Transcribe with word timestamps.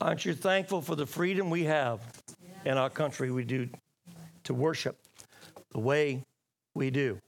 Aren't 0.00 0.26
you 0.26 0.34
thankful 0.34 0.82
for 0.82 0.94
the 0.94 1.06
freedom 1.06 1.48
we 1.48 1.64
have 1.64 2.00
in 2.66 2.76
our 2.76 2.90
country 2.90 3.30
we 3.30 3.44
do 3.44 3.68
to 4.44 4.52
worship 4.52 4.98
the 5.70 5.78
way 5.78 6.22
we 6.74 6.90
do? 6.90 7.18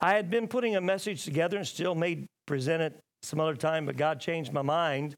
I 0.00 0.14
had 0.14 0.28
been 0.30 0.48
putting 0.48 0.74
a 0.74 0.80
message 0.80 1.24
together 1.24 1.58
and 1.58 1.66
still 1.66 1.94
may 1.94 2.26
present 2.46 2.82
it 2.82 2.98
some 3.22 3.38
other 3.38 3.54
time, 3.54 3.86
but 3.86 3.96
God 3.96 4.18
changed 4.18 4.52
my 4.52 4.62
mind. 4.62 5.14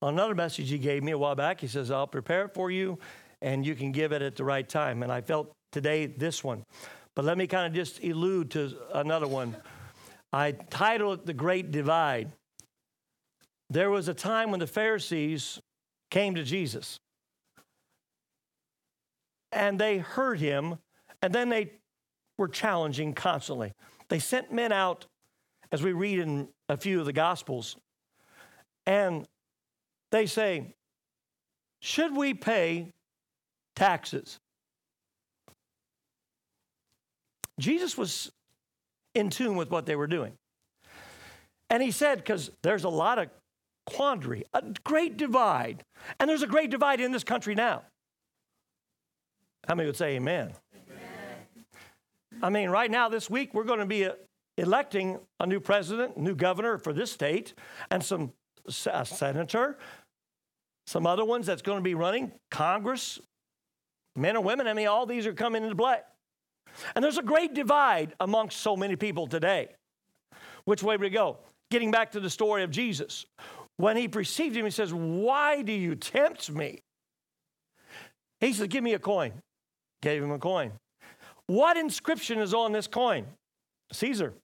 Another 0.00 0.34
message 0.34 0.68
He 0.68 0.78
gave 0.78 1.02
me 1.02 1.10
a 1.10 1.18
while 1.18 1.34
back, 1.34 1.60
He 1.60 1.66
says, 1.66 1.90
I'll 1.90 2.06
prepare 2.06 2.44
it 2.44 2.54
for 2.54 2.70
you 2.70 2.98
and 3.42 3.66
you 3.66 3.74
can 3.74 3.90
give 3.90 4.12
it 4.12 4.22
at 4.22 4.36
the 4.36 4.44
right 4.44 4.68
time. 4.68 5.02
And 5.02 5.10
I 5.10 5.22
felt 5.22 5.50
today 5.72 6.06
this 6.06 6.44
one. 6.44 6.62
But 7.16 7.24
let 7.24 7.36
me 7.36 7.46
kind 7.46 7.66
of 7.66 7.72
just 7.72 8.02
allude 8.04 8.50
to 8.52 8.76
another 8.94 9.26
one. 9.26 9.56
I 10.32 10.52
titled 10.52 11.20
it 11.20 11.26
The 11.26 11.34
Great 11.34 11.72
Divide. 11.72 12.30
There 13.70 13.90
was 13.90 14.08
a 14.08 14.14
time 14.14 14.50
when 14.50 14.58
the 14.58 14.66
Pharisees 14.66 15.60
came 16.10 16.34
to 16.34 16.42
Jesus 16.42 16.98
and 19.52 19.78
they 19.78 19.98
heard 19.98 20.40
him, 20.40 20.78
and 21.22 21.32
then 21.32 21.48
they 21.48 21.72
were 22.36 22.48
challenging 22.48 23.14
constantly. 23.14 23.72
They 24.08 24.18
sent 24.18 24.52
men 24.52 24.72
out, 24.72 25.06
as 25.72 25.82
we 25.82 25.92
read 25.92 26.18
in 26.18 26.48
a 26.68 26.76
few 26.76 27.00
of 27.00 27.06
the 27.06 27.12
Gospels, 27.12 27.76
and 28.86 29.26
they 30.10 30.26
say, 30.26 30.74
Should 31.80 32.16
we 32.16 32.34
pay 32.34 32.92
taxes? 33.76 34.38
Jesus 37.58 37.96
was 37.96 38.32
in 39.14 39.30
tune 39.30 39.56
with 39.56 39.70
what 39.70 39.86
they 39.86 39.96
were 39.96 40.06
doing. 40.06 40.32
And 41.68 41.82
he 41.82 41.90
said, 41.90 42.18
because 42.18 42.50
there's 42.62 42.84
a 42.84 42.88
lot 42.88 43.18
of 43.18 43.28
quandary, 43.90 44.44
a 44.54 44.62
great 44.84 45.16
divide. 45.16 45.84
And 46.18 46.28
there's 46.28 46.42
a 46.42 46.46
great 46.46 46.70
divide 46.70 47.00
in 47.00 47.12
this 47.12 47.24
country 47.24 47.54
now. 47.54 47.82
How 49.66 49.74
many 49.74 49.86
would 49.86 49.96
say 49.96 50.16
amen? 50.16 50.52
amen. 50.74 51.66
I 52.42 52.50
mean, 52.50 52.70
right 52.70 52.90
now, 52.90 53.08
this 53.08 53.28
week, 53.28 53.52
we're 53.52 53.64
going 53.64 53.80
to 53.80 53.86
be 53.86 54.06
uh, 54.06 54.12
electing 54.56 55.18
a 55.38 55.46
new 55.46 55.60
president, 55.60 56.16
new 56.16 56.34
governor 56.34 56.78
for 56.78 56.92
this 56.92 57.12
state, 57.12 57.54
and 57.90 58.02
some 58.02 58.32
a 58.86 59.04
senator, 59.04 59.78
some 60.86 61.06
other 61.06 61.24
ones 61.24 61.46
that's 61.46 61.62
going 61.62 61.78
to 61.78 61.82
be 61.82 61.94
running, 61.94 62.32
Congress, 62.50 63.18
men 64.16 64.36
and 64.36 64.44
women. 64.44 64.66
I 64.66 64.74
mean, 64.74 64.86
all 64.86 65.06
these 65.06 65.26
are 65.26 65.32
coming 65.32 65.62
into 65.62 65.76
play. 65.76 65.98
And 66.94 67.04
there's 67.04 67.18
a 67.18 67.22
great 67.22 67.54
divide 67.54 68.14
amongst 68.20 68.60
so 68.60 68.76
many 68.76 68.96
people 68.96 69.26
today. 69.26 69.68
Which 70.64 70.82
way 70.82 70.96
we 70.96 71.10
go? 71.10 71.38
Getting 71.70 71.90
back 71.90 72.12
to 72.12 72.20
the 72.20 72.30
story 72.30 72.62
of 72.62 72.70
Jesus. 72.70 73.26
When 73.80 73.96
he 73.96 74.08
perceived 74.08 74.54
him, 74.54 74.66
he 74.66 74.70
says, 74.70 74.92
Why 74.92 75.62
do 75.62 75.72
you 75.72 75.94
tempt 75.94 76.50
me? 76.50 76.82
He 78.38 78.52
says, 78.52 78.68
Give 78.68 78.84
me 78.84 78.92
a 78.92 78.98
coin. 78.98 79.32
Gave 80.02 80.22
him 80.22 80.30
a 80.30 80.38
coin. 80.38 80.72
What 81.46 81.78
inscription 81.78 82.40
is 82.40 82.52
on 82.52 82.72
this 82.72 82.86
coin? 82.86 83.26
Caesar. 83.92 84.34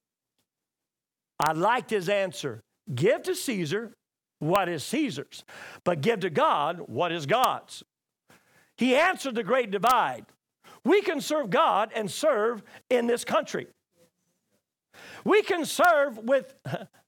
I 1.39 1.53
liked 1.53 1.91
his 1.91 2.09
answer. 2.09 2.63
Give 2.95 3.23
to 3.25 3.35
Caesar 3.35 3.93
what 4.39 4.71
is 4.71 4.83
Caesar's, 4.85 5.45
but 5.85 6.01
give 6.01 6.21
to 6.21 6.31
God 6.31 6.81
what 6.87 7.13
is 7.13 7.27
God's. 7.27 7.83
He 8.79 8.97
answered 8.97 9.35
the 9.35 9.45
great 9.45 9.71
divide. 9.71 10.25
We 10.83 11.03
can 11.03 11.21
serve 11.21 11.51
God 11.51 11.91
and 11.95 12.11
serve 12.11 12.63
in 12.89 13.07
this 13.07 13.25
country. 13.25 13.67
We 15.25 15.43
can 15.43 15.67
serve 15.67 16.17
with 16.19 16.55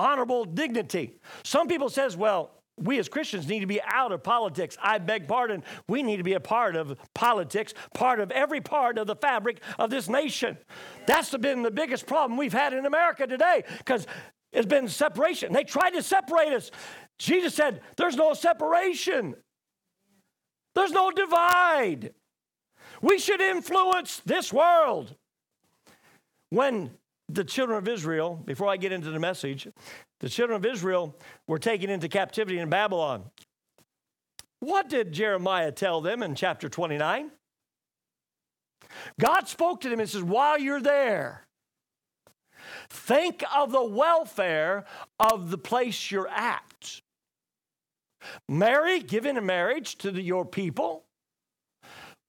honorable 0.00 0.46
dignity. 0.46 1.18
Some 1.44 1.68
people 1.68 1.90
says, 1.90 2.16
well, 2.16 2.50
we 2.78 2.98
as 2.98 3.08
Christians 3.08 3.46
need 3.46 3.60
to 3.60 3.66
be 3.66 3.80
out 3.84 4.10
of 4.10 4.22
politics. 4.22 4.78
I 4.82 4.96
beg 4.98 5.28
pardon. 5.28 5.62
We 5.86 6.02
need 6.02 6.16
to 6.16 6.22
be 6.22 6.32
a 6.32 6.40
part 6.40 6.76
of 6.76 6.96
politics, 7.14 7.74
part 7.94 8.20
of 8.20 8.30
every 8.30 8.62
part 8.62 8.96
of 8.96 9.06
the 9.06 9.16
fabric 9.16 9.60
of 9.78 9.90
this 9.90 10.08
nation. 10.08 10.56
That's 11.06 11.36
been 11.36 11.62
the 11.62 11.70
biggest 11.70 12.06
problem 12.06 12.38
we've 12.38 12.54
had 12.54 12.72
in 12.72 12.86
America 12.86 13.26
today 13.26 13.64
because 13.78 14.06
it's 14.52 14.66
been 14.66 14.88
separation. 14.88 15.52
They 15.52 15.64
tried 15.64 15.90
to 15.90 16.02
separate 16.02 16.54
us. 16.54 16.70
Jesus 17.18 17.54
said, 17.54 17.82
There's 17.96 18.16
no 18.16 18.32
separation, 18.32 19.34
there's 20.74 20.92
no 20.92 21.10
divide. 21.10 22.14
We 23.02 23.18
should 23.18 23.40
influence 23.40 24.20
this 24.24 24.52
world. 24.52 25.14
When 26.50 26.90
the 27.34 27.44
children 27.44 27.78
of 27.78 27.88
Israel, 27.88 28.42
before 28.44 28.68
I 28.68 28.76
get 28.76 28.92
into 28.92 29.10
the 29.10 29.18
message, 29.18 29.68
the 30.20 30.28
children 30.28 30.56
of 30.56 30.66
Israel 30.66 31.16
were 31.46 31.58
taken 31.58 31.90
into 31.90 32.08
captivity 32.08 32.58
in 32.58 32.68
Babylon. 32.68 33.24
What 34.60 34.88
did 34.88 35.12
Jeremiah 35.12 35.72
tell 35.72 36.00
them 36.00 36.22
in 36.22 36.34
chapter 36.34 36.68
29? 36.68 37.30
God 39.18 39.48
spoke 39.48 39.80
to 39.82 39.88
them 39.88 40.00
and 40.00 40.08
says, 40.08 40.22
While 40.22 40.58
you're 40.58 40.80
there, 40.80 41.46
think 42.90 43.42
of 43.54 43.72
the 43.72 43.84
welfare 43.84 44.84
of 45.18 45.50
the 45.50 45.58
place 45.58 46.10
you're 46.10 46.28
at. 46.28 47.00
Marry, 48.48 49.00
give 49.00 49.24
in 49.24 49.38
a 49.38 49.42
marriage 49.42 49.96
to 49.96 50.10
the, 50.10 50.20
your 50.20 50.44
people 50.44 51.04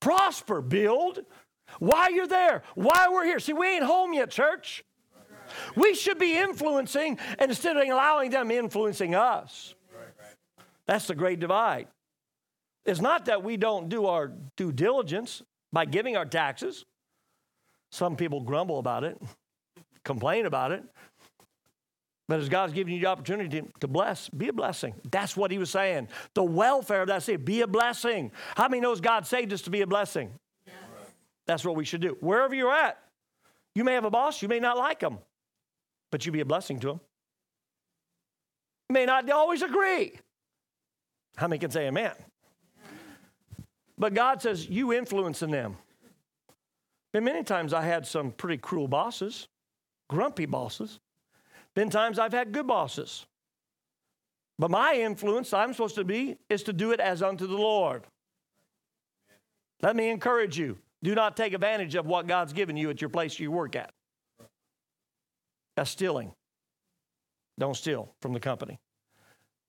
prosper, 0.02 0.62
build. 0.62 1.20
While 1.80 2.12
you're 2.12 2.28
there, 2.28 2.64
while 2.76 3.14
we're 3.14 3.24
here. 3.24 3.40
See, 3.40 3.54
we 3.54 3.68
ain't 3.68 3.86
home 3.86 4.14
yet, 4.14 4.30
church. 4.30 4.84
We 5.76 5.94
should 5.96 6.20
be 6.20 6.38
influencing 6.38 7.20
instead 7.40 7.78
of 7.78 7.88
allowing 7.88 8.32
them 8.32 8.52
influencing 8.52 9.16
us. 9.16 9.76
That's 10.88 11.08
the 11.08 11.16
great 11.16 11.40
divide. 11.40 11.88
It's 12.86 13.02
not 13.02 13.26
that 13.26 13.44
we 13.44 13.58
don't 13.58 13.90
do 13.90 14.08
our 14.08 14.32
due 14.58 14.72
diligence 14.72 15.44
by 15.72 15.86
giving 15.86 16.18
our 16.18 16.26
taxes. 16.26 16.86
Some 17.92 18.16
people 18.16 18.42
grumble 18.42 18.80
about 18.80 19.04
it, 19.04 19.22
complain 20.04 20.46
about 20.46 20.72
it. 20.72 20.84
But 22.28 22.40
as 22.40 22.48
God's 22.48 22.72
giving 22.72 22.94
you 22.94 23.02
the 23.02 23.08
opportunity 23.08 23.62
to 23.82 23.88
bless, 23.88 24.30
be 24.30 24.48
a 24.48 24.54
blessing. 24.54 24.94
That's 25.12 25.36
what 25.36 25.52
he 25.52 25.58
was 25.58 25.70
saying. 25.70 26.08
The 26.34 26.44
welfare 26.44 27.02
of 27.02 27.10
that 27.10 27.24
city, 27.24 27.36
be 27.36 27.62
a 27.62 27.68
blessing. 27.68 28.32
How 28.56 28.70
many 28.70 28.80
knows 28.80 29.02
God 29.02 29.28
saved 29.28 29.52
us 29.52 29.62
to 29.64 29.70
be 29.70 29.82
a 29.82 29.88
blessing? 29.88 30.32
Yes. 30.66 30.76
That's 31.46 31.66
what 31.66 31.76
we 31.76 31.84
should 31.84 32.00
do. 32.00 32.16
Wherever 32.22 32.56
you're 32.56 32.72
at, 32.72 32.98
you 33.76 33.84
may 33.84 33.94
have 33.96 34.06
a 34.06 34.10
boss, 34.10 34.42
you 34.42 34.48
may 34.48 34.60
not 34.60 34.78
like 34.78 35.02
him, 35.02 35.18
but 36.12 36.26
you 36.26 36.32
be 36.32 36.42
a 36.42 36.46
blessing 36.46 36.80
to 36.82 36.88
them. 36.88 37.00
You 38.90 38.94
may 38.94 39.06
not 39.06 39.30
always 39.30 39.62
agree. 39.62 40.14
How 41.38 41.48
many 41.48 41.60
can 41.60 41.72
say 41.72 41.88
amen? 41.88 42.12
But 43.98 44.14
God 44.14 44.42
says, 44.42 44.68
you 44.68 44.94
influencing 44.94 45.52
them. 45.52 45.78
And 47.14 47.26
many 47.26 47.44
times 47.44 47.74
I 47.74 47.82
had 47.82 48.06
some 48.06 48.32
pretty 48.32 48.58
cruel 48.58 48.88
bosses, 48.88 49.48
grumpy 50.10 50.46
bosses. 50.46 51.00
Been 51.76 51.90
times 51.90 52.20
I've 52.20 52.34
had 52.34 52.52
good 52.52 52.68
bosses. 52.68 53.26
But 54.60 54.72
my 54.72 54.96
influence, 54.96 55.54
I'm 55.54 55.74
supposed 55.74 55.96
to 55.96 56.04
be, 56.04 56.38
is 56.50 56.64
to 56.64 56.74
do 56.74 56.92
it 56.92 57.00
as 57.00 57.22
unto 57.22 57.48
the 57.48 57.58
Lord. 57.58 58.04
Let 59.82 59.96
me 59.96 60.10
encourage 60.10 60.58
you 60.58 60.78
do 61.04 61.16
not 61.16 61.36
take 61.36 61.54
advantage 61.54 61.96
of 61.96 62.06
what 62.06 62.28
God's 62.28 62.54
given 62.54 62.78
you 62.78 62.90
at 62.90 63.02
your 63.02 63.10
place 63.10 63.40
you 63.40 63.52
work 63.52 63.76
at. 63.76 63.92
That's 65.76 65.92
stealing. 65.92 66.34
Don't 67.60 67.76
steal 67.76 68.14
from 68.22 68.34
the 68.34 68.40
company. 68.40 68.80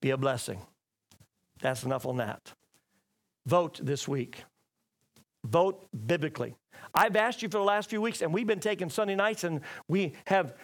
Be 0.01 0.11
a 0.11 0.17
blessing. 0.17 0.61
That's 1.61 1.85
enough 1.85 2.07
on 2.07 2.17
that. 2.17 2.53
Vote 3.47 3.81
this 3.83 4.09
week. 4.09 4.45
Vote 5.45 5.89
biblically. 6.07 6.57
I've 6.95 7.17
asked 7.17 7.43
you 7.43 7.49
for 7.49 7.59
the 7.59 7.65
last 7.65 7.91
few 7.91 8.01
weeks, 8.01 8.23
and 8.23 8.33
we've 8.33 8.47
been 8.47 8.61
taking 8.61 8.91
Sunday 8.91 9.15
nights, 9.15 9.45
and 9.45 9.61
we 9.89 10.15
have 10.27 10.55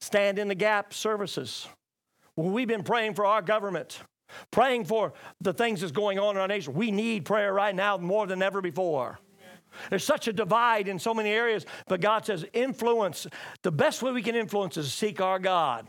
stand 0.00 0.38
in 0.38 0.48
the 0.48 0.54
gap 0.54 0.92
services. 0.92 1.68
we've 2.36 2.68
been 2.68 2.82
praying 2.82 3.14
for 3.14 3.24
our 3.24 3.42
government, 3.42 4.00
praying 4.50 4.84
for 4.84 5.12
the 5.40 5.52
things 5.52 5.80
that's 5.80 5.92
going 5.92 6.18
on 6.18 6.36
in 6.36 6.40
our 6.40 6.48
nation. 6.48 6.74
We 6.74 6.90
need 6.90 7.24
prayer 7.24 7.52
right 7.52 7.74
now 7.74 7.98
more 7.98 8.26
than 8.26 8.42
ever 8.42 8.60
before. 8.60 9.18
There's 9.90 10.04
such 10.04 10.28
a 10.28 10.32
divide 10.32 10.88
in 10.88 10.98
so 10.98 11.14
many 11.14 11.30
areas, 11.30 11.66
but 11.88 12.00
God 12.00 12.24
says 12.24 12.44
influence. 12.52 13.26
The 13.62 13.72
best 13.72 14.02
way 14.02 14.12
we 14.12 14.22
can 14.22 14.34
influence 14.34 14.76
is 14.76 14.92
seek 14.92 15.20
our 15.20 15.38
God 15.38 15.88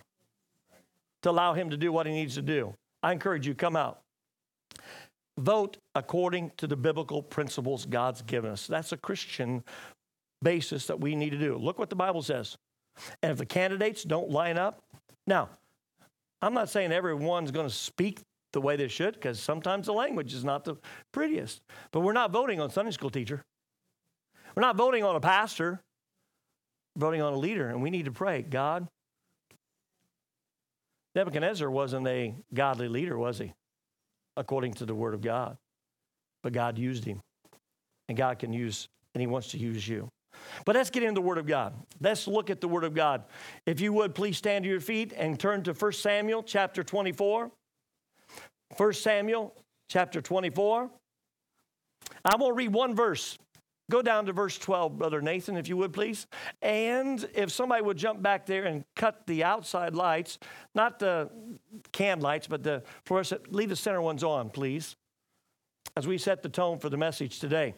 to 1.23 1.29
allow 1.29 1.53
Him 1.53 1.69
to 1.69 1.77
do 1.77 1.91
what 1.91 2.05
He 2.05 2.13
needs 2.13 2.35
to 2.35 2.41
do. 2.41 2.73
I 3.01 3.11
encourage 3.11 3.47
you, 3.47 3.53
come 3.55 3.75
out. 3.75 3.99
Vote 5.37 5.77
according 5.95 6.51
to 6.57 6.67
the 6.67 6.75
biblical 6.75 7.23
principles 7.23 7.85
God's 7.85 8.21
given 8.21 8.51
us. 8.51 8.67
That's 8.67 8.91
a 8.91 8.97
Christian 8.97 9.63
basis 10.41 10.87
that 10.87 10.99
we 10.99 11.15
need 11.15 11.31
to 11.31 11.39
do. 11.39 11.57
Look 11.57 11.79
what 11.79 11.89
the 11.89 11.95
Bible 11.95 12.21
says. 12.21 12.57
And 13.23 13.31
if 13.31 13.37
the 13.37 13.45
candidates 13.45 14.03
don't 14.03 14.29
line 14.29 14.57
up, 14.57 14.83
now, 15.25 15.49
I'm 16.41 16.53
not 16.53 16.69
saying 16.69 16.91
everyone's 16.91 17.51
going 17.51 17.67
to 17.67 17.73
speak 17.73 18.19
the 18.51 18.61
way 18.61 18.75
they 18.75 18.87
should 18.87 19.15
because 19.15 19.39
sometimes 19.39 19.87
the 19.87 19.93
language 19.93 20.33
is 20.33 20.43
not 20.43 20.63
the 20.63 20.75
prettiest. 21.11 21.61
But 21.91 22.01
we're 22.01 22.13
not 22.13 22.31
voting 22.31 22.59
on 22.59 22.69
Sunday 22.69 22.91
school 22.91 23.09
teacher. 23.09 23.41
We're 24.55 24.61
not 24.61 24.75
voting 24.75 25.03
on 25.03 25.15
a 25.15 25.19
pastor. 25.19 25.81
We're 26.95 27.07
voting 27.07 27.21
on 27.21 27.33
a 27.33 27.37
leader, 27.37 27.69
and 27.69 27.81
we 27.81 27.89
need 27.89 28.05
to 28.05 28.11
pray, 28.11 28.41
God, 28.41 28.87
Nebuchadnezzar 31.15 31.69
wasn't 31.69 32.07
a 32.07 32.35
godly 32.53 32.87
leader, 32.87 33.17
was 33.17 33.37
he? 33.37 33.53
According 34.35 34.73
to 34.75 34.85
the 34.85 34.95
word 34.95 35.13
of 35.13 35.21
God. 35.21 35.57
But 36.41 36.53
God 36.53 36.77
used 36.77 37.05
him. 37.05 37.21
And 38.09 38.17
God 38.17 38.39
can 38.39 38.51
use, 38.51 38.89
and 39.13 39.21
he 39.21 39.27
wants 39.27 39.49
to 39.49 39.57
use 39.57 39.87
you. 39.87 40.09
But 40.65 40.75
let's 40.75 40.89
get 40.89 41.03
into 41.03 41.15
the 41.15 41.21
Word 41.21 41.37
of 41.37 41.45
God. 41.45 41.73
Let's 42.01 42.27
look 42.27 42.49
at 42.49 42.61
the 42.61 42.67
Word 42.67 42.83
of 42.83 42.93
God. 42.93 43.23
If 43.65 43.79
you 43.79 43.93
would, 43.93 44.15
please 44.15 44.37
stand 44.37 44.63
to 44.63 44.69
your 44.69 44.81
feet 44.81 45.13
and 45.15 45.39
turn 45.39 45.63
to 45.63 45.73
1 45.73 45.91
Samuel 45.93 46.43
chapter 46.43 46.83
24. 46.83 47.51
1 48.75 48.93
Samuel 48.93 49.53
chapter 49.89 50.21
24. 50.21 50.89
I'm 52.25 52.39
going 52.39 52.51
to 52.51 52.55
read 52.55 52.73
one 52.73 52.95
verse. 52.95 53.37
Go 53.93 54.01
down 54.01 54.25
to 54.25 54.33
verse 54.33 54.57
12, 54.57 54.97
Brother 54.97 55.21
Nathan, 55.21 55.55
if 55.55 55.69
you 55.69 55.77
would, 55.77 55.93
please. 55.93 56.25
And 56.63 57.29
if 57.35 57.51
somebody 57.51 57.83
would 57.83 57.95
jump 57.95 58.23
back 58.23 58.47
there 58.47 58.65
and 58.65 58.83
cut 58.95 59.27
the 59.27 59.43
outside 59.43 59.93
lights, 59.93 60.39
not 60.73 60.97
the 60.97 61.29
can 61.91 62.19
lights, 62.19 62.47
but 62.47 62.63
the 62.63 62.81
fluorescent, 63.05 63.53
leave 63.53 63.69
the 63.69 63.75
center 63.75 64.01
ones 64.01 64.23
on, 64.23 64.49
please, 64.49 64.95
as 65.95 66.07
we 66.07 66.17
set 66.17 66.41
the 66.41 66.49
tone 66.49 66.79
for 66.79 66.89
the 66.89 66.97
message 66.97 67.37
today. 67.37 67.75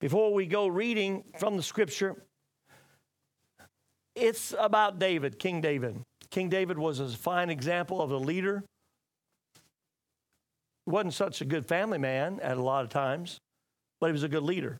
Before 0.00 0.34
we 0.34 0.44
go 0.44 0.66
reading 0.66 1.24
from 1.38 1.56
the 1.56 1.62
scripture, 1.62 2.26
it's 4.14 4.54
about 4.58 4.98
David, 4.98 5.38
King 5.38 5.62
David. 5.62 5.98
King 6.28 6.50
David 6.50 6.78
was 6.78 7.00
a 7.00 7.08
fine 7.08 7.48
example 7.48 8.02
of 8.02 8.10
a 8.10 8.18
leader. 8.18 8.64
Wasn't 10.86 11.14
such 11.14 11.40
a 11.40 11.44
good 11.44 11.66
family 11.66 11.98
man 11.98 12.40
at 12.40 12.56
a 12.56 12.62
lot 12.62 12.84
of 12.84 12.90
times, 12.90 13.38
but 14.00 14.06
he 14.06 14.12
was 14.12 14.24
a 14.24 14.28
good 14.28 14.42
leader. 14.42 14.78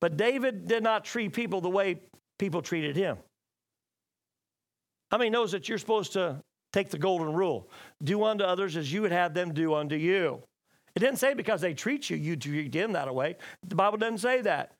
But 0.00 0.16
David 0.16 0.66
did 0.66 0.82
not 0.82 1.04
treat 1.04 1.32
people 1.32 1.60
the 1.60 1.70
way 1.70 2.00
people 2.38 2.62
treated 2.62 2.96
him. 2.96 3.18
How 5.10 5.18
many 5.18 5.30
knows 5.30 5.52
that 5.52 5.68
you're 5.68 5.78
supposed 5.78 6.12
to 6.12 6.42
take 6.72 6.90
the 6.90 6.98
golden 6.98 7.32
rule? 7.32 7.68
Do 8.02 8.24
unto 8.24 8.44
others 8.44 8.76
as 8.76 8.92
you 8.92 9.02
would 9.02 9.12
have 9.12 9.34
them 9.34 9.54
do 9.54 9.74
unto 9.74 9.96
you. 9.96 10.42
It 10.94 11.00
didn't 11.00 11.18
say 11.18 11.34
because 11.34 11.60
they 11.60 11.74
treat 11.74 12.10
you, 12.10 12.16
you 12.16 12.36
treat 12.36 12.72
them 12.72 12.92
that 12.92 13.12
way. 13.14 13.36
The 13.66 13.76
Bible 13.76 13.98
doesn't 13.98 14.18
say 14.18 14.40
that. 14.42 14.72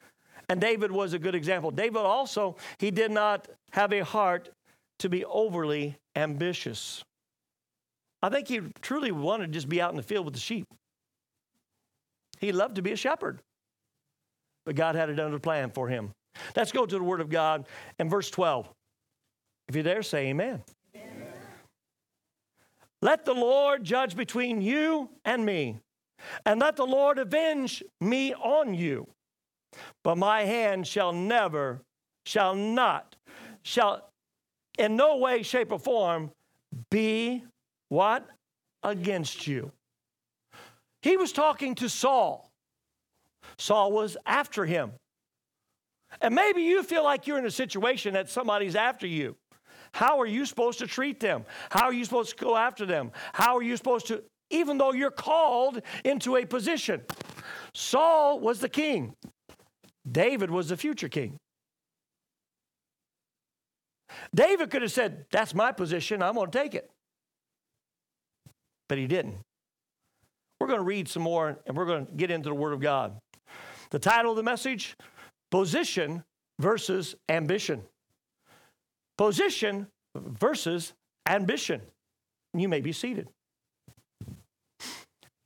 And 0.48 0.60
David 0.60 0.90
was 0.90 1.12
a 1.12 1.18
good 1.18 1.34
example. 1.34 1.70
David 1.70 1.98
also, 1.98 2.56
he 2.78 2.90
did 2.90 3.10
not 3.10 3.48
have 3.72 3.92
a 3.92 4.00
heart 4.00 4.50
to 4.98 5.08
be 5.08 5.24
overly 5.24 5.96
ambitious. 6.16 7.04
I 8.22 8.28
think 8.28 8.48
he 8.48 8.60
truly 8.80 9.12
wanted 9.12 9.46
to 9.46 9.52
just 9.52 9.68
be 9.68 9.80
out 9.80 9.90
in 9.90 9.96
the 9.96 10.02
field 10.02 10.24
with 10.24 10.34
the 10.34 10.40
sheep. 10.40 10.66
He 12.40 12.52
loved 12.52 12.76
to 12.76 12.82
be 12.82 12.92
a 12.92 12.96
shepherd. 12.96 13.40
But 14.64 14.76
God 14.76 14.94
had 14.94 15.08
another 15.08 15.38
plan 15.38 15.70
for 15.70 15.88
him. 15.88 16.12
Let's 16.54 16.72
go 16.72 16.86
to 16.86 16.98
the 16.98 17.02
Word 17.02 17.20
of 17.20 17.28
God 17.28 17.66
and 17.98 18.10
verse 18.10 18.30
12. 18.30 18.68
If 19.68 19.74
you're 19.74 19.84
there, 19.84 20.02
say 20.02 20.28
amen. 20.28 20.62
amen. 20.94 21.32
Let 23.02 23.24
the 23.24 23.34
Lord 23.34 23.84
judge 23.84 24.16
between 24.16 24.60
you 24.60 25.10
and 25.24 25.44
me 25.44 25.78
and 26.44 26.60
let 26.60 26.76
the 26.76 26.86
Lord 26.86 27.18
avenge 27.18 27.82
me 28.00 28.34
on 28.34 28.74
you. 28.74 29.06
But 30.02 30.16
my 30.16 30.42
hand 30.42 30.86
shall 30.86 31.12
never, 31.12 31.82
shall 32.24 32.54
not, 32.54 33.16
shall 33.62 34.10
in 34.78 34.96
no 34.96 35.16
way, 35.16 35.42
shape, 35.42 35.72
or 35.72 35.78
form 35.78 36.30
be 36.90 37.44
what? 37.88 38.26
Against 38.82 39.46
you. 39.46 39.72
He 41.02 41.16
was 41.16 41.32
talking 41.32 41.74
to 41.76 41.88
Saul. 41.88 42.50
Saul 43.56 43.92
was 43.92 44.16
after 44.26 44.64
him. 44.64 44.92
And 46.20 46.34
maybe 46.34 46.62
you 46.62 46.82
feel 46.82 47.04
like 47.04 47.26
you're 47.26 47.38
in 47.38 47.46
a 47.46 47.50
situation 47.50 48.14
that 48.14 48.30
somebody's 48.30 48.76
after 48.76 49.06
you. 49.06 49.36
How 49.92 50.20
are 50.20 50.26
you 50.26 50.44
supposed 50.46 50.78
to 50.80 50.86
treat 50.86 51.20
them? 51.20 51.44
How 51.70 51.84
are 51.86 51.92
you 51.92 52.04
supposed 52.04 52.38
to 52.38 52.44
go 52.44 52.56
after 52.56 52.86
them? 52.86 53.10
How 53.32 53.56
are 53.56 53.62
you 53.62 53.76
supposed 53.76 54.06
to 54.08 54.22
even 54.50 54.78
though 54.78 54.92
you're 54.92 55.10
called 55.10 55.82
into 56.04 56.36
a 56.36 56.44
position. 56.44 57.02
Saul 57.74 58.40
was 58.40 58.60
the 58.60 58.68
king, 58.68 59.14
David 60.10 60.50
was 60.50 60.68
the 60.68 60.76
future 60.76 61.08
king. 61.08 61.36
David 64.34 64.70
could 64.70 64.82
have 64.82 64.92
said, 64.92 65.26
That's 65.30 65.54
my 65.54 65.72
position, 65.72 66.22
I'm 66.22 66.34
going 66.34 66.50
to 66.50 66.58
take 66.58 66.74
it. 66.74 66.90
But 68.88 68.98
he 68.98 69.06
didn't. 69.06 69.36
We're 70.60 70.66
going 70.66 70.80
to 70.80 70.84
read 70.84 71.08
some 71.08 71.22
more 71.22 71.58
and 71.66 71.76
we're 71.76 71.86
going 71.86 72.06
to 72.06 72.12
get 72.12 72.30
into 72.30 72.48
the 72.48 72.54
Word 72.54 72.72
of 72.72 72.80
God. 72.80 73.18
The 73.90 73.98
title 73.98 74.32
of 74.32 74.36
the 74.36 74.42
message 74.42 74.96
Position 75.50 76.24
versus 76.58 77.14
Ambition. 77.28 77.82
Position 79.16 79.86
versus 80.14 80.94
ambition. 81.28 81.82
You 82.54 82.68
may 82.68 82.80
be 82.80 82.92
seated. 82.92 83.28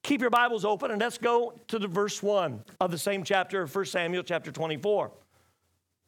Keep 0.03 0.21
your 0.21 0.31
Bibles 0.31 0.65
open 0.65 0.91
and 0.91 1.01
let's 1.01 1.19
go 1.19 1.59
to 1.69 1.79
the 1.79 1.89
verse 1.89 2.23
1 2.23 2.63
of 2.81 2.91
the 2.91 2.99
same 2.99 3.25
chapter 3.25 3.63
of 3.63 3.75
1 3.75 3.85
Samuel 3.87 4.23
chapter 4.23 4.51
24. 4.51 5.11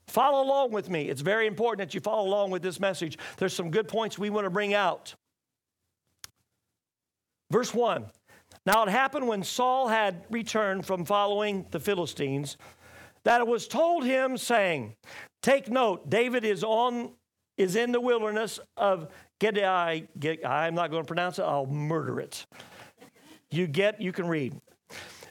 Follow 0.08 0.44
along 0.44 0.72
with 0.72 0.90
me. 0.90 1.08
It's 1.08 1.22
very 1.22 1.46
important 1.46 1.88
that 1.88 1.94
you 1.94 2.00
follow 2.00 2.26
along 2.28 2.50
with 2.50 2.62
this 2.62 2.78
message. 2.78 3.19
There's 3.38 3.54
some 3.54 3.70
good 3.70 3.88
points 3.88 4.19
we 4.19 4.31
want 4.31 4.44
to 4.44 4.50
bring 4.50 4.75
out. 4.75 5.14
Verse 7.54 7.72
1 7.72 8.04
Now 8.66 8.82
it 8.82 8.88
happened 8.88 9.28
when 9.28 9.44
Saul 9.44 9.86
had 9.86 10.24
returned 10.28 10.84
from 10.84 11.04
following 11.04 11.64
the 11.70 11.78
Philistines 11.78 12.56
that 13.22 13.40
it 13.40 13.46
was 13.46 13.68
told 13.68 14.04
him, 14.04 14.36
saying, 14.36 14.96
Take 15.40 15.70
note, 15.70 16.10
David 16.10 16.44
is 16.44 16.64
on 16.64 17.12
is 17.56 17.76
in 17.76 17.92
the 17.92 18.00
wilderness 18.00 18.58
of 18.76 19.06
Gedi. 19.38 19.62
I'm 20.44 20.74
not 20.74 20.90
going 20.90 21.04
to 21.04 21.06
pronounce 21.06 21.38
it, 21.38 21.42
I'll 21.42 21.66
murder 21.66 22.18
it. 22.18 22.44
You 23.52 23.68
get, 23.68 24.00
you 24.00 24.10
can 24.10 24.26
read. 24.26 24.60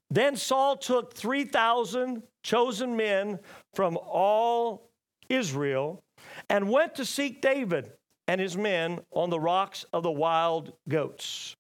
Then 0.10 0.38
Saul 0.38 0.78
took 0.78 1.14
3,000 1.16 2.24
chosen 2.42 2.96
men 2.96 3.38
from 3.74 3.98
all 3.98 4.92
Israel 5.28 6.02
and 6.50 6.70
went 6.70 6.96
to 6.96 7.04
seek 7.04 7.42
David 7.42 7.92
and 8.30 8.40
his 8.40 8.56
men 8.56 9.02
on 9.12 9.30
the 9.30 9.42
rocks 9.42 9.84
of 9.92 10.04
the 10.04 10.12
wild 10.12 10.72
goats. 10.88 11.58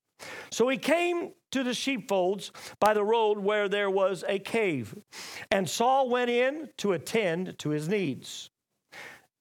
So 0.51 0.67
he 0.69 0.77
came 0.77 1.31
to 1.51 1.63
the 1.63 1.73
sheepfolds 1.73 2.51
by 2.79 2.93
the 2.93 3.03
road 3.03 3.39
where 3.39 3.69
there 3.69 3.89
was 3.89 4.23
a 4.27 4.39
cave, 4.39 4.95
and 5.51 5.69
Saul 5.69 6.09
went 6.09 6.29
in 6.29 6.69
to 6.77 6.93
attend 6.93 7.57
to 7.59 7.69
his 7.69 7.87
needs. 7.87 8.49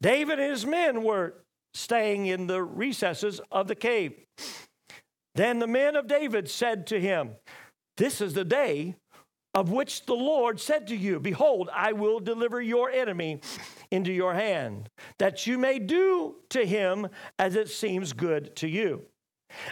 David 0.01 0.41
and 0.41 0.51
his 0.51 0.67
men 0.67 1.03
were 1.03 1.35
staying 1.75 2.27
in 2.27 2.47
the 2.47 2.63
recesses 2.63 3.41
of 3.51 3.69
the 3.69 3.75
cave. 3.75 4.13
Then 5.35 5.59
the 5.59 5.67
men 5.67 5.97
of 5.97 6.09
David 6.09 6.51
said 6.51 6.87
to 6.89 7.01
him, 7.01 7.37
This 7.97 8.21
is 8.21 8.35
the 8.35 8.45
day 8.45 8.97
of 9.55 9.71
which 9.71 10.07
the 10.07 10.15
Lord 10.15 10.61
said 10.61 10.87
to 10.89 10.97
you, 10.97 11.21
Behold, 11.21 11.69
I 11.73 11.93
will 11.93 12.21
deliver 12.21 12.61
your 12.61 12.91
enemy 12.91 13.41
into 13.91 14.13
your 14.13 14.35
hand, 14.35 14.89
that 15.19 15.47
you 15.47 15.59
may 15.59 15.79
do 15.79 16.37
to 16.51 16.65
him 16.65 17.09
as 17.39 17.55
it 17.55 17.69
seems 17.69 18.13
good 18.13 18.57
to 18.57 18.69
you. 18.69 19.07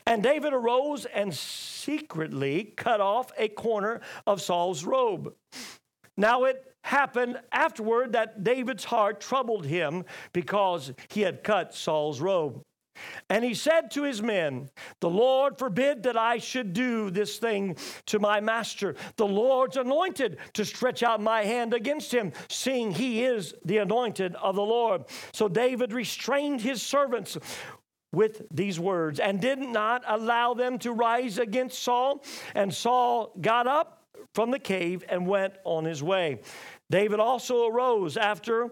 And 0.07 0.23
David 0.23 0.53
arose 0.53 1.07
and 1.07 1.35
secretly 1.35 2.73
cut 2.77 3.01
off 3.01 3.33
a 3.39 3.49
corner 3.49 4.01
of 4.27 4.41
Saul's 4.41 4.85
robe. 4.85 5.35
Now 6.17 6.45
it 6.45 6.65
happened 6.83 7.41
afterward 7.53 8.13
that 8.13 8.43
David's 8.43 8.85
heart 8.85 9.21
troubled 9.21 9.67
him 9.67 10.05
because 10.33 10.93
he 11.09 11.23
had 11.23 11.45
cut 11.45 11.75
Saul's 11.75 12.21
robe. 12.21 12.63
And 13.29 13.45
he 13.45 13.55
said 13.55 13.91
to 13.93 14.03
his 14.03 14.23
men, 14.23 14.69
The 15.01 15.11
Lord 15.11 15.59
forbid 15.59 16.03
that 16.03 16.17
I 16.17 16.39
should 16.39 16.73
do 16.73 17.11
this 17.11 17.39
thing 17.39 17.77
to 18.07 18.19
my 18.19 18.41
master. 18.41 18.97
The 19.17 19.27
Lord's 19.27 19.77
anointed 19.77 20.39
to 20.55 20.65
stretch 20.65 21.03
out 21.03 21.21
my 21.21 21.43
hand 21.43 21.73
against 21.73 22.13
him, 22.13 22.33
seeing 22.49 22.91
he 22.91 23.25
is 23.25 23.55
the 23.65 23.79
anointed 23.79 24.35
of 24.37 24.57
the 24.57 24.63
Lord. 24.63 25.05
So 25.33 25.49
David 25.49 25.93
restrained 25.93 26.61
his 26.61 26.83
servants 26.83 27.39
with 28.13 28.43
these 28.51 28.81
words 28.81 29.21
and 29.21 29.41
did 29.41 29.59
not 29.59 30.03
allow 30.07 30.55
them 30.55 30.79
to 30.81 30.93
rise 30.93 31.39
against 31.39 31.83
Saul. 31.83 32.23
And 32.55 32.73
Saul 32.73 33.33
got 33.41 33.67
up 33.67 34.05
from 34.35 34.51
the 34.51 34.59
cave 34.59 35.05
and 35.09 35.27
went 35.27 35.55
on 35.65 35.85
his 35.85 36.03
way. 36.03 36.41
David 36.91 37.21
also 37.21 37.67
arose 37.69 38.17
after 38.17 38.71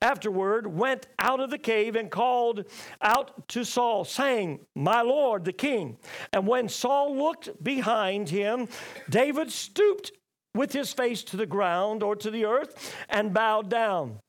afterward 0.00 0.66
went 0.66 1.08
out 1.18 1.40
of 1.40 1.50
the 1.50 1.58
cave 1.58 1.96
and 1.96 2.10
called 2.10 2.64
out 3.02 3.48
to 3.48 3.64
Saul, 3.64 4.04
saying, 4.04 4.60
My 4.76 5.02
Lord, 5.02 5.44
the 5.44 5.52
king. 5.52 5.96
And 6.32 6.46
when 6.46 6.68
Saul 6.68 7.16
looked 7.16 7.62
behind 7.62 8.28
him, 8.28 8.68
David 9.10 9.50
stooped 9.50 10.12
with 10.54 10.72
his 10.72 10.92
face 10.92 11.22
to 11.24 11.36
the 11.36 11.46
ground 11.46 12.02
or 12.02 12.14
to 12.16 12.30
the 12.30 12.44
earth 12.44 12.94
and 13.08 13.34
bowed 13.34 13.68
down. 13.68 14.20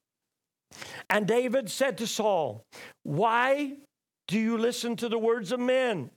And 1.10 1.28
David 1.28 1.70
said 1.70 1.98
to 2.00 2.08
Saul, 2.08 2.66
Why 3.04 3.78
do 4.30 4.40
you 4.40 4.60
listen 4.60 4.96
to 4.98 5.10
the 5.10 5.18
words 5.18 5.52
of 5.52 5.60
men 5.60 6.12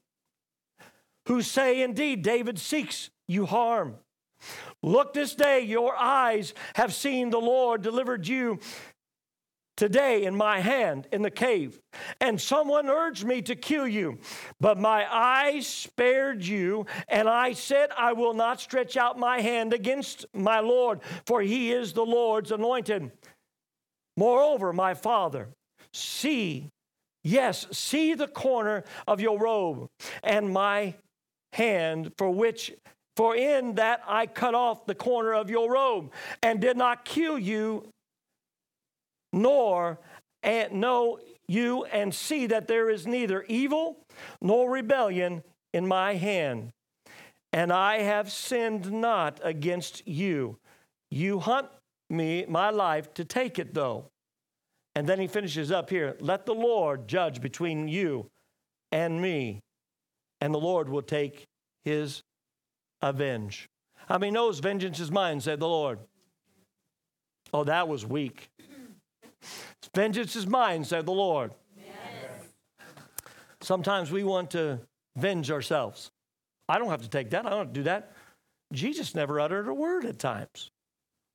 who 1.27 1.41
say, 1.41 1.83
Indeed, 1.83 2.23
David 2.23 2.59
seeks 2.59 3.09
you 3.27 3.47
harm? 3.47 3.97
Look 4.83 5.15
this 5.15 5.35
day, 5.35 5.63
your 5.63 5.97
eyes 5.97 6.53
have 6.75 6.93
seen 6.93 7.31
the 7.31 7.41
Lord 7.41 7.81
delivered 7.81 8.29
you 8.29 8.59
today 9.79 10.25
in 10.25 10.37
my 10.37 10.61
hand 10.61 11.09
in 11.11 11.23
the 11.23 11.31
cave, 11.31 11.81
and 12.21 12.39
someone 12.39 12.91
urged 12.91 13.25
me 13.25 13.41
to 13.41 13.57
kill 13.57 13.89
you. 13.89 14.19
But 14.61 14.79
my 14.79 15.07
eyes 15.11 15.67
spared 15.67 16.45
you, 16.45 16.85
and 17.09 17.31
I 17.31 17.55
said, 17.55 17.89
I 17.97 18.13
will 18.13 18.35
not 18.35 18.61
stretch 18.61 18.99
out 18.99 19.19
my 19.19 19.41
hand 19.41 19.73
against 19.73 20.27
my 20.35 20.61
Lord, 20.61 21.01
for 21.25 21.41
he 21.41 21.73
is 21.73 21.95
the 21.95 22.05
Lord's 22.05 22.53
anointed. 22.53 23.11
Moreover, 24.19 24.75
my 24.75 24.93
father, 24.93 25.49
see, 25.95 26.69
yes, 27.23 27.67
see 27.73 28.15
the 28.15 28.29
corner 28.29 28.85
of 29.07 29.21
your 29.21 29.39
robe 29.39 29.89
and 30.23 30.53
my 30.53 30.95
hand, 31.53 32.13
for 32.17 32.31
which 32.31 32.73
for 33.17 33.37
in 33.37 33.75
that 33.75 34.03
I 34.07 34.27
cut 34.27 34.55
off 34.55 34.87
the 34.87 34.95
corner 34.95 35.35
of 35.35 35.51
your 35.51 35.71
robe 35.71 36.13
and 36.43 36.61
did 36.61 36.77
not 36.77 37.05
kill 37.05 37.39
you 37.39 37.89
nor 39.33 39.99
and 40.43 40.73
know 40.73 41.19
you 41.47 41.85
and 41.85 42.15
see 42.15 42.47
that 42.47 42.69
there 42.69 42.89
is 42.89 43.07
neither 43.07 43.43
evil 43.49 43.99
nor 44.41 44.71
rebellion 44.71 45.43
in 45.73 45.87
my 45.87 46.15
hand. 46.15 46.71
And 47.53 47.73
I 47.73 47.99
have 47.99 48.33
sinned 48.33 48.91
not 48.91 49.41
against 49.43 50.07
you. 50.07 50.57
You 51.11 51.41
hunt 51.41 51.69
me, 52.09 52.47
my 52.49 52.71
life, 52.71 53.13
to 53.15 53.25
take 53.25 53.59
it 53.59 53.75
though. 53.75 54.07
And 54.95 55.09
then 55.09 55.19
he 55.19 55.27
finishes 55.27 55.73
up 55.73 55.91
here 55.91 56.17
let 56.21 56.47
the 56.47 56.55
Lord 56.55 57.09
judge 57.09 57.41
between 57.41 57.89
you 57.89 58.31
and 58.91 59.21
me, 59.21 59.61
and 60.41 60.53
the 60.53 60.59
Lord 60.59 60.89
will 60.89 61.03
take 61.03 61.47
his 61.85 62.23
avenge. 63.01 63.69
I 64.09 64.19
mean, 64.19 64.35
knows 64.35 64.59
vengeance 64.59 65.01
is 65.01 65.11
mine, 65.11 65.41
said 65.41 65.61
the 65.61 65.69
Lord. 65.69 65.99
Oh, 67.55 67.65
that 67.65 67.89
was 67.89 68.05
weak. 68.05 68.51
Vengeance 69.95 70.37
is 70.37 70.47
mine, 70.47 70.85
said 70.85 71.07
the 71.07 71.13
Lord. 71.13 71.53
Sometimes 73.61 74.11
we 74.11 74.25
want 74.25 74.51
to 74.53 74.81
venge 75.17 75.51
ourselves. 75.51 76.11
I 76.69 76.79
don't 76.79 76.91
have 76.91 77.03
to 77.03 77.09
take 77.09 77.31
that. 77.31 77.47
I 77.47 77.51
don't 77.51 77.59
have 77.59 77.69
to 77.69 77.73
do 77.73 77.85
that. 77.85 78.13
Jesus 78.73 79.15
never 79.15 79.39
uttered 79.39 79.69
a 79.69 79.75
word 79.75 80.05
at 80.05 80.19
times, 80.19 80.71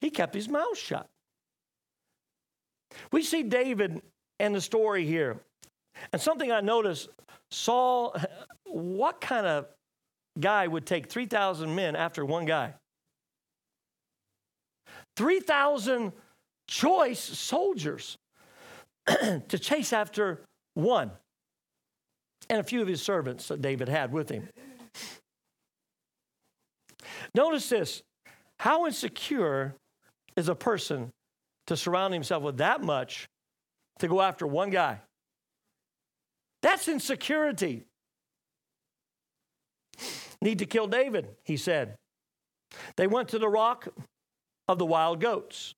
he 0.02 0.10
kept 0.10 0.34
his 0.34 0.50
mouth 0.50 0.78
shut. 0.78 1.08
We 3.12 3.24
see 3.24 3.44
David 3.44 4.02
and 4.40 4.54
the 4.54 4.62
story 4.62 5.06
here. 5.06 5.38
And 6.14 6.22
something 6.22 6.52
I 6.52 6.62
noticed 6.62 7.10
Saul, 7.52 8.16
what 8.66 9.22
kind 9.22 9.46
of 9.46 9.68
guy 10.40 10.68
would 10.68 10.86
take 10.86 11.10
3,000 11.10 11.74
men 11.74 11.96
after 11.96 12.24
one 12.24 12.46
guy? 12.46 12.74
3,000 15.16 16.12
choice 16.68 17.20
soldiers. 17.20 18.18
to 19.48 19.60
chase 19.60 19.94
after 19.94 20.42
one 20.74 21.12
and 22.50 22.60
a 22.60 22.64
few 22.64 22.82
of 22.82 22.88
his 22.88 23.02
servants 23.02 23.48
that 23.48 23.62
David 23.62 23.88
had 23.88 24.12
with 24.12 24.30
him. 24.30 24.48
Notice 27.34 27.70
this 27.70 28.04
how 28.60 28.86
insecure 28.86 29.76
is 30.36 30.50
a 30.50 30.56
person 30.56 31.12
to 31.68 31.78
surround 31.78 32.14
himself 32.14 32.44
with 32.44 32.58
that 32.58 32.82
much 32.82 33.28
to 34.00 34.08
go 34.08 34.22
after 34.22 34.48
one 34.48 34.70
guy? 34.70 35.02
That's 36.62 36.88
insecurity. 36.88 37.86
Need 40.42 40.60
to 40.60 40.66
kill 40.66 40.88
David, 40.88 41.30
he 41.44 41.58
said. 41.58 41.96
They 42.96 43.08
went 43.08 43.30
to 43.30 43.40
the 43.40 43.48
rock 43.48 43.88
of 44.68 44.78
the 44.78 44.86
wild 44.86 45.20
goats, 45.20 45.74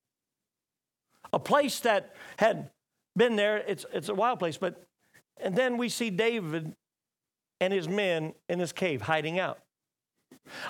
a 1.32 1.40
place 1.40 1.80
that 1.82 2.16
had 2.38 2.72
been 3.16 3.36
there. 3.36 3.58
It's, 3.58 3.86
it's 3.94 4.10
a 4.10 4.16
wild 4.16 4.40
place. 4.40 4.58
But, 4.58 4.84
and 5.42 5.56
then 5.56 5.78
we 5.78 5.90
see 5.90 6.10
David 6.10 6.74
and 7.62 7.74
his 7.74 7.88
men 7.88 8.34
in 8.48 8.60
this 8.60 8.72
cave 8.72 9.02
hiding 9.02 9.40
out. 9.40 9.60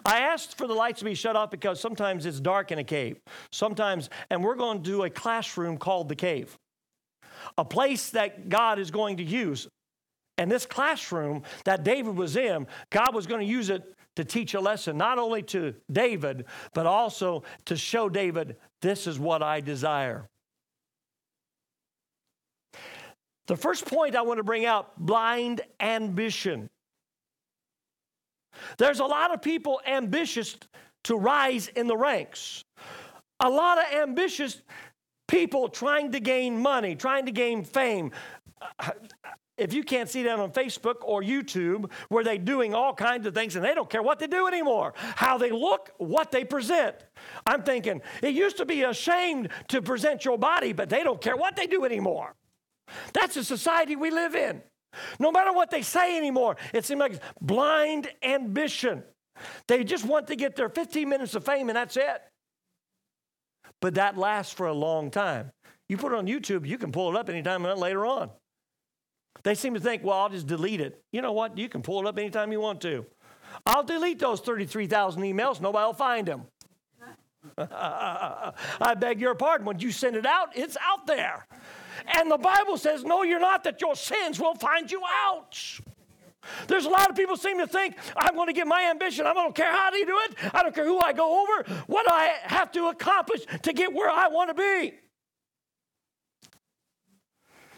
I 0.05 0.19
asked 0.19 0.57
for 0.57 0.67
the 0.67 0.73
lights 0.73 0.99
to 0.99 1.05
be 1.05 1.13
shut 1.13 1.35
off 1.35 1.51
because 1.51 1.79
sometimes 1.79 2.25
it's 2.25 2.39
dark 2.39 2.71
in 2.71 2.79
a 2.79 2.83
cave. 2.83 3.19
Sometimes, 3.51 4.09
and 4.29 4.43
we're 4.43 4.55
going 4.55 4.81
to 4.81 4.83
do 4.83 5.03
a 5.03 5.09
classroom 5.09 5.77
called 5.77 6.09
the 6.09 6.15
cave, 6.15 6.57
a 7.57 7.65
place 7.65 8.09
that 8.11 8.49
God 8.49 8.79
is 8.79 8.91
going 8.91 9.17
to 9.17 9.23
use. 9.23 9.67
And 10.37 10.49
this 10.49 10.65
classroom 10.65 11.43
that 11.65 11.83
David 11.83 12.15
was 12.15 12.35
in, 12.35 12.67
God 12.89 13.13
was 13.13 13.27
going 13.27 13.41
to 13.41 13.47
use 13.47 13.69
it 13.69 13.93
to 14.15 14.23
teach 14.23 14.53
a 14.53 14.59
lesson, 14.59 14.97
not 14.97 15.17
only 15.17 15.41
to 15.43 15.73
David, 15.91 16.45
but 16.73 16.85
also 16.85 17.43
to 17.65 17.75
show 17.75 18.09
David, 18.09 18.57
this 18.81 19.07
is 19.07 19.19
what 19.19 19.41
I 19.41 19.61
desire. 19.61 20.27
The 23.47 23.55
first 23.55 23.85
point 23.85 24.15
I 24.15 24.21
want 24.21 24.37
to 24.37 24.43
bring 24.43 24.65
out 24.65 24.97
blind 24.97 25.61
ambition. 25.79 26.69
There's 28.77 28.99
a 28.99 29.05
lot 29.05 29.33
of 29.33 29.41
people 29.41 29.81
ambitious 29.85 30.57
to 31.05 31.15
rise 31.15 31.69
in 31.69 31.87
the 31.87 31.97
ranks, 31.97 32.63
a 33.39 33.49
lot 33.49 33.77
of 33.77 33.85
ambitious 33.93 34.61
people 35.27 35.69
trying 35.69 36.11
to 36.11 36.19
gain 36.19 36.57
money, 36.57 36.95
trying 36.95 37.25
to 37.25 37.31
gain 37.31 37.63
fame. 37.63 38.11
If 39.57 39.73
you 39.73 39.83
can't 39.83 40.09
see 40.09 40.23
that 40.23 40.39
on 40.39 40.51
Facebook 40.51 40.95
or 41.01 41.21
YouTube, 41.21 41.91
where 42.07 42.23
they're 42.23 42.37
doing 42.37 42.73
all 42.73 42.93
kinds 42.93 43.27
of 43.27 43.33
things 43.33 43.55
and 43.55 43.63
they 43.63 43.75
don't 43.75 43.89
care 43.89 44.01
what 44.01 44.17
they 44.19 44.27
do 44.27 44.47
anymore, 44.47 44.93
how 44.97 45.37
they 45.37 45.51
look, 45.51 45.91
what 45.97 46.31
they 46.31 46.45
present. 46.45 46.95
I'm 47.45 47.63
thinking, 47.63 48.01
it 48.23 48.33
used 48.33 48.57
to 48.57 48.65
be 48.65 48.83
ashamed 48.83 49.49
to 49.67 49.81
present 49.81 50.23
your 50.23 50.37
body, 50.37 50.71
but 50.71 50.89
they 50.89 51.03
don't 51.03 51.21
care 51.21 51.35
what 51.35 51.55
they 51.57 51.67
do 51.67 51.83
anymore. 51.83 52.35
That's 53.13 53.35
the 53.35 53.43
society 53.43 53.95
we 53.95 54.11
live 54.11 54.33
in. 54.33 54.61
No 55.19 55.31
matter 55.31 55.53
what 55.53 55.69
they 55.69 55.81
say 55.81 56.17
anymore, 56.17 56.57
it 56.73 56.85
seems 56.85 56.99
like 56.99 57.21
blind 57.41 58.09
ambition. 58.23 59.03
They 59.67 59.83
just 59.83 60.05
want 60.05 60.27
to 60.27 60.35
get 60.35 60.55
their 60.55 60.69
15 60.69 61.07
minutes 61.07 61.35
of 61.35 61.45
fame 61.45 61.69
and 61.69 61.75
that's 61.75 61.97
it. 61.97 62.21
But 63.81 63.95
that 63.95 64.17
lasts 64.17 64.53
for 64.53 64.67
a 64.67 64.73
long 64.73 65.11
time. 65.11 65.51
You 65.87 65.97
put 65.97 66.11
it 66.11 66.17
on 66.17 66.27
YouTube, 66.27 66.67
you 66.67 66.77
can 66.77 66.91
pull 66.91 67.09
it 67.15 67.19
up 67.19 67.29
anytime 67.29 67.63
later 67.63 68.05
on. 68.05 68.29
They 69.43 69.55
seem 69.55 69.73
to 69.73 69.79
think, 69.79 70.03
well, 70.03 70.17
I'll 70.17 70.29
just 70.29 70.47
delete 70.47 70.81
it. 70.81 71.01
You 71.11 71.21
know 71.21 71.31
what? 71.31 71.57
You 71.57 71.69
can 71.69 71.81
pull 71.81 72.01
it 72.01 72.07
up 72.07 72.19
anytime 72.19 72.51
you 72.51 72.59
want 72.59 72.81
to. 72.81 73.05
I'll 73.65 73.83
delete 73.83 74.19
those 74.19 74.41
33,000 74.41 75.21
emails, 75.23 75.61
nobody 75.61 75.85
will 75.85 75.93
find 75.93 76.27
them. 76.27 76.43
I 77.57 78.95
beg 78.97 79.21
your 79.21 79.33
pardon. 79.35 79.65
When 79.65 79.79
you 79.79 79.91
send 79.91 80.15
it 80.15 80.25
out, 80.25 80.49
it's 80.55 80.77
out 80.81 81.07
there. 81.07 81.47
And 82.15 82.29
the 82.29 82.37
Bible 82.37 82.77
says, 82.77 83.03
No, 83.03 83.23
you're 83.23 83.39
not, 83.39 83.63
that 83.63 83.81
your 83.81 83.95
sins 83.95 84.39
will 84.39 84.55
find 84.55 84.91
you 84.91 85.01
out. 85.25 85.57
There's 86.67 86.85
a 86.85 86.89
lot 86.89 87.09
of 87.09 87.15
people 87.15 87.35
seem 87.35 87.59
to 87.59 87.67
think, 87.67 87.97
I'm 88.15 88.35
going 88.35 88.47
to 88.47 88.53
get 88.53 88.65
my 88.65 88.89
ambition. 88.89 89.25
I 89.25 89.33
don't 89.33 89.53
care 89.53 89.71
how 89.71 89.89
to 89.89 90.05
do 90.05 90.17
it. 90.25 90.53
I 90.53 90.63
don't 90.63 90.73
care 90.73 90.85
who 90.85 90.99
I 90.99 91.13
go 91.13 91.43
over, 91.43 91.83
what 91.87 92.09
I 92.09 92.35
have 92.43 92.71
to 92.73 92.87
accomplish 92.87 93.41
to 93.63 93.73
get 93.73 93.93
where 93.93 94.09
I 94.09 94.29
want 94.29 94.49
to 94.49 94.53
be. 94.53 94.93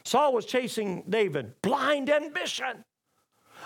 Saul 0.04 0.34
was 0.34 0.46
chasing 0.46 1.04
David, 1.10 1.62
blind 1.62 2.10
ambition. 2.10 2.84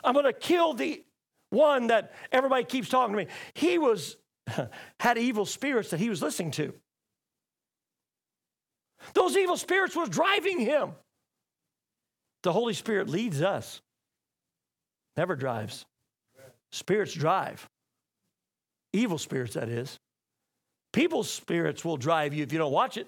I'm 0.04 0.14
going 0.14 0.26
to 0.26 0.34
kill 0.34 0.74
the 0.74 1.04
one 1.50 1.88
that 1.88 2.14
everybody 2.32 2.64
keeps 2.64 2.90
talking 2.90 3.16
to 3.16 3.26
me. 3.26 3.28
He 3.54 3.78
was 3.78 4.18
had 5.00 5.18
evil 5.18 5.46
spirits 5.46 5.90
that 5.90 6.00
he 6.00 6.10
was 6.10 6.22
listening 6.22 6.52
to. 6.52 6.74
Those 9.14 9.38
evil 9.38 9.58
spirits 9.58 9.96
was 9.96 10.10
driving 10.10 10.60
him. 10.60 10.92
The 12.44 12.52
Holy 12.52 12.74
Spirit 12.74 13.10
leads 13.10 13.42
us, 13.42 13.82
never 15.18 15.36
drives. 15.36 15.86
Spirits 16.72 17.14
drive. 17.14 17.68
Evil 18.94 19.18
spirits, 19.18 19.54
that 19.56 19.70
is. 19.70 19.98
People's 20.94 21.30
spirits 21.30 21.84
will 21.84 21.98
drive 21.98 22.34
you 22.34 22.44
if 22.44 22.54
you 22.54 22.60
don't 22.60 22.72
watch 22.72 22.98
it. 22.98 23.08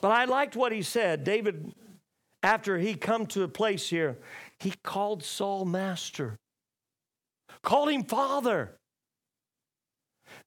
But 0.00 0.12
I 0.12 0.24
liked 0.24 0.56
what 0.56 0.72
he 0.72 0.82
said. 0.82 1.24
David, 1.24 1.72
after 2.42 2.78
he 2.78 2.94
come 2.94 3.26
to 3.26 3.42
a 3.42 3.48
place 3.48 3.88
here, 3.88 4.18
he 4.58 4.72
called 4.82 5.22
Saul 5.22 5.64
master, 5.64 6.38
called 7.62 7.90
him 7.90 8.04
father, 8.04 8.76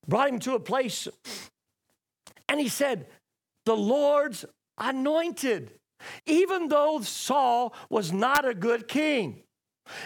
brought 0.07 0.29
him 0.29 0.39
to 0.39 0.55
a 0.55 0.59
place 0.59 1.07
and 2.47 2.59
he 2.59 2.67
said, 2.67 3.07
The 3.65 3.75
Lord's 3.75 4.45
anointed. 4.77 5.71
Even 6.25 6.67
though 6.67 6.99
Saul 7.01 7.73
was 7.89 8.11
not 8.11 8.45
a 8.45 8.53
good 8.53 8.87
king, 8.87 9.43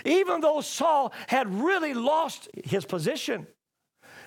even 0.06 0.41
though 0.41 0.62
Saul 0.62 1.12
had 1.27 1.51
really 1.51 1.94
lost 1.94 2.50
his 2.63 2.86
position, 2.86 3.48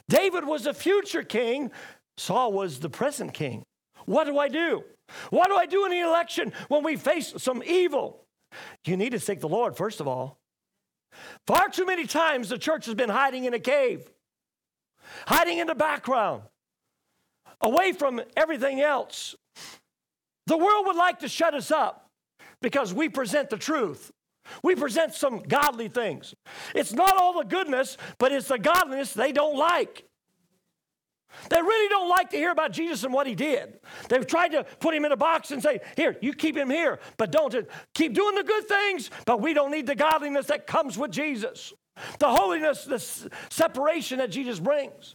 David 0.09 0.45
was 0.45 0.65
the 0.65 0.75
future 0.75 1.23
king, 1.23 1.71
Saul 2.17 2.53
was 2.53 2.81
the 2.81 2.91
present 2.91 3.35
king. 3.35 3.65
What 4.07 4.25
do 4.25 4.39
I 4.39 4.49
do? 4.49 4.85
What 5.31 5.49
do 5.49 5.57
I 5.57 5.67
do 5.67 5.85
in 5.85 5.91
the 5.91 6.01
election 6.01 6.53
when 6.69 6.83
we 6.83 6.97
face 6.97 7.35
some 7.39 7.63
evil? 7.65 8.27
You 8.85 8.97
need 8.97 9.11
to 9.11 9.21
seek 9.21 9.41
the 9.41 9.49
Lord, 9.49 9.77
first 9.77 10.01
of 10.01 10.09
all. 10.09 10.39
Far 11.47 11.69
too 11.69 11.87
many 11.87 12.07
times 12.07 12.49
the 12.49 12.59
church 12.59 12.87
has 12.87 12.95
been 12.95 13.09
hiding 13.09 13.45
in 13.45 13.55
a 13.55 13.59
cave, 13.59 14.09
hiding 15.27 15.59
in 15.59 15.67
the 15.67 15.75
background, 15.75 16.43
away 17.61 17.93
from 17.93 18.21
everything 18.37 18.81
else. 18.81 19.35
The 20.47 20.57
world 20.57 20.87
would 20.87 20.97
like 20.97 21.21
to 21.21 21.29
shut 21.29 21.55
us 21.55 21.71
up 21.71 22.11
because 22.61 22.93
we 22.93 23.09
present 23.09 23.51
the 23.51 23.57
truth. 23.57 24.11
We 24.63 24.75
present 24.75 25.15
some 25.15 25.41
godly 25.41 25.89
things. 25.89 26.35
It's 26.75 26.93
not 26.93 27.17
all 27.17 27.39
the 27.39 27.45
goodness, 27.45 27.97
but 28.19 28.33
it's 28.33 28.49
the 28.49 28.59
godliness 28.59 29.13
they 29.13 29.33
don't 29.33 29.57
like. 29.57 30.05
They 31.49 31.63
really 31.63 31.89
don't 31.89 32.09
like 32.09 32.31
to 32.31 32.37
hear 32.37 32.51
about 32.51 32.73
Jesus 32.73 33.05
and 33.05 33.15
what 33.15 33.27
he 33.27 33.37
did. 33.37 33.79
They've 34.09 34.27
tried 34.27 34.49
to 34.49 34.65
put 34.81 34.95
him 34.95 35.05
in 35.05 35.13
a 35.13 35.17
box 35.17 35.53
and 35.53 35.63
say, 35.63 35.81
Here, 35.97 36.17
you 36.21 36.33
keep 36.33 36.57
him 36.57 36.71
here, 36.71 36.99
but 37.17 37.31
don't 37.31 37.55
keep 37.95 38.15
doing 38.15 38.35
the 38.35 38.43
good 38.43 38.67
things, 38.67 39.11
but 39.27 39.41
we 39.41 39.55
don't 39.55 39.71
need 39.71 39.87
the 39.87 39.95
godliness 39.95 40.47
that 40.47 40.67
comes 40.67 40.99
with 40.99 41.13
Jesus, 41.13 41.73
the 42.19 42.29
holiness, 42.29 42.85
the 42.85 42.99
separation 43.49 44.19
that 44.19 44.31
Jesus 44.31 44.59
brings. 44.59 45.15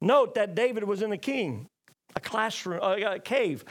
Note 0.00 0.34
that 0.34 0.54
David 0.54 0.84
was 0.84 1.02
in 1.02 1.12
a 1.12 1.18
king, 1.18 1.66
a 2.14 2.20
classroom, 2.20 2.80
uh, 2.82 2.96
a 3.14 3.18
cave. 3.18 3.64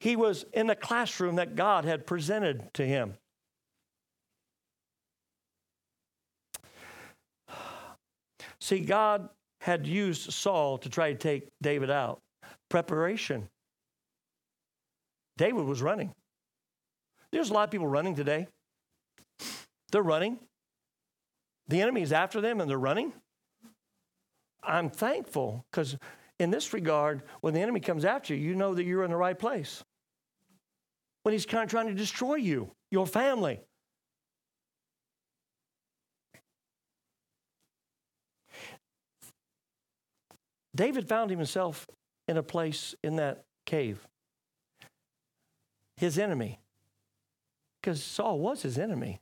He 0.00 0.16
was 0.16 0.44
in 0.52 0.66
the 0.66 0.76
classroom 0.76 1.36
that 1.36 1.56
God 1.56 1.84
had 1.84 2.06
presented 2.06 2.72
to 2.74 2.86
him. 2.86 3.14
See, 8.60 8.80
God 8.80 9.28
had 9.60 9.86
used 9.86 10.32
Saul 10.32 10.78
to 10.78 10.88
try 10.88 11.12
to 11.12 11.18
take 11.18 11.48
David 11.62 11.90
out. 11.90 12.20
Preparation. 12.68 13.48
David 15.36 15.64
was 15.64 15.82
running. 15.82 16.12
There's 17.30 17.50
a 17.50 17.52
lot 17.52 17.64
of 17.64 17.70
people 17.70 17.86
running 17.86 18.14
today. 18.14 18.48
They're 19.92 20.02
running. 20.02 20.38
The 21.68 21.80
enemy 21.80 22.02
is 22.02 22.12
after 22.12 22.40
them 22.40 22.60
and 22.60 22.70
they're 22.70 22.78
running. 22.78 23.12
I'm 24.66 24.90
thankful 24.90 25.64
because 25.70 25.96
in 26.38 26.50
this 26.50 26.72
regard, 26.72 27.22
when 27.40 27.54
the 27.54 27.60
enemy 27.60 27.80
comes 27.80 28.04
after 28.04 28.34
you, 28.34 28.48
you 28.48 28.54
know 28.54 28.74
that 28.74 28.84
you're 28.84 29.04
in 29.04 29.10
the 29.10 29.16
right 29.16 29.38
place. 29.38 29.84
When 31.22 31.32
he's 31.32 31.46
kind 31.46 31.64
of 31.64 31.70
trying 31.70 31.86
to 31.86 31.94
destroy 31.94 32.34
you, 32.34 32.72
your 32.90 33.06
family. 33.06 33.60
David 40.74 41.08
found 41.08 41.30
himself 41.30 41.88
in 42.28 42.36
a 42.36 42.42
place 42.42 42.94
in 43.02 43.16
that 43.16 43.44
cave. 43.64 44.06
His 45.96 46.18
enemy, 46.18 46.60
because 47.80 48.02
Saul 48.02 48.38
was 48.38 48.60
his 48.60 48.78
enemy, 48.78 49.20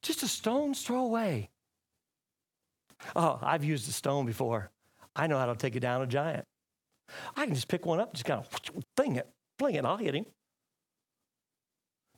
just 0.00 0.22
a 0.22 0.28
stone's 0.28 0.82
throw 0.82 1.00
away. 1.00 1.50
Oh, 3.14 3.38
I've 3.42 3.64
used 3.64 3.88
a 3.88 3.92
stone 3.92 4.26
before. 4.26 4.70
I 5.16 5.26
know 5.26 5.38
how 5.38 5.46
to 5.46 5.56
take 5.56 5.76
it 5.76 5.80
down 5.80 6.02
a 6.02 6.06
giant. 6.06 6.44
I 7.36 7.44
can 7.44 7.54
just 7.54 7.68
pick 7.68 7.86
one 7.86 8.00
up, 8.00 8.14
just 8.14 8.24
kind 8.24 8.40
of 8.40 8.48
fling 8.96 9.16
it, 9.16 9.28
fling 9.58 9.74
it, 9.74 9.84
I'll 9.84 9.96
hit 9.96 10.14
him. 10.14 10.26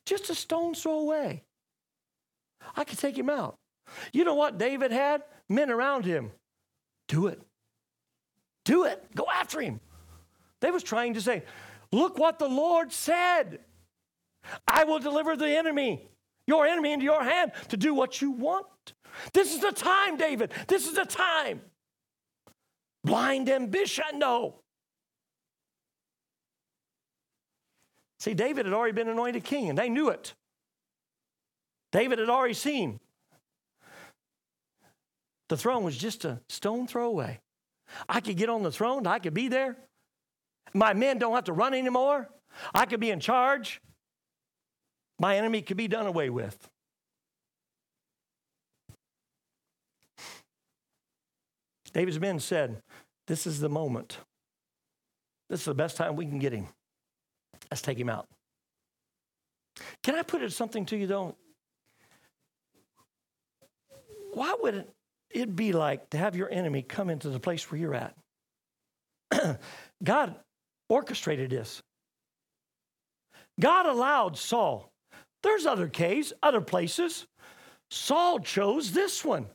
Just 0.06 0.30
a 0.30 0.34
stone's 0.34 0.82
throw 0.82 1.00
away. 1.00 1.42
I 2.76 2.84
can 2.84 2.96
take 2.96 3.18
him 3.18 3.28
out. 3.28 3.56
You 4.12 4.24
know 4.24 4.34
what 4.34 4.58
David 4.58 4.92
had? 4.92 5.22
Men 5.48 5.70
around 5.70 6.04
him. 6.04 6.30
Do 7.08 7.26
it. 7.26 7.40
Do 8.64 8.84
it. 8.84 9.04
Go 9.14 9.26
after 9.32 9.60
him. 9.60 9.80
They 10.60 10.70
was 10.70 10.82
trying 10.82 11.14
to 11.14 11.20
say, 11.20 11.42
look 11.92 12.18
what 12.18 12.38
the 12.38 12.48
Lord 12.48 12.92
said. 12.92 13.60
I 14.66 14.84
will 14.84 14.98
deliver 14.98 15.36
the 15.36 15.48
enemy, 15.48 16.08
your 16.46 16.66
enemy 16.66 16.92
into 16.92 17.04
your 17.04 17.22
hand 17.22 17.52
to 17.68 17.76
do 17.76 17.94
what 17.94 18.20
you 18.22 18.30
want. 18.30 18.66
This 19.32 19.54
is 19.54 19.60
the 19.60 19.72
time, 19.72 20.16
David. 20.16 20.52
This 20.68 20.86
is 20.86 20.94
the 20.94 21.04
time. 21.04 21.60
Blind 23.04 23.48
ambition, 23.48 24.04
no. 24.14 24.56
See, 28.18 28.34
David 28.34 28.66
had 28.66 28.74
already 28.74 28.92
been 28.92 29.08
anointed 29.08 29.44
king, 29.44 29.68
and 29.68 29.78
they 29.78 29.88
knew 29.88 30.08
it. 30.08 30.34
David 31.92 32.18
had 32.18 32.28
already 32.28 32.54
seen. 32.54 32.98
The 35.48 35.56
throne 35.56 35.84
was 35.84 35.96
just 35.96 36.24
a 36.24 36.40
stone 36.48 36.86
throw 36.86 37.06
away. 37.06 37.40
I 38.08 38.20
could 38.20 38.36
get 38.36 38.48
on 38.48 38.62
the 38.62 38.72
throne, 38.72 39.06
I 39.06 39.20
could 39.20 39.34
be 39.34 39.48
there. 39.48 39.76
My 40.74 40.92
men 40.92 41.18
don't 41.18 41.34
have 41.34 41.44
to 41.44 41.52
run 41.52 41.72
anymore. 41.72 42.28
I 42.74 42.86
could 42.86 43.00
be 43.00 43.10
in 43.10 43.20
charge. 43.20 43.80
My 45.18 45.36
enemy 45.36 45.62
could 45.62 45.76
be 45.76 45.88
done 45.88 46.06
away 46.06 46.30
with. 46.30 46.68
David's 51.92 52.20
men 52.20 52.38
said, 52.40 52.82
This 53.26 53.46
is 53.46 53.60
the 53.60 53.68
moment. 53.68 54.18
This 55.48 55.60
is 55.60 55.66
the 55.66 55.74
best 55.74 55.96
time 55.96 56.16
we 56.16 56.26
can 56.26 56.38
get 56.38 56.52
him. 56.52 56.66
Let's 57.70 57.82
take 57.82 57.98
him 57.98 58.08
out. 58.08 58.26
Can 60.02 60.14
I 60.14 60.22
put 60.22 60.42
it 60.42 60.52
something 60.52 60.86
to 60.86 60.96
you, 60.96 61.06
though? 61.06 61.36
Why 64.32 64.54
would 64.60 64.86
it, 65.30 65.56
be 65.56 65.72
like 65.72 66.10
to 66.10 66.18
have 66.18 66.36
your 66.36 66.50
enemy 66.50 66.82
come 66.82 67.10
into 67.10 67.30
the 67.30 67.40
place 67.40 67.70
where 67.70 67.80
you're 67.80 67.94
at? 67.94 69.58
God 70.02 70.34
orchestrated 70.88 71.50
this. 71.50 71.82
God 73.58 73.86
allowed 73.86 74.36
Saul. 74.36 74.92
There's 75.42 75.66
other 75.66 75.88
caves, 75.88 76.32
other 76.42 76.60
places. 76.60 77.26
Saul 77.90 78.40
chose 78.40 78.92
this 78.92 79.24
one. 79.24 79.46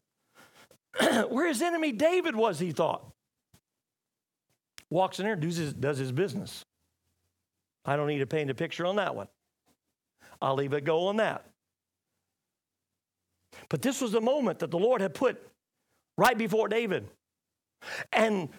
where 1.29 1.47
his 1.47 1.61
enemy 1.61 1.91
David 1.91 2.35
was, 2.35 2.59
he 2.59 2.71
thought. 2.71 3.05
Walks 4.89 5.19
in 5.19 5.25
there, 5.25 5.35
does 5.35 5.57
his, 5.57 5.73
does 5.73 5.97
his 5.97 6.11
business. 6.11 6.65
I 7.85 7.95
don't 7.95 8.07
need 8.07 8.19
to 8.19 8.27
paint 8.27 8.49
a 8.49 8.53
picture 8.53 8.85
on 8.85 8.97
that 8.97 9.15
one. 9.15 9.27
I'll 10.41 10.55
leave 10.55 10.73
it 10.73 10.83
go 10.83 11.07
on 11.07 11.17
that. 11.17 11.45
But 13.69 13.81
this 13.81 14.01
was 14.01 14.11
the 14.11 14.21
moment 14.21 14.59
that 14.59 14.71
the 14.71 14.79
Lord 14.79 15.01
had 15.01 15.13
put 15.13 15.41
right 16.17 16.37
before 16.37 16.67
David. 16.67 17.07
And 18.11 18.49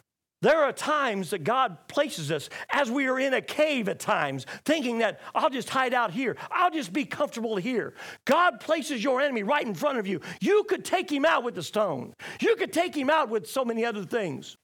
there 0.43 0.63
are 0.63 0.73
times 0.73 1.31
that 1.31 1.45
God 1.45 1.79
places 1.89 2.31
us 2.31 2.51
as 2.71 2.91
we 2.91 3.07
are 3.07 3.19
in 3.19 3.33
a 3.33 3.41
cave 3.41 3.89
at 3.89 3.99
times, 3.99 4.45
thinking 4.65 4.99
that 4.99 5.21
I'll 5.35 5.51
just 5.51 5.71
hide 5.71 5.95
out 5.95 6.11
here. 6.11 6.37
I'll 6.51 6.71
just 6.71 6.93
be 6.93 7.05
comfortable 7.05 7.57
here. 7.57 7.95
God 8.25 8.61
places 8.61 9.03
your 9.03 9.21
enemy 9.21 9.45
right 9.45 9.65
in 9.65 9.75
front 9.75 9.99
of 9.99 10.07
you. 10.07 10.21
You 10.41 10.65
could 10.65 10.85
take 10.85 11.11
him 11.11 11.25
out 11.25 11.45
with 11.45 11.55
the 11.55 11.63
stone, 11.63 12.15
you 12.41 12.57
could 12.57 12.73
take 12.73 12.95
him 12.95 13.09
out 13.09 13.31
with 13.31 13.49
so 13.49 13.65
many 13.65 13.85
other 13.85 14.05
things. 14.05 14.57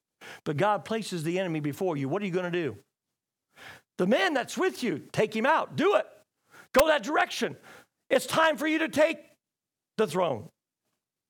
But 0.44 0.56
God 0.56 0.84
places 0.84 1.22
the 1.22 1.38
enemy 1.38 1.60
before 1.60 1.96
you. 1.96 2.08
What 2.08 2.22
are 2.22 2.26
you 2.26 2.32
going 2.32 2.50
to 2.50 2.62
do? 2.62 2.76
The 3.98 4.06
man 4.06 4.34
that's 4.34 4.58
with 4.58 4.82
you, 4.82 5.02
take 5.12 5.34
him 5.34 5.46
out. 5.46 5.76
Do 5.76 5.96
it. 5.96 6.06
Go 6.72 6.88
that 6.88 7.02
direction. 7.02 7.56
It's 8.10 8.26
time 8.26 8.56
for 8.56 8.66
you 8.66 8.80
to 8.80 8.88
take 8.88 9.18
the 9.96 10.06
throne. 10.06 10.48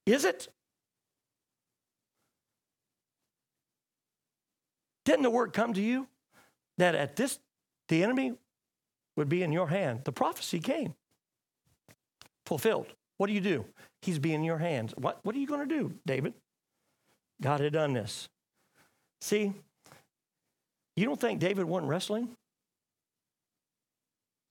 Is 0.07 0.25
it? 0.25 0.49
Didn't 5.09 5.23
the 5.23 5.31
word 5.31 5.55
come 5.55 5.73
to 5.73 5.81
you 5.81 6.07
that 6.77 6.95
at 6.95 7.17
this, 7.17 7.39
the 7.89 8.03
enemy 8.03 8.35
would 9.17 9.31
be 9.31 9.43
in 9.43 9.53
your 9.53 9.69
hand? 9.69 10.03
The 10.05 10.13
prophecy 10.13 10.61
came, 10.61 10.93
fulfilled. 12.45 12.89
What 13.17 13.29
do 13.29 13.33
you 13.33 13.41
do? 13.41 13.65
He's 14.03 14.19
be 14.19 14.35
in 14.35 14.45
your 14.45 14.59
hands. 14.59 14.93
What, 14.99 15.21
what 15.23 15.35
are 15.35 15.39
you 15.39 15.47
going 15.47 15.67
to 15.67 15.75
do, 15.75 15.95
David? 16.07 16.35
God 17.41 17.61
had 17.61 17.73
done 17.73 17.95
this. 17.95 18.29
See, 19.23 19.55
you 20.95 21.07
don't 21.07 21.19
think 21.19 21.41
David 21.41 21.65
wasn't 21.65 21.89
wrestling? 21.89 22.29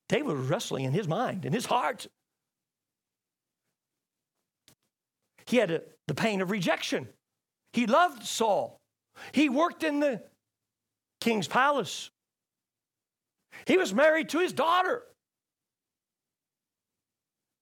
David 0.10 0.38
was 0.38 0.48
wrestling 0.48 0.86
in 0.86 0.92
his 0.92 1.08
mind, 1.08 1.46
in 1.46 1.54
his 1.54 1.68
heart. 1.68 2.08
He 5.46 5.58
had 5.58 5.70
a, 5.70 5.82
the 6.08 6.16
pain 6.16 6.42
of 6.42 6.50
rejection. 6.50 7.08
He 7.74 7.86
loved 7.86 8.26
Saul. 8.26 8.80
He 9.34 9.50
worked 9.50 9.84
in 9.84 10.00
the 10.00 10.24
king's 11.28 11.48
palace. 11.48 12.10
He 13.66 13.78
was 13.78 13.94
married 13.94 14.30
to 14.30 14.40
his 14.40 14.54
daughter. 14.54 15.04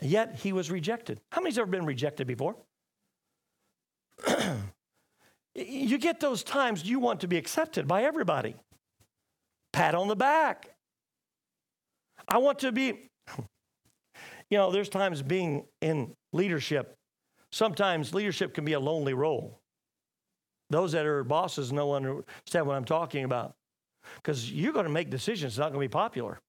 Yet 0.01 0.36
he 0.36 0.54
was 0.54 0.69
rejected. 0.69 1.19
How 1.32 1.41
many's 1.41 1.58
ever 1.58 1.65
been 1.65 1.86
rejected 1.86 2.28
before? 2.28 2.56
you 5.56 5.97
get 5.97 6.19
those 6.19 6.43
times 6.43 6.86
you 6.86 6.99
want 6.99 7.21
to 7.21 7.28
be 7.28 7.38
accepted 7.38 7.88
by 7.88 8.04
everybody. 8.04 8.56
Pat 9.73 9.95
on 9.95 10.10
the 10.10 10.15
back. 10.15 10.69
I 12.28 12.38
want 12.38 12.60
to 12.60 12.71
be, 12.71 13.10
you 14.49 14.58
know, 14.58 14.71
there's 14.71 14.89
times 14.89 15.23
being 15.23 15.65
in 15.82 16.13
leadership, 16.34 16.95
sometimes 17.51 18.13
leadership 18.13 18.54
can 18.54 18.63
be 18.63 18.73
a 18.73 18.80
lonely 18.80 19.13
role. 19.13 19.60
Those 20.69 20.93
that 20.93 21.06
are 21.06 21.23
bosses 21.23 21.71
know 21.71 21.93
understand 21.93 22.67
what 22.67 22.75
I'm 22.75 22.86
talking 22.86 23.23
about. 23.23 23.54
Because 24.17 24.51
you're 24.51 24.73
going 24.73 24.86
to 24.86 24.91
make 24.91 25.10
decisions 25.10 25.54
it's 25.54 25.58
not 25.58 25.71
going 25.71 25.82
to 25.82 25.89
be 25.89 25.91
popular. 25.91 26.39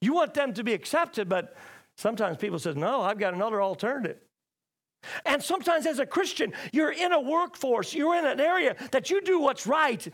You 0.00 0.12
want 0.12 0.34
them 0.34 0.52
to 0.54 0.64
be 0.64 0.72
accepted, 0.72 1.28
but 1.28 1.56
sometimes 1.96 2.36
people 2.36 2.58
say, 2.58 2.74
no, 2.74 3.00
I've 3.00 3.18
got 3.18 3.34
another 3.34 3.62
alternative. 3.62 4.18
And 5.24 5.42
sometimes 5.42 5.86
as 5.86 5.98
a 5.98 6.06
Christian, 6.06 6.52
you're 6.72 6.92
in 6.92 7.12
a 7.12 7.20
workforce, 7.20 7.94
you're 7.94 8.16
in 8.16 8.26
an 8.26 8.40
area 8.40 8.76
that 8.90 9.10
you 9.10 9.20
do 9.20 9.40
what's 9.40 9.66
right, 9.66 10.06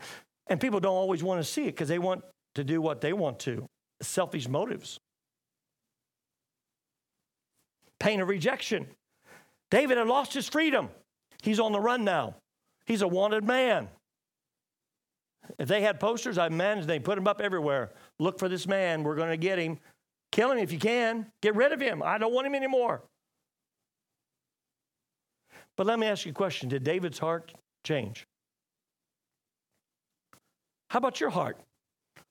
and 0.47 0.59
people 0.59 0.79
don't 0.79 0.95
always 0.95 1.23
want 1.23 1.43
to 1.43 1.43
see 1.43 1.63
it 1.63 1.67
because 1.67 1.87
they 1.87 1.99
want 1.99 2.23
to 2.55 2.63
do 2.63 2.81
what 2.81 3.01
they 3.01 3.13
want 3.13 3.39
to, 3.39 3.67
selfish 4.01 4.47
motives. 4.47 4.99
Pain 7.99 8.21
of 8.21 8.27
rejection. 8.27 8.87
David 9.71 9.97
had 9.97 10.07
lost 10.07 10.33
his 10.33 10.47
freedom. 10.47 10.89
He's 11.41 11.59
on 11.59 11.71
the 11.71 11.79
run 11.79 12.03
now. 12.03 12.35
He's 12.85 13.01
a 13.01 13.07
wanted 13.07 13.43
man. 13.43 13.89
If 15.57 15.67
they 15.67 15.81
had 15.81 15.99
posters, 15.99 16.37
I 16.37 16.47
imagine 16.47 16.87
they 16.87 16.99
put 16.99 17.15
them 17.15 17.27
up 17.27 17.41
everywhere. 17.41 17.91
Look 18.19 18.39
for 18.39 18.49
this 18.49 18.67
man. 18.67 19.03
We're 19.03 19.15
going 19.15 19.29
to 19.29 19.37
get 19.37 19.59
him. 19.59 19.79
Kill 20.31 20.51
him 20.51 20.57
if 20.57 20.71
you 20.71 20.79
can. 20.79 21.27
Get 21.41 21.55
rid 21.55 21.71
of 21.71 21.81
him. 21.81 22.01
I 22.01 22.17
don't 22.17 22.33
want 22.33 22.47
him 22.47 22.55
anymore. 22.55 23.03
But 25.75 25.87
let 25.87 25.99
me 25.99 26.07
ask 26.07 26.25
you 26.25 26.31
a 26.31 26.35
question 26.35 26.69
Did 26.69 26.83
David's 26.83 27.19
heart 27.19 27.53
change? 27.83 28.25
How 30.89 30.99
about 30.99 31.19
your 31.19 31.31
heart? 31.31 31.57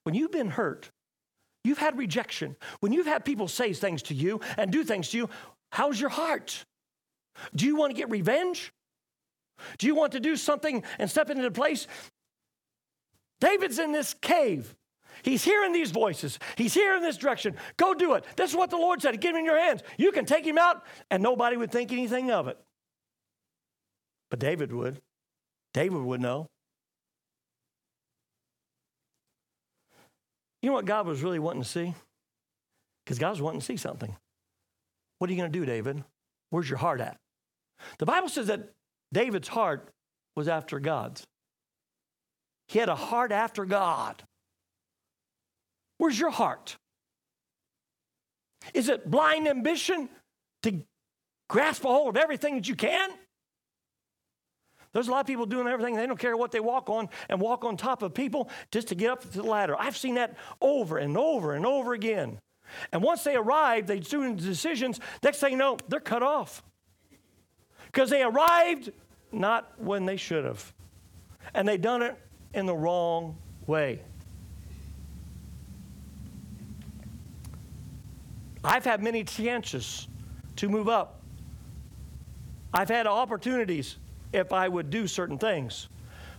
When 0.04 0.14
you've 0.14 0.32
been 0.32 0.50
hurt, 0.50 0.90
you've 1.64 1.78
had 1.78 1.98
rejection, 1.98 2.56
when 2.80 2.92
you've 2.92 3.06
had 3.06 3.24
people 3.24 3.48
say 3.48 3.72
things 3.72 4.02
to 4.04 4.14
you 4.14 4.40
and 4.56 4.70
do 4.70 4.84
things 4.84 5.10
to 5.10 5.16
you, 5.16 5.30
how's 5.70 6.00
your 6.00 6.10
heart? 6.10 6.64
Do 7.54 7.66
you 7.66 7.76
want 7.76 7.90
to 7.90 7.96
get 7.96 8.10
revenge? 8.10 8.72
Do 9.78 9.86
you 9.86 9.94
want 9.94 10.12
to 10.12 10.20
do 10.20 10.36
something 10.36 10.82
and 10.98 11.10
step 11.10 11.30
into 11.30 11.42
the 11.42 11.50
place? 11.50 11.86
David's 13.40 13.78
in 13.78 13.92
this 13.92 14.14
cave. 14.14 14.74
He's 15.22 15.44
hearing 15.44 15.72
these 15.72 15.90
voices. 15.90 16.38
He's 16.56 16.74
hearing 16.74 17.02
this 17.02 17.16
direction. 17.16 17.56
Go 17.76 17.94
do 17.94 18.14
it. 18.14 18.24
This 18.36 18.50
is 18.50 18.56
what 18.56 18.70
the 18.70 18.76
Lord 18.76 19.02
said. 19.02 19.20
Give 19.20 19.34
him 19.34 19.40
in 19.40 19.44
your 19.44 19.58
hands. 19.58 19.82
You 19.96 20.10
can 20.10 20.24
take 20.24 20.44
him 20.44 20.58
out, 20.58 20.84
and 21.10 21.22
nobody 21.22 21.56
would 21.56 21.70
think 21.70 21.92
anything 21.92 22.30
of 22.30 22.48
it. 22.48 22.58
But 24.30 24.38
David 24.38 24.72
would. 24.72 25.00
David 25.74 26.02
would 26.02 26.20
know. 26.20 26.48
You 30.62 30.70
know 30.70 30.74
what 30.74 30.84
God 30.84 31.06
was 31.06 31.22
really 31.22 31.38
wanting 31.40 31.62
to 31.62 31.68
see? 31.68 31.94
Because 33.04 33.18
God 33.18 33.30
was 33.30 33.42
wanting 33.42 33.60
to 33.60 33.66
see 33.66 33.76
something. 33.76 34.16
What 35.18 35.28
are 35.28 35.32
you 35.32 35.38
going 35.38 35.52
to 35.52 35.58
do, 35.58 35.66
David? 35.66 36.02
Where's 36.50 36.68
your 36.68 36.78
heart 36.78 37.00
at? 37.00 37.18
The 37.98 38.06
Bible 38.06 38.28
says 38.28 38.46
that 38.46 38.70
David's 39.12 39.48
heart 39.48 39.88
was 40.34 40.48
after 40.48 40.80
God's. 40.80 41.26
He 42.68 42.78
had 42.78 42.88
a 42.88 42.94
heart 42.94 43.32
after 43.32 43.64
God. 43.64 44.22
Where's 45.98 46.18
your 46.18 46.30
heart? 46.30 46.76
Is 48.74 48.88
it 48.88 49.10
blind 49.10 49.46
ambition 49.48 50.08
to 50.62 50.82
grasp 51.48 51.84
a 51.84 51.88
hold 51.88 52.16
of 52.16 52.16
everything 52.16 52.54
that 52.54 52.68
you 52.68 52.74
can? 52.74 53.10
There's 54.92 55.08
a 55.08 55.10
lot 55.10 55.20
of 55.20 55.26
people 55.26 55.46
doing 55.46 55.66
everything. 55.66 55.96
They 55.96 56.06
don't 56.06 56.18
care 56.18 56.36
what 56.36 56.52
they 56.52 56.60
walk 56.60 56.90
on 56.90 57.08
and 57.28 57.40
walk 57.40 57.64
on 57.64 57.76
top 57.76 58.02
of 58.02 58.14
people 58.14 58.50
just 58.70 58.88
to 58.88 58.94
get 58.94 59.10
up 59.10 59.22
to 59.22 59.28
the 59.28 59.42
ladder. 59.42 59.74
I've 59.78 59.96
seen 59.96 60.14
that 60.14 60.36
over 60.60 60.98
and 60.98 61.16
over 61.16 61.54
and 61.54 61.64
over 61.64 61.94
again. 61.94 62.38
And 62.92 63.02
once 63.02 63.24
they 63.24 63.36
arrive, 63.36 63.86
they 63.86 64.00
do 64.00 64.34
decisions. 64.34 65.00
Next 65.22 65.38
thing 65.38 65.52
you 65.52 65.58
know, 65.58 65.78
they're 65.88 66.00
cut 66.00 66.22
off. 66.22 66.62
Because 67.92 68.08
they 68.08 68.22
arrived 68.22 68.90
not 69.30 69.72
when 69.78 70.06
they 70.06 70.16
should 70.16 70.44
have. 70.44 70.72
And 71.54 71.68
they 71.68 71.76
done 71.76 72.02
it 72.02 72.16
in 72.54 72.66
the 72.66 72.74
wrong 72.74 73.36
way. 73.66 74.00
I've 78.64 78.84
had 78.84 79.02
many 79.02 79.24
chances 79.24 80.08
to 80.56 80.68
move 80.68 80.88
up. 80.88 81.20
I've 82.72 82.88
had 82.88 83.06
opportunities 83.06 83.96
if 84.32 84.52
I 84.52 84.68
would 84.68 84.88
do 84.88 85.06
certain 85.06 85.36
things. 85.36 85.88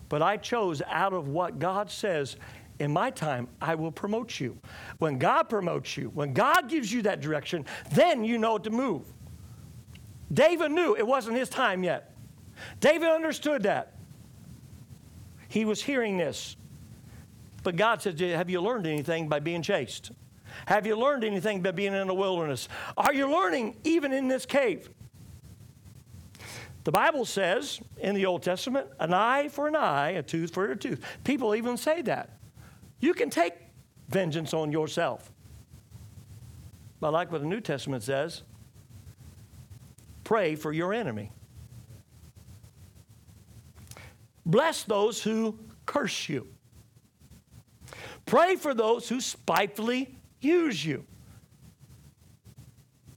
But 0.10 0.22
I 0.22 0.38
chose 0.38 0.82
out 0.88 1.13
of 1.13 1.28
what 1.28 1.60
God 1.60 1.89
says 1.92 2.38
in 2.80 2.92
my 2.92 3.12
time, 3.12 3.48
I 3.62 3.76
will 3.76 3.92
promote 3.92 4.39
you. 4.39 4.58
When 4.98 5.20
God 5.20 5.44
promotes 5.44 5.96
you, 5.96 6.10
when 6.13 6.34
God 6.34 6.70
gives 6.70 6.92
you 6.92 7.04
that 7.04 7.22
direction, 7.22 7.66
then 7.92 8.24
you 8.24 8.38
know 8.38 8.58
to 8.58 8.70
move. 8.70 9.06
David 10.34 10.72
knew 10.72 10.96
it 10.96 11.06
wasn't 11.06 11.38
his 11.38 11.50
time 11.50 11.84
yet. 11.84 12.15
David 12.80 13.10
understood 13.10 13.63
that. 13.63 13.93
He 15.48 15.65
was 15.65 15.82
hearing 15.84 16.17
this. 16.17 16.56
But 17.63 17.76
God 17.76 18.02
said, 18.02 18.19
Have 18.19 18.50
you 18.50 18.62
learned 18.62 18.88
anything 18.88 19.30
by 19.30 19.39
being 19.39 19.62
chased? 19.62 20.12
Have 20.65 20.86
you 20.86 20.96
learned 20.96 21.24
anything 21.24 21.62
by 21.62 21.72
being 21.72 21.93
in 21.93 22.08
the 22.08 22.13
wilderness? 22.13 22.67
Are 22.98 23.13
you 23.13 23.32
learning 23.32 23.78
even 23.84 24.13
in 24.13 24.28
this 24.28 24.46
cave? 24.46 24.89
The 26.84 26.91
Bible 26.91 27.26
says 27.26 27.80
in 27.98 28.13
the 28.13 28.26
Old 28.26 28.43
Testament, 28.43 28.88
an 29.00 29.13
eye 29.13 29.48
for 29.48 29.67
an 29.67 29.76
eye, 29.76 30.12
a 30.12 30.24
tooth 30.24 30.54
for 30.54 30.69
a 30.69 30.76
tooth. 30.76 31.04
People 31.24 31.56
even 31.56 31.78
say 31.78 32.02
that. 32.04 32.38
You 33.00 33.13
can 33.13 33.30
take 33.30 33.54
vengeance 34.10 34.54
on 34.54 34.72
yourself. 34.72 35.32
But 37.00 37.13
like 37.13 37.32
what 37.32 37.41
the 37.41 37.48
New 37.48 37.62
Testament 37.62 38.04
says, 38.04 38.43
pray 40.34 40.56
for 40.56 40.72
your 40.74 40.96
enemy. 40.96 41.32
Bless 44.48 44.82
those 44.82 45.22
who 45.22 45.60
curse 45.86 46.28
you. 46.28 46.48
Pray 48.26 48.56
for 48.56 48.74
those 48.74 49.08
who 49.08 49.22
spitefully 49.22 50.17
use 50.41 50.84
you. 50.84 51.06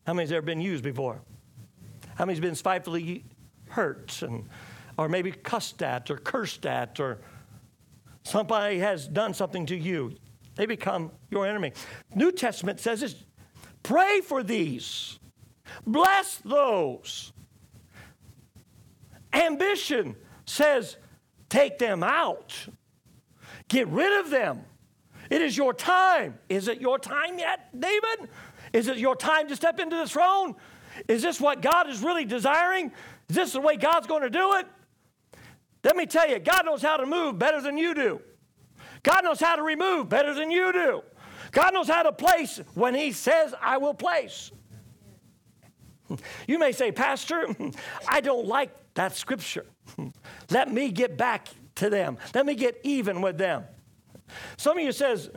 How 0.06 0.12
many's 0.12 0.30
ever 0.30 0.44
been 0.44 0.60
used 0.60 0.84
before? 0.84 1.22
How 2.16 2.26
many's 2.26 2.38
been 2.38 2.54
spitefully 2.54 3.24
hurt 3.70 4.20
and 4.20 4.46
or 4.98 5.08
maybe 5.08 5.32
cussed 5.32 5.82
at 5.82 6.10
or 6.10 6.18
cursed 6.18 6.66
at 6.66 7.00
or 7.00 7.16
somebody 8.24 8.78
has 8.80 9.08
done 9.08 9.32
something 9.32 9.64
to 9.64 9.74
you? 9.74 10.14
They 10.56 10.66
become 10.66 11.10
your 11.30 11.46
enemy. 11.46 11.72
New 12.14 12.30
Testament 12.30 12.78
says 12.78 13.00
this 13.00 13.14
pray 13.82 14.20
for 14.20 14.42
these. 14.42 15.18
Bless 15.86 16.36
those. 16.38 17.32
Ambition 19.32 20.16
says 20.44 20.96
Take 21.48 21.78
them 21.78 22.02
out. 22.02 22.54
Get 23.68 23.88
rid 23.88 24.20
of 24.20 24.30
them. 24.30 24.64
It 25.30 25.42
is 25.42 25.56
your 25.56 25.74
time. 25.74 26.38
Is 26.48 26.68
it 26.68 26.80
your 26.80 26.98
time 26.98 27.38
yet, 27.38 27.68
David? 27.78 28.28
Is 28.72 28.88
it 28.88 28.98
your 28.98 29.16
time 29.16 29.48
to 29.48 29.56
step 29.56 29.80
into 29.80 29.96
the 29.96 30.06
throne? 30.06 30.54
Is 31.08 31.22
this 31.22 31.40
what 31.40 31.62
God 31.62 31.88
is 31.88 32.02
really 32.02 32.24
desiring? 32.24 32.92
Is 33.28 33.36
this 33.36 33.52
the 33.52 33.60
way 33.60 33.76
God's 33.76 34.06
going 34.06 34.22
to 34.22 34.30
do 34.30 34.54
it? 34.54 34.66
Let 35.84 35.96
me 35.96 36.06
tell 36.06 36.28
you, 36.28 36.38
God 36.38 36.64
knows 36.66 36.82
how 36.82 36.96
to 36.96 37.06
move 37.06 37.38
better 37.38 37.60
than 37.60 37.78
you 37.78 37.94
do. 37.94 38.20
God 39.02 39.22
knows 39.24 39.40
how 39.40 39.56
to 39.56 39.62
remove 39.62 40.08
better 40.08 40.34
than 40.34 40.50
you 40.50 40.72
do. 40.72 41.02
God 41.52 41.74
knows 41.74 41.88
how 41.88 42.02
to 42.02 42.12
place 42.12 42.60
when 42.74 42.94
He 42.94 43.12
says, 43.12 43.54
I 43.60 43.78
will 43.78 43.94
place. 43.94 44.50
You 46.46 46.58
may 46.58 46.72
say, 46.72 46.92
Pastor, 46.92 47.48
I 48.08 48.20
don't 48.20 48.46
like 48.46 48.70
that 48.94 49.16
scripture. 49.16 49.66
Let 50.50 50.72
me 50.72 50.90
get 50.90 51.16
back 51.16 51.48
to 51.76 51.90
them. 51.90 52.18
Let 52.34 52.46
me 52.46 52.54
get 52.54 52.80
even 52.84 53.20
with 53.20 53.38
them. 53.38 53.64
Some 54.56 54.78
of 54.78 54.84
you 54.84 54.92
says, 54.92 55.30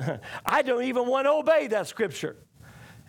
I 0.45 0.61
don't 0.61 0.83
even 0.83 1.07
want 1.07 1.25
to 1.25 1.31
obey 1.31 1.67
that 1.67 1.87
scripture. 1.87 2.37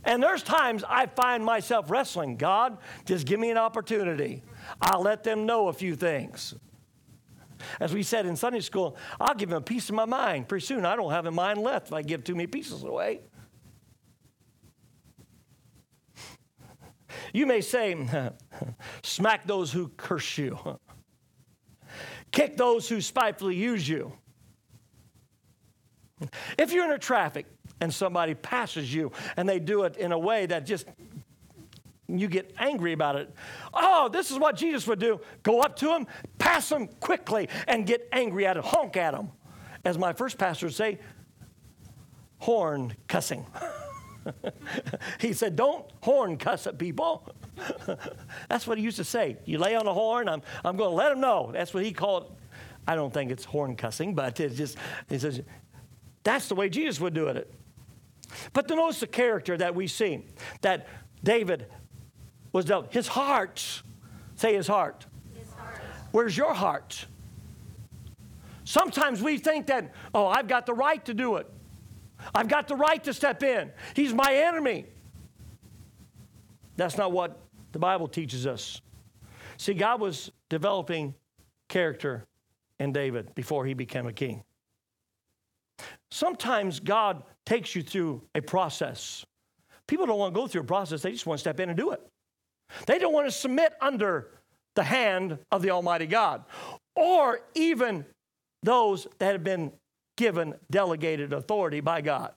And 0.04 0.22
there's 0.22 0.42
times 0.42 0.84
I 0.88 1.06
find 1.06 1.44
myself 1.44 1.90
wrestling. 1.90 2.36
God, 2.36 2.78
just 3.04 3.26
give 3.26 3.38
me 3.38 3.50
an 3.50 3.58
opportunity. 3.58 4.42
I'll 4.80 5.02
let 5.02 5.24
them 5.24 5.46
know 5.46 5.68
a 5.68 5.72
few 5.72 5.94
things. 5.94 6.54
As 7.78 7.92
we 7.92 8.02
said 8.02 8.26
in 8.26 8.36
Sunday 8.36 8.60
school, 8.60 8.96
I'll 9.20 9.34
give 9.34 9.50
them 9.50 9.58
a 9.58 9.62
piece 9.62 9.88
of 9.90 9.94
my 9.94 10.06
mind. 10.06 10.48
Pretty 10.48 10.64
soon 10.64 10.86
I 10.86 10.96
don't 10.96 11.10
have 11.10 11.26
a 11.26 11.30
mind 11.30 11.58
left 11.60 11.88
if 11.88 11.92
I 11.92 12.02
give 12.02 12.24
too 12.24 12.34
many 12.34 12.46
pieces 12.46 12.82
away. 12.82 13.20
You 17.32 17.46
may 17.46 17.60
say, 17.60 17.96
smack 19.02 19.46
those 19.46 19.72
who 19.72 19.88
curse 19.96 20.38
you, 20.38 20.58
kick 22.30 22.56
those 22.56 22.88
who 22.88 23.00
spitefully 23.00 23.56
use 23.56 23.88
you. 23.88 24.12
If 26.58 26.72
you're 26.72 26.84
in 26.84 26.92
a 26.92 26.98
traffic 26.98 27.46
and 27.80 27.92
somebody 27.92 28.34
passes 28.34 28.92
you 28.92 29.12
and 29.36 29.48
they 29.48 29.58
do 29.58 29.84
it 29.84 29.96
in 29.96 30.12
a 30.12 30.18
way 30.18 30.46
that 30.46 30.66
just 30.66 30.86
you 32.18 32.28
get 32.28 32.52
angry 32.58 32.92
about 32.92 33.16
it. 33.16 33.32
Oh, 33.72 34.08
this 34.08 34.30
is 34.30 34.38
what 34.38 34.56
Jesus 34.56 34.86
would 34.86 34.98
do. 34.98 35.20
Go 35.42 35.60
up 35.60 35.76
to 35.76 35.86
them, 35.86 36.06
pass 36.38 36.68
them 36.68 36.88
quickly, 36.88 37.48
and 37.68 37.86
get 37.86 38.08
angry 38.12 38.46
at 38.46 38.54
them, 38.54 38.64
honk 38.64 38.96
at 38.96 39.12
them. 39.12 39.30
As 39.84 39.96
my 39.96 40.12
first 40.12 40.36
pastor 40.36 40.66
would 40.66 40.74
say, 40.74 40.98
horn 42.38 42.94
cussing. 43.06 43.46
he 45.20 45.32
said, 45.32 45.56
Don't 45.56 45.84
horn 46.00 46.36
cuss 46.36 46.66
at 46.66 46.78
people. 46.78 47.28
That's 48.48 48.66
what 48.66 48.78
he 48.78 48.84
used 48.84 48.96
to 48.98 49.04
say. 49.04 49.36
You 49.44 49.58
lay 49.58 49.74
on 49.74 49.86
a 49.86 49.92
horn, 49.92 50.28
I'm, 50.28 50.42
I'm 50.64 50.76
going 50.76 50.90
to 50.90 50.96
let 50.96 51.10
them 51.10 51.20
know. 51.20 51.50
That's 51.52 51.74
what 51.74 51.84
he 51.84 51.92
called 51.92 52.36
I 52.86 52.96
don't 52.96 53.12
think 53.12 53.30
it's 53.30 53.44
horn 53.44 53.76
cussing, 53.76 54.14
but 54.14 54.40
it's 54.40 54.56
just, 54.56 54.76
he 55.08 55.18
says, 55.18 55.40
that's 56.22 56.48
the 56.48 56.54
way 56.54 56.68
Jesus 56.68 57.00
would 57.00 57.14
do 57.14 57.28
it. 57.28 57.52
But 58.52 58.68
to 58.68 58.74
notice 58.74 59.00
the 59.00 59.06
character 59.06 59.56
that 59.56 59.74
we 59.74 59.86
see, 59.86 60.24
that 60.62 60.88
David 61.22 61.66
was 62.52 62.64
dealt. 62.64 62.92
His 62.92 63.08
heart, 63.08 63.82
say 64.36 64.54
his 64.54 64.66
heart. 64.66 65.06
his 65.34 65.52
heart. 65.52 65.78
Where's 66.10 66.36
your 66.36 66.54
heart? 66.54 67.06
Sometimes 68.64 69.22
we 69.22 69.38
think 69.38 69.66
that, 69.66 69.92
oh, 70.14 70.26
I've 70.26 70.48
got 70.48 70.66
the 70.66 70.74
right 70.74 71.04
to 71.04 71.14
do 71.14 71.36
it. 71.36 71.48
I've 72.34 72.48
got 72.48 72.68
the 72.68 72.76
right 72.76 73.02
to 73.04 73.14
step 73.14 73.42
in. 73.42 73.70
He's 73.94 74.14
my 74.14 74.34
enemy. 74.34 74.86
That's 76.76 76.96
not 76.96 77.12
what 77.12 77.38
the 77.72 77.78
Bible 77.78 78.08
teaches 78.08 78.46
us. 78.46 78.80
See, 79.56 79.74
God 79.74 80.00
was 80.00 80.30
developing 80.48 81.14
character 81.68 82.24
in 82.78 82.92
David 82.92 83.34
before 83.34 83.66
he 83.66 83.74
became 83.74 84.06
a 84.06 84.12
king. 84.12 84.42
Sometimes 86.10 86.80
God 86.80 87.22
takes 87.46 87.74
you 87.74 87.82
through 87.82 88.22
a 88.34 88.40
process. 88.40 89.24
People 89.86 90.06
don't 90.06 90.18
want 90.18 90.34
to 90.34 90.40
go 90.40 90.46
through 90.46 90.62
a 90.62 90.64
process, 90.64 91.02
they 91.02 91.12
just 91.12 91.26
want 91.26 91.38
to 91.38 91.42
step 91.42 91.60
in 91.60 91.68
and 91.68 91.76
do 91.76 91.90
it. 91.90 92.00
They 92.86 92.98
don't 92.98 93.12
want 93.12 93.26
to 93.26 93.32
submit 93.32 93.74
under 93.80 94.30
the 94.76 94.82
hand 94.82 95.38
of 95.50 95.62
the 95.62 95.70
Almighty 95.70 96.06
God 96.06 96.44
or 96.94 97.40
even 97.54 98.04
those 98.62 99.06
that 99.18 99.32
have 99.32 99.44
been 99.44 99.72
given 100.20 100.54
delegated 100.70 101.32
authority 101.32 101.80
by 101.80 102.02
God. 102.02 102.34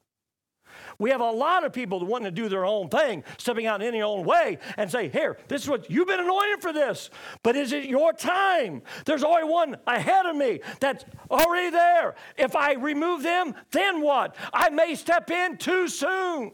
We 0.98 1.10
have 1.10 1.20
a 1.20 1.30
lot 1.30 1.66
of 1.66 1.74
people 1.74 2.00
that 2.00 2.06
want 2.06 2.24
to 2.24 2.32
do 2.32 2.48
their 2.48 2.66
own 2.66 2.88
thing, 2.88 3.26
stepping 3.38 3.66
out 3.66 3.82
in 3.82 3.88
any 3.90 4.02
own 4.02 4.24
way 4.24 4.58
and 4.78 4.90
say, 4.90 5.10
Here, 5.10 5.38
this 5.50 5.64
is 5.64 5.70
what 5.70 5.92
you've 5.92 6.08
been 6.08 6.22
anointed 6.22 6.62
for 6.62 6.72
this, 6.72 7.10
but 7.44 7.58
is 7.58 7.74
it 7.74 7.84
your 7.84 8.14
time? 8.14 8.84
There's 9.06 9.24
already 9.24 9.50
one 9.50 9.76
ahead 9.86 10.26
of 10.26 10.38
me 10.38 10.62
that's 10.80 11.04
already 11.30 11.72
there. 11.72 12.16
If 12.38 12.56
I 12.56 12.74
remove 12.74 13.22
them, 13.22 13.54
then 13.72 14.02
what? 14.02 14.38
I 14.54 14.70
may 14.70 14.96
step 14.96 15.30
in 15.30 15.58
too 15.58 15.90
soon. 15.90 16.54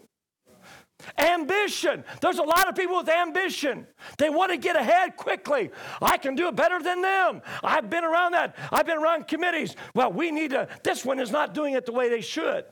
Ambition. 1.18 2.04
There's 2.22 2.40
a 2.40 2.44
lot 2.44 2.68
of 2.68 2.76
people 2.76 2.98
with 2.98 3.10
ambition. 3.10 3.88
They 4.18 4.30
want 4.30 4.52
to 4.52 4.58
get 4.58 4.76
ahead 4.76 5.16
quickly. 5.16 5.72
I 6.02 6.18
can 6.18 6.36
do 6.36 6.48
it 6.48 6.56
better 6.56 6.82
than 6.82 7.02
them. 7.02 7.42
I've 7.64 7.90
been 7.90 8.04
around 8.04 8.34
that. 8.34 8.56
I've 8.72 8.86
been 8.86 8.98
around 8.98 9.28
committees. 9.28 9.76
Well, 9.96 10.12
we 10.12 10.32
need 10.32 10.52
to, 10.52 10.68
this 10.84 11.06
one 11.06 11.20
is 11.20 11.32
not 11.32 11.54
doing 11.54 11.74
it 11.74 11.86
the 11.86 11.94
way 11.94 12.10
they 12.10 12.22
should. 12.22 12.66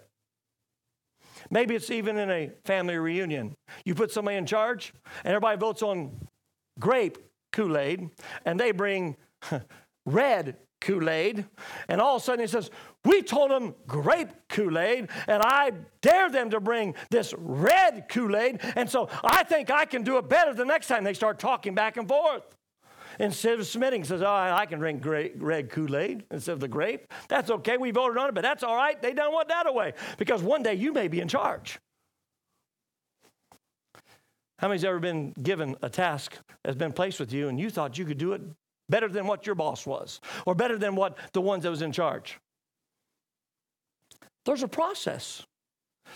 Maybe 1.50 1.76
it's 1.76 1.90
even 1.90 2.18
in 2.18 2.30
a 2.30 2.52
family 2.66 2.98
reunion. 2.98 3.56
You 3.86 3.96
put 3.96 4.12
somebody 4.12 4.38
in 4.38 4.46
charge, 4.46 4.94
and 5.24 5.28
everybody 5.28 5.58
votes 5.58 5.82
on 5.82 6.28
grape 6.80 7.18
Kool 7.54 7.78
Aid, 7.78 8.10
and 8.46 8.60
they 8.60 8.72
bring 8.72 9.16
red 10.06 10.58
Kool 10.80 11.10
Aid, 11.10 11.46
and 11.88 12.00
all 12.00 12.18
of 12.18 12.22
a 12.22 12.26
sudden 12.26 12.42
he 12.42 12.48
says, 12.48 12.70
We 13.04 13.22
told 13.22 13.52
them 13.52 13.76
grape 13.88 14.30
Kool 14.50 14.78
Aid, 14.78 15.10
and 15.28 15.42
I 15.44 15.72
dare 16.02 16.30
them 16.30 16.50
to 16.52 16.60
bring 16.60 16.96
this 17.10 17.34
red 17.38 18.08
Kool 18.10 18.36
Aid, 18.36 18.62
and 18.76 18.90
so 18.90 19.10
I 19.24 19.44
think 19.44 19.72
I 19.72 19.86
can 19.86 20.04
do 20.04 20.18
it 20.18 20.30
better 20.30 20.54
the 20.54 20.66
next 20.66 20.88
time 20.88 21.04
they 21.04 21.13
start 21.13 21.40
talking 21.40 21.74
back 21.76 21.98
and 21.98 22.08
forth. 22.08 22.44
Instead 23.20 23.60
of 23.60 23.66
submitting, 23.66 24.04
says, 24.04 24.22
Oh, 24.22 24.28
I 24.28 24.66
can 24.68 24.80
drink 24.80 25.04
red 25.06 25.70
Kool 25.72 25.98
Aid 25.98 26.24
instead 26.30 26.54
of 26.54 26.60
the 26.60 26.68
grape. 26.68 27.12
That's 27.28 27.50
okay. 27.50 27.78
We 27.78 27.92
voted 27.92 28.18
on 28.18 28.30
it, 28.30 28.36
but 28.36 28.44
that's 28.44 28.63
all 28.63 28.76
right. 28.76 29.02
They 29.02 29.13
don't 29.13 29.34
want 29.34 29.48
that 29.48 29.68
away 29.68 29.94
because 30.18 30.44
one 30.44 30.62
day 30.62 30.76
you 30.76 30.94
may 30.94 31.08
be 31.08 31.20
in 31.20 31.28
charge. 31.28 31.80
How 34.60 34.68
many's 34.68 34.84
ever 34.86 35.00
been 35.00 35.34
given 35.34 35.76
a 35.82 35.90
task 35.90 36.38
that's 36.63 36.78
been 36.78 36.94
placed 36.94 37.20
with 37.20 37.32
you 37.32 37.48
and 37.48 37.60
you 37.60 37.70
thought 37.70 37.98
you 37.98 38.06
could 38.06 38.18
do 38.18 38.34
it 38.34 38.42
better 38.89 39.08
than 39.08 39.28
what 39.28 39.45
your 39.45 39.56
boss 39.56 39.86
was 39.86 40.21
or 40.45 40.56
better 40.56 40.78
than 40.78 40.95
what 40.95 41.17
the 41.34 41.41
ones 41.41 41.63
that 41.63 41.69
was 41.69 41.82
in 41.82 41.91
charge? 41.91 42.39
There's 44.45 44.63
a 44.63 44.67
process. 44.67 45.45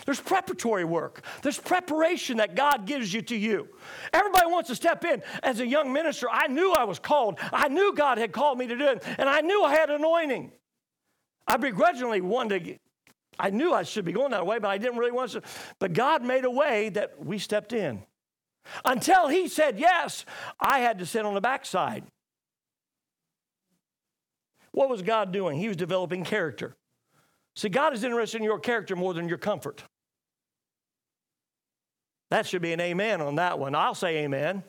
There's 0.06 0.20
preparatory 0.20 0.84
work. 0.84 1.22
There's 1.42 1.58
preparation 1.58 2.38
that 2.38 2.54
God 2.54 2.86
gives 2.86 3.12
you 3.12 3.22
to 3.22 3.36
you. 3.36 3.68
Everybody 4.12 4.46
wants 4.50 4.68
to 4.70 4.74
step 4.74 5.04
in. 5.04 5.22
As 5.42 5.60
a 5.60 5.66
young 5.66 5.92
minister, 5.92 6.28
I 6.30 6.46
knew 6.46 6.72
I 6.72 6.84
was 6.84 6.98
called. 6.98 7.38
I 7.52 7.68
knew 7.68 7.94
God 7.94 8.18
had 8.18 8.32
called 8.32 8.58
me 8.58 8.66
to 8.66 8.76
do 8.76 8.88
it, 8.88 9.04
and 9.18 9.28
I 9.28 9.42
knew 9.42 9.62
I 9.62 9.74
had 9.74 9.90
anointing. 9.90 10.52
I 11.46 11.56
begrudgingly 11.56 12.20
wanted 12.20 12.64
to, 12.64 12.78
I 13.38 13.50
knew 13.50 13.72
I 13.72 13.82
should 13.82 14.04
be 14.04 14.12
going 14.12 14.30
that 14.30 14.46
way, 14.46 14.58
but 14.58 14.68
I 14.68 14.78
didn't 14.78 14.98
really 14.98 15.12
want 15.12 15.32
to. 15.32 15.42
But 15.78 15.92
God 15.92 16.24
made 16.24 16.44
a 16.44 16.50
way 16.50 16.88
that 16.90 17.24
we 17.24 17.38
stepped 17.38 17.72
in. 17.72 18.02
Until 18.84 19.28
He 19.28 19.48
said 19.48 19.78
yes, 19.78 20.24
I 20.58 20.80
had 20.80 20.98
to 21.00 21.06
sit 21.06 21.24
on 21.24 21.34
the 21.34 21.40
backside. 21.40 22.04
What 24.72 24.88
was 24.88 25.02
God 25.02 25.32
doing? 25.32 25.58
He 25.58 25.68
was 25.68 25.76
developing 25.76 26.24
character. 26.24 26.76
See, 27.54 27.68
God 27.68 27.94
is 27.94 28.02
interested 28.04 28.38
in 28.38 28.44
your 28.44 28.58
character 28.58 28.96
more 28.96 29.14
than 29.14 29.28
your 29.28 29.38
comfort. 29.38 29.84
That 32.30 32.46
should 32.46 32.62
be 32.62 32.72
an 32.72 32.80
amen 32.80 33.20
on 33.20 33.34
that 33.36 33.58
one. 33.58 33.74
I'll 33.74 33.94
say 33.94 34.24
amen. 34.24 34.64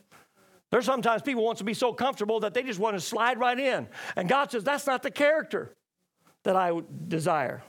There's 0.70 0.86
sometimes 0.86 1.22
people 1.22 1.46
want 1.46 1.60
to 1.60 1.64
be 1.64 1.74
so 1.74 1.94
comfortable 1.94 2.42
that 2.42 2.54
they 2.54 2.64
just 2.64 2.80
want 2.80 2.98
to 2.98 3.00
slide 3.00 3.40
right 3.40 3.58
in. 3.58 3.88
And 4.16 4.28
God 4.28 4.52
says, 4.52 4.64
that's 4.64 4.86
not 4.86 5.04
the 5.04 5.12
character 5.12 5.74
that 6.44 6.56
I 6.56 6.82
desire. 7.08 7.64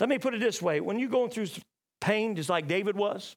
Let 0.00 0.08
me 0.08 0.18
put 0.18 0.32
it 0.32 0.40
this 0.40 0.62
way 0.62 0.80
when 0.80 0.98
you're 0.98 1.10
going 1.10 1.30
through 1.30 1.48
pain, 2.00 2.36
just 2.36 2.48
like 2.48 2.66
David 2.66 2.96
was, 2.96 3.36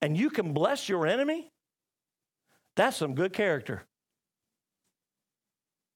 and 0.00 0.16
you 0.16 0.30
can 0.30 0.52
bless 0.52 0.88
your 0.88 1.06
enemy, 1.06 1.50
that's 2.74 2.96
some 2.96 3.14
good 3.14 3.32
character. 3.32 3.84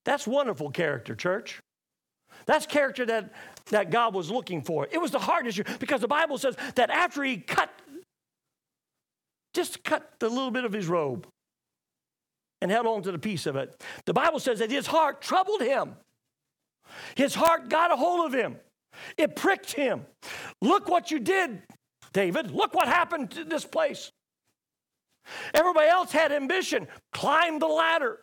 That's 0.05 0.27
wonderful 0.27 0.71
character, 0.71 1.15
church. 1.15 1.61
That's 2.47 2.67
character 2.67 3.07
that, 3.07 3.33
that 3.71 3.91
God 3.91 4.15
was 4.15 4.31
looking 4.31 4.62
for. 4.62 4.88
It 4.91 5.01
was 5.01 5.11
the 5.11 5.19
heart 5.19 5.47
issue 5.47 5.65
because 5.79 6.01
the 6.01 6.09
Bible 6.09 6.38
says 6.38 6.57
that 6.75 6.91
after 6.91 7.23
he 7.23 7.37
cut, 7.37 7.71
just 9.55 9.85
cut 9.85 10.15
the 10.19 10.29
little 10.29 10.51
bit 10.51 10.65
of 10.65 10.73
his 10.73 10.87
robe 10.87 11.27
and 12.61 12.71
held 12.71 12.87
on 12.87 13.03
to 13.03 13.12
the 13.12 13.19
piece 13.19 13.47
of 13.47 13.57
it, 13.57 13.81
the 14.07 14.12
Bible 14.12 14.41
says 14.41 14.59
that 14.59 14.71
his 14.71 14.87
heart 14.87 15.21
troubled 15.21 15.61
him. 15.61 15.95
His 17.15 17.35
heart 17.35 17.69
got 17.69 17.93
a 17.93 17.97
hold 17.97 18.27
of 18.27 18.33
him, 18.38 18.57
it 19.17 19.37
pricked 19.37 19.73
him. 19.73 20.05
Look 20.61 20.88
what 20.88 21.11
you 21.11 21.19
did, 21.19 21.62
David. 22.12 22.51
Look 22.51 22.75
what 22.75 22.88
happened 22.88 23.31
to 23.33 23.45
this 23.45 23.65
place. 23.65 24.11
Everybody 25.55 25.88
else 25.88 26.11
had 26.11 26.33
ambition, 26.33 26.88
climbed 27.12 27.62
the 27.62 27.69
ladder. 27.69 28.19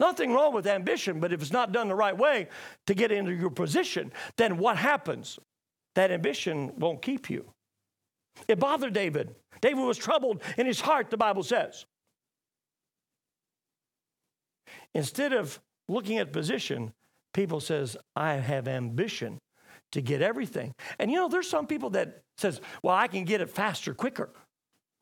Nothing 0.00 0.32
wrong 0.32 0.54
with 0.54 0.66
ambition, 0.66 1.18
but 1.18 1.32
if 1.32 1.42
it's 1.42 1.52
not 1.52 1.72
done 1.72 1.88
the 1.88 1.94
right 1.94 2.16
way 2.16 2.48
to 2.86 2.94
get 2.94 3.10
into 3.10 3.32
your 3.32 3.50
position, 3.50 4.12
then 4.36 4.58
what 4.58 4.76
happens? 4.76 5.38
That 5.94 6.10
ambition 6.10 6.72
won't 6.78 7.02
keep 7.02 7.28
you. 7.28 7.44
It 8.46 8.60
bothered 8.60 8.92
David. 8.92 9.34
David 9.60 9.82
was 9.82 9.98
troubled 9.98 10.42
in 10.56 10.66
his 10.66 10.80
heart, 10.80 11.10
the 11.10 11.16
Bible 11.16 11.42
says. 11.42 11.84
Instead 14.94 15.32
of 15.32 15.60
looking 15.88 16.18
at 16.18 16.32
position, 16.32 16.92
people 17.34 17.60
says, 17.60 17.96
I 18.14 18.34
have 18.34 18.68
ambition 18.68 19.38
to 19.92 20.00
get 20.00 20.22
everything. 20.22 20.72
And 20.98 21.10
you 21.10 21.16
know, 21.16 21.28
there's 21.28 21.48
some 21.48 21.66
people 21.66 21.90
that 21.90 22.22
says, 22.36 22.60
well, 22.82 22.94
I 22.94 23.08
can 23.08 23.24
get 23.24 23.40
it 23.40 23.50
faster, 23.50 23.94
quicker. 23.94 24.30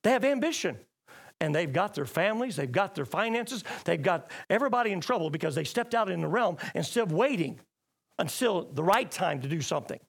They 0.03 0.11
have 0.13 0.25
ambition 0.25 0.79
and 1.40 1.55
they've 1.55 1.72
got 1.72 1.94
their 1.94 2.07
families, 2.07 2.57
they've 2.57 2.70
got 2.70 2.94
their 2.94 3.05
finances, 3.05 3.64
they've 3.85 4.03
got 4.03 4.31
everybody 4.49 4.92
in 4.92 5.01
trouble 5.01 5.31
because 5.31 5.55
they 5.55 5.64
stepped 5.64 5.94
out 5.94 6.11
in 6.11 6.20
the 6.20 6.29
realm 6.29 6.57
instead 6.75 7.03
of 7.03 7.12
waiting 7.12 7.61
until 8.18 8.64
the 8.72 8.83
right 8.83 9.11
time 9.11 9.42
to 9.42 9.49
do 9.49 9.61
something. 9.61 10.01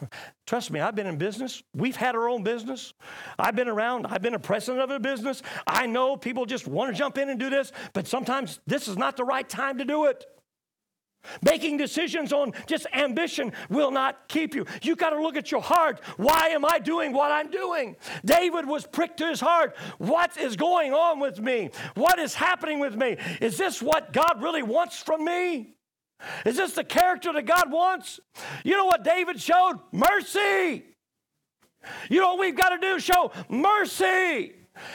Trust 0.46 0.70
me, 0.70 0.80
I've 0.80 0.94
been 0.94 1.06
in 1.06 1.16
business. 1.16 1.62
We've 1.74 1.96
had 1.96 2.14
our 2.14 2.28
own 2.28 2.42
business. 2.42 2.92
I've 3.38 3.56
been 3.56 3.68
around. 3.68 4.06
I've 4.06 4.22
been 4.22 4.34
a 4.34 4.38
president 4.38 4.82
of 4.82 4.90
a 4.90 5.00
business. 5.00 5.42
I 5.66 5.86
know 5.86 6.16
people 6.16 6.46
just 6.46 6.66
want 6.66 6.92
to 6.92 6.98
jump 6.98 7.18
in 7.18 7.28
and 7.28 7.38
do 7.38 7.50
this, 7.50 7.72
but 7.92 8.06
sometimes 8.06 8.60
this 8.66 8.88
is 8.88 8.96
not 8.96 9.16
the 9.16 9.24
right 9.24 9.48
time 9.48 9.78
to 9.78 9.84
do 9.84 10.06
it. 10.06 10.24
Making 11.42 11.76
decisions 11.76 12.32
on 12.32 12.52
just 12.66 12.86
ambition 12.92 13.52
will 13.68 13.90
not 13.90 14.28
keep 14.28 14.54
you. 14.54 14.66
You 14.82 14.96
got 14.96 15.10
to 15.10 15.22
look 15.22 15.36
at 15.36 15.50
your 15.50 15.60
heart. 15.60 16.00
Why 16.16 16.48
am 16.48 16.64
I 16.64 16.78
doing 16.78 17.12
what 17.12 17.30
I'm 17.30 17.50
doing? 17.50 17.96
David 18.24 18.66
was 18.66 18.86
pricked 18.86 19.18
to 19.18 19.28
his 19.28 19.40
heart. 19.40 19.76
What 19.98 20.36
is 20.36 20.56
going 20.56 20.92
on 20.92 21.20
with 21.20 21.38
me? 21.38 21.70
What 21.94 22.18
is 22.18 22.34
happening 22.34 22.80
with 22.80 22.96
me? 22.96 23.16
Is 23.40 23.58
this 23.58 23.82
what 23.82 24.12
God 24.12 24.42
really 24.42 24.62
wants 24.62 25.02
from 25.02 25.24
me? 25.24 25.74
Is 26.44 26.56
this 26.56 26.72
the 26.72 26.84
character 26.84 27.32
that 27.32 27.46
God 27.46 27.70
wants? 27.70 28.20
You 28.64 28.76
know 28.76 28.86
what 28.86 29.04
David 29.04 29.40
showed? 29.40 29.80
Mercy. 29.92 30.84
You 32.08 32.20
know 32.20 32.34
what 32.34 32.40
we've 32.40 32.56
got 32.56 32.70
to 32.70 32.78
do? 32.78 32.98
Show 32.98 33.32
mercy. 33.48 34.52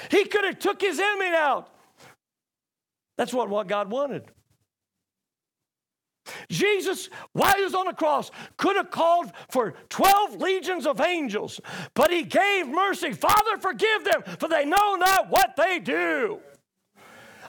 He 0.10 0.26
could 0.26 0.46
have 0.46 0.60
took 0.60 0.82
his 0.82 1.00
enemy 1.00 1.36
out. 1.36 1.70
That's 3.18 3.34
what, 3.34 3.50
what 3.50 3.68
God 3.68 3.90
wanted. 3.90 4.26
Jesus, 6.50 7.10
while 7.34 7.56
he 7.56 7.64
was 7.64 7.76
on 7.76 7.86
the 7.86 7.94
cross, 7.94 8.32
could 8.58 8.76
have 8.76 8.92
called 8.92 9.32
for 9.50 9.74
12 9.90 10.42
legions 10.42 10.86
of 10.88 11.02
angels, 11.02 11.60
but 11.94 12.12
he 12.12 12.24
gave 12.24 12.68
mercy. 12.68 13.14
Father, 13.14 13.58
forgive 13.60 14.04
them, 14.04 14.24
for 14.40 14.50
they 14.50 14.66
know 14.66 14.96
not 14.96 15.30
what 15.30 15.56
they 15.56 15.80
do. 15.80 16.40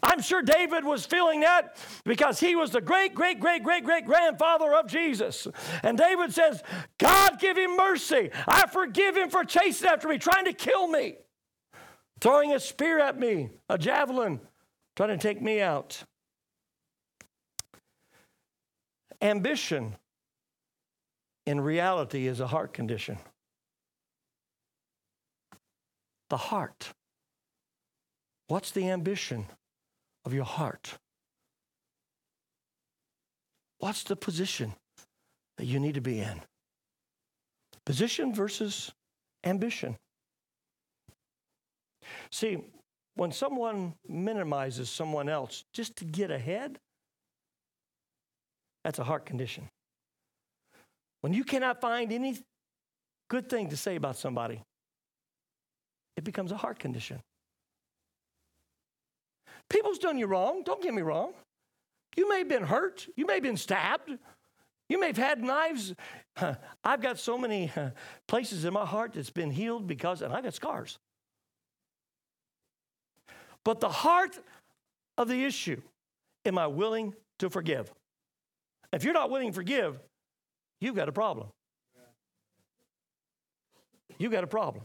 I'm 0.02 0.20
sure 0.20 0.42
David 0.42 0.84
was 0.84 1.04
feeling 1.04 1.40
that 1.40 1.76
because 2.04 2.38
he 2.38 2.54
was 2.54 2.70
the 2.70 2.80
great, 2.80 3.14
great, 3.14 3.40
great, 3.40 3.64
great, 3.64 3.84
great 3.84 4.04
grandfather 4.04 4.74
of 4.74 4.86
Jesus. 4.86 5.48
And 5.82 5.98
David 5.98 6.32
says, 6.32 6.62
God, 6.98 7.40
give 7.40 7.56
him 7.56 7.76
mercy. 7.76 8.30
I 8.46 8.66
forgive 8.66 9.16
him 9.16 9.30
for 9.30 9.44
chasing 9.44 9.88
after 9.88 10.08
me, 10.08 10.18
trying 10.18 10.44
to 10.44 10.52
kill 10.52 10.86
me, 10.86 11.16
throwing 12.20 12.52
a 12.52 12.60
spear 12.60 13.00
at 13.00 13.18
me, 13.18 13.50
a 13.68 13.78
javelin, 13.78 14.40
trying 14.94 15.10
to 15.10 15.18
take 15.18 15.42
me 15.42 15.60
out. 15.60 16.04
Ambition 19.20 19.96
in 21.46 21.60
reality 21.60 22.26
is 22.26 22.40
a 22.40 22.46
heart 22.46 22.72
condition. 22.72 23.18
The 26.28 26.36
heart. 26.36 26.92
What's 28.48 28.70
the 28.72 28.90
ambition 28.90 29.46
of 30.24 30.34
your 30.34 30.44
heart? 30.44 30.98
What's 33.78 34.02
the 34.04 34.16
position 34.16 34.74
that 35.56 35.66
you 35.66 35.78
need 35.78 35.94
to 35.94 36.00
be 36.00 36.20
in? 36.20 36.40
Position 37.84 38.34
versus 38.34 38.92
ambition. 39.44 39.96
See, 42.30 42.58
when 43.14 43.32
someone 43.32 43.94
minimizes 44.08 44.90
someone 44.90 45.28
else 45.28 45.64
just 45.72 45.96
to 45.96 46.04
get 46.04 46.30
ahead, 46.30 46.78
that's 48.86 49.00
a 49.00 49.04
heart 49.04 49.26
condition. 49.26 49.68
When 51.20 51.32
you 51.32 51.42
cannot 51.42 51.80
find 51.80 52.12
any 52.12 52.38
good 53.28 53.48
thing 53.48 53.70
to 53.70 53.76
say 53.76 53.96
about 53.96 54.16
somebody, 54.16 54.62
it 56.16 56.22
becomes 56.22 56.52
a 56.52 56.56
heart 56.56 56.78
condition. 56.78 57.18
People's 59.68 59.98
done 59.98 60.18
you 60.18 60.28
wrong, 60.28 60.62
don't 60.64 60.80
get 60.80 60.94
me 60.94 61.02
wrong. 61.02 61.32
You 62.16 62.28
may 62.28 62.38
have 62.38 62.48
been 62.48 62.62
hurt, 62.62 63.08
you 63.16 63.26
may 63.26 63.34
have 63.34 63.42
been 63.42 63.56
stabbed, 63.56 64.08
you 64.88 65.00
may 65.00 65.08
have 65.08 65.16
had 65.16 65.42
knives. 65.42 65.92
I've 66.84 67.00
got 67.00 67.18
so 67.18 67.36
many 67.36 67.72
places 68.28 68.64
in 68.64 68.72
my 68.72 68.86
heart 68.86 69.14
that's 69.14 69.30
been 69.30 69.50
healed 69.50 69.88
because, 69.88 70.22
and 70.22 70.32
I 70.32 70.42
got 70.42 70.54
scars. 70.54 70.96
But 73.64 73.80
the 73.80 73.88
heart 73.88 74.38
of 75.18 75.26
the 75.26 75.44
issue, 75.44 75.82
am 76.44 76.56
I 76.56 76.68
willing 76.68 77.14
to 77.40 77.50
forgive? 77.50 77.92
If 78.92 79.04
you're 79.04 79.14
not 79.14 79.30
willing 79.30 79.48
to 79.48 79.54
forgive, 79.54 79.98
you've 80.80 80.94
got 80.94 81.08
a 81.08 81.12
problem. 81.12 81.48
You've 84.18 84.32
got 84.32 84.44
a 84.44 84.46
problem. 84.48 84.84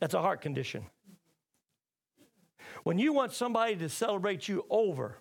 That's 0.00 0.14
a 0.14 0.20
heart 0.20 0.40
condition. 0.40 0.84
When 2.84 2.98
you 2.98 3.12
want 3.12 3.32
somebody 3.32 3.76
to 3.76 3.88
celebrate 3.88 4.48
you 4.48 4.64
over 4.70 5.18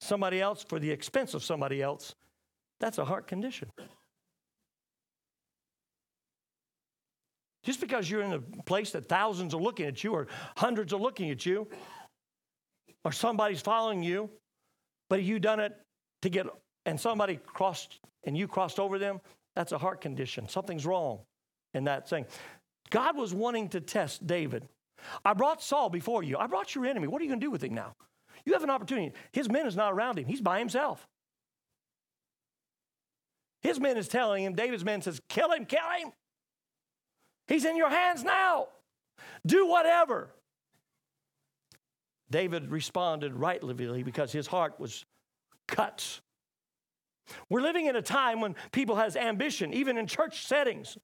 somebody 0.00 0.40
else 0.40 0.64
for 0.68 0.78
the 0.78 0.90
expense 0.90 1.34
of 1.34 1.42
somebody 1.44 1.80
else, 1.80 2.14
that's 2.80 2.98
a 2.98 3.04
heart 3.04 3.26
condition. 3.26 3.70
Just 7.62 7.80
because 7.80 8.08
you're 8.08 8.22
in 8.22 8.32
a 8.32 8.40
place 8.62 8.90
that 8.92 9.08
thousands 9.08 9.54
are 9.54 9.60
looking 9.60 9.86
at 9.86 10.04
you 10.04 10.12
or 10.12 10.28
hundreds 10.56 10.92
are 10.92 11.00
looking 11.00 11.30
at 11.30 11.44
you 11.44 11.68
or 13.04 13.12
somebody's 13.12 13.60
following 13.60 14.02
you, 14.02 14.30
but 15.08 15.22
you 15.22 15.38
done 15.38 15.60
it 15.60 15.72
to 16.22 16.28
get, 16.28 16.46
and 16.84 17.00
somebody 17.00 17.38
crossed 17.46 18.00
and 18.24 18.36
you 18.36 18.48
crossed 18.48 18.78
over 18.78 18.98
them, 18.98 19.20
that's 19.54 19.72
a 19.72 19.78
heart 19.78 20.00
condition. 20.00 20.48
Something's 20.48 20.84
wrong 20.84 21.20
in 21.74 21.84
that 21.84 22.08
thing. 22.08 22.26
God 22.90 23.16
was 23.16 23.32
wanting 23.32 23.68
to 23.70 23.80
test 23.80 24.26
David. 24.26 24.68
I 25.24 25.34
brought 25.34 25.62
Saul 25.62 25.88
before 25.88 26.22
you. 26.22 26.36
I 26.36 26.46
brought 26.46 26.74
your 26.74 26.86
enemy. 26.86 27.06
What 27.06 27.20
are 27.20 27.24
you 27.24 27.30
going 27.30 27.40
to 27.40 27.46
do 27.46 27.50
with 27.50 27.62
him 27.62 27.74
now? 27.74 27.94
You 28.44 28.52
have 28.52 28.62
an 28.62 28.70
opportunity. 28.70 29.12
His 29.32 29.48
men 29.48 29.66
is 29.66 29.76
not 29.76 29.92
around 29.92 30.18
him. 30.18 30.26
He's 30.26 30.40
by 30.40 30.58
himself. 30.58 31.06
His 33.62 33.80
men 33.80 33.96
is 33.96 34.08
telling 34.08 34.44
him, 34.44 34.54
David's 34.54 34.84
men 34.84 35.02
says, 35.02 35.20
kill 35.28 35.50
him, 35.52 35.64
kill 35.64 35.80
him. 36.00 36.12
He's 37.48 37.64
in 37.64 37.76
your 37.76 37.90
hands 37.90 38.22
now. 38.22 38.68
Do 39.44 39.66
whatever. 39.66 40.30
David 42.30 42.70
responded 42.70 43.34
rightly 43.34 44.02
because 44.02 44.32
his 44.32 44.46
heart 44.46 44.78
was 44.78 45.04
cut. 45.66 46.20
We're 47.48 47.60
living 47.60 47.86
in 47.86 47.96
a 47.96 48.02
time 48.02 48.40
when 48.40 48.54
people 48.72 48.96
has 48.96 49.16
ambition, 49.16 49.72
even 49.74 49.98
in 49.98 50.06
church 50.06 50.46
settings. 50.46 50.96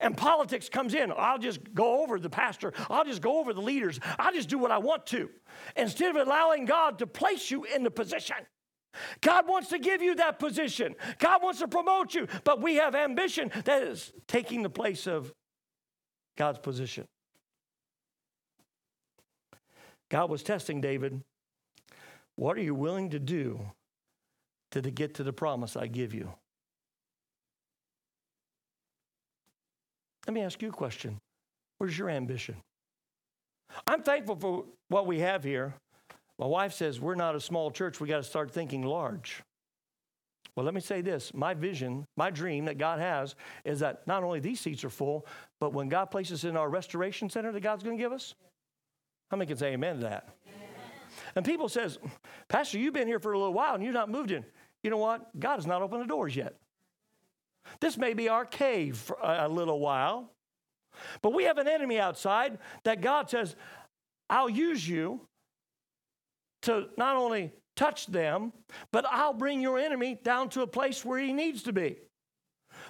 And 0.00 0.16
politics 0.16 0.68
comes 0.68 0.94
in. 0.94 1.12
I'll 1.16 1.38
just 1.38 1.74
go 1.74 2.02
over 2.02 2.20
the 2.20 2.30
pastor. 2.30 2.72
I'll 2.88 3.04
just 3.04 3.20
go 3.20 3.40
over 3.40 3.52
the 3.52 3.60
leaders. 3.60 3.98
I'll 4.18 4.32
just 4.32 4.48
do 4.48 4.58
what 4.58 4.70
I 4.70 4.78
want 4.78 5.06
to. 5.06 5.28
Instead 5.76 6.14
of 6.14 6.26
allowing 6.26 6.66
God 6.66 7.00
to 7.00 7.06
place 7.06 7.50
you 7.50 7.64
in 7.64 7.82
the 7.82 7.90
position. 7.90 8.36
God 9.20 9.48
wants 9.48 9.68
to 9.70 9.78
give 9.78 10.00
you 10.00 10.14
that 10.16 10.38
position. 10.38 10.94
God 11.18 11.42
wants 11.42 11.58
to 11.60 11.68
promote 11.68 12.14
you. 12.14 12.28
But 12.44 12.62
we 12.62 12.76
have 12.76 12.94
ambition 12.94 13.50
that 13.64 13.82
is 13.82 14.12
taking 14.26 14.62
the 14.62 14.70
place 14.70 15.06
of 15.06 15.32
God's 16.36 16.58
position. 16.58 17.06
God 20.08 20.30
was 20.30 20.42
testing 20.42 20.80
David. 20.80 21.22
What 22.36 22.56
are 22.56 22.62
you 22.62 22.74
willing 22.74 23.10
to 23.10 23.18
do 23.18 23.60
to, 24.72 24.82
to 24.82 24.90
get 24.90 25.14
to 25.14 25.24
the 25.24 25.32
promise 25.32 25.76
I 25.76 25.86
give 25.86 26.14
you? 26.14 26.32
Let 30.26 30.34
me 30.34 30.42
ask 30.42 30.60
you 30.60 30.68
a 30.68 30.72
question. 30.72 31.18
Where's 31.78 31.96
your 31.96 32.10
ambition? 32.10 32.56
I'm 33.86 34.02
thankful 34.02 34.36
for 34.36 34.64
what 34.88 35.06
we 35.06 35.20
have 35.20 35.42
here. 35.42 35.74
My 36.38 36.46
wife 36.46 36.72
says 36.72 37.00
we're 37.00 37.14
not 37.14 37.34
a 37.34 37.40
small 37.40 37.70
church, 37.70 38.00
we 38.00 38.08
got 38.08 38.18
to 38.18 38.22
start 38.22 38.50
thinking 38.50 38.82
large. 38.82 39.42
Well, 40.54 40.64
let 40.64 40.74
me 40.74 40.80
say 40.80 41.02
this 41.02 41.32
my 41.34 41.54
vision, 41.54 42.04
my 42.16 42.30
dream 42.30 42.64
that 42.64 42.78
God 42.78 42.98
has 42.98 43.36
is 43.64 43.80
that 43.80 44.06
not 44.06 44.24
only 44.24 44.40
these 44.40 44.60
seats 44.60 44.84
are 44.84 44.90
full, 44.90 45.24
but 45.60 45.72
when 45.72 45.88
God 45.88 46.06
places 46.06 46.44
in 46.44 46.56
our 46.56 46.68
restoration 46.68 47.30
center 47.30 47.52
that 47.52 47.60
God's 47.60 47.82
going 47.82 47.96
to 47.96 48.02
give 48.02 48.12
us, 48.12 48.34
how 49.30 49.36
many 49.36 49.46
can 49.46 49.56
say 49.56 49.72
amen 49.72 49.96
to 49.96 50.02
that? 50.02 50.28
Amen. 50.46 50.68
And 51.36 51.44
people 51.44 51.68
says, 51.68 51.98
Pastor, 52.48 52.78
you've 52.78 52.94
been 52.94 53.06
here 53.06 53.20
for 53.20 53.32
a 53.32 53.38
little 53.38 53.52
while 53.52 53.74
and 53.74 53.84
you've 53.84 53.94
not 53.94 54.10
moved 54.10 54.30
in. 54.30 54.44
You 54.88 54.92
know 54.92 54.96
what? 54.96 55.38
God 55.38 55.56
has 55.56 55.66
not 55.66 55.82
opened 55.82 56.00
the 56.00 56.06
doors 56.06 56.34
yet. 56.34 56.54
This 57.78 57.98
may 57.98 58.14
be 58.14 58.30
our 58.30 58.46
cave 58.46 58.96
for 58.96 59.18
a 59.22 59.46
little 59.46 59.80
while, 59.80 60.32
but 61.20 61.34
we 61.34 61.44
have 61.44 61.58
an 61.58 61.68
enemy 61.68 62.00
outside 62.00 62.56
that 62.84 63.02
God 63.02 63.28
says, 63.28 63.54
I'll 64.30 64.48
use 64.48 64.88
you 64.88 65.20
to 66.62 66.86
not 66.96 67.16
only 67.16 67.52
touch 67.76 68.06
them, 68.06 68.54
but 68.90 69.04
I'll 69.04 69.34
bring 69.34 69.60
your 69.60 69.78
enemy 69.78 70.18
down 70.24 70.48
to 70.50 70.62
a 70.62 70.66
place 70.66 71.04
where 71.04 71.18
he 71.18 71.34
needs 71.34 71.64
to 71.64 71.72
be. 71.74 71.98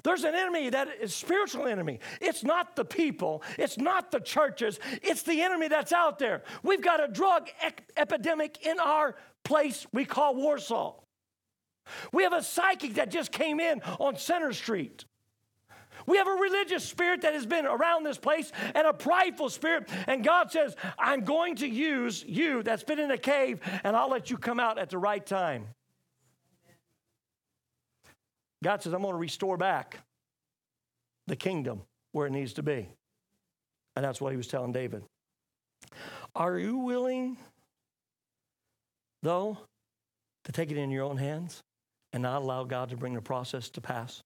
There's 0.04 0.22
an 0.22 0.36
enemy 0.36 0.70
that 0.70 0.86
is 1.00 1.12
spiritual 1.12 1.66
enemy. 1.66 1.98
It's 2.20 2.44
not 2.44 2.76
the 2.76 2.84
people, 2.84 3.42
it's 3.58 3.76
not 3.76 4.12
the 4.12 4.20
churches, 4.20 4.78
it's 5.02 5.24
the 5.24 5.42
enemy 5.42 5.66
that's 5.66 5.92
out 5.92 6.20
there. 6.20 6.44
We've 6.62 6.80
got 6.80 7.02
a 7.02 7.08
drug 7.08 7.50
epidemic 7.96 8.64
in 8.64 8.78
our 8.78 9.16
place 9.42 9.84
we 9.92 10.04
call 10.04 10.36
Warsaw. 10.36 10.94
We 12.12 12.22
have 12.22 12.32
a 12.32 12.42
psychic 12.42 12.94
that 12.94 13.10
just 13.10 13.32
came 13.32 13.60
in 13.60 13.82
on 13.98 14.16
Center 14.16 14.52
Street. 14.52 15.04
We 16.06 16.16
have 16.16 16.26
a 16.26 16.32
religious 16.32 16.84
spirit 16.84 17.22
that 17.22 17.34
has 17.34 17.44
been 17.44 17.66
around 17.66 18.04
this 18.04 18.18
place 18.18 18.50
and 18.74 18.86
a 18.86 18.92
prideful 18.92 19.50
spirit. 19.50 19.88
And 20.06 20.24
God 20.24 20.50
says, 20.50 20.74
I'm 20.98 21.22
going 21.22 21.56
to 21.56 21.68
use 21.68 22.24
you 22.26 22.62
that's 22.62 22.84
been 22.84 22.98
in 22.98 23.10
a 23.10 23.18
cave 23.18 23.60
and 23.84 23.94
I'll 23.94 24.08
let 24.08 24.30
you 24.30 24.38
come 24.38 24.58
out 24.58 24.78
at 24.78 24.90
the 24.90 24.98
right 24.98 25.24
time. 25.24 25.66
God 28.64 28.82
says, 28.82 28.92
I'm 28.92 29.02
going 29.02 29.12
to 29.12 29.18
restore 29.18 29.56
back 29.56 29.98
the 31.26 31.36
kingdom 31.36 31.82
where 32.12 32.26
it 32.26 32.30
needs 32.30 32.54
to 32.54 32.62
be. 32.62 32.88
And 33.94 34.04
that's 34.04 34.20
what 34.20 34.32
he 34.32 34.36
was 34.36 34.48
telling 34.48 34.72
David. 34.72 35.04
Are 36.34 36.58
you 36.58 36.78
willing, 36.78 37.36
though, 39.22 39.58
to 40.44 40.52
take 40.52 40.70
it 40.70 40.76
in 40.76 40.90
your 40.90 41.04
own 41.04 41.18
hands 41.18 41.62
and 42.12 42.22
not 42.22 42.42
allow 42.42 42.64
God 42.64 42.90
to 42.90 42.96
bring 42.96 43.14
the 43.14 43.20
process 43.20 43.68
to 43.70 43.80
pass? 43.80 44.22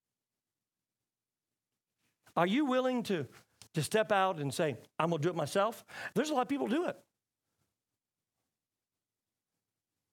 Are 2.37 2.47
you 2.47 2.65
willing 2.65 3.03
to, 3.05 3.27
to 3.75 3.83
step 3.83 4.13
out 4.13 4.39
and 4.39 4.53
say, 4.53 4.77
I'm 4.99 5.11
going 5.11 5.21
to 5.21 5.29
do 5.29 5.31
it 5.31 5.37
myself? 5.37 5.85
There's 6.15 6.31
a 6.31 6.35
lot 6.35 6.43
of 6.43 6.49
people 6.49 6.67
do 6.67 6.87
it. 6.87 6.97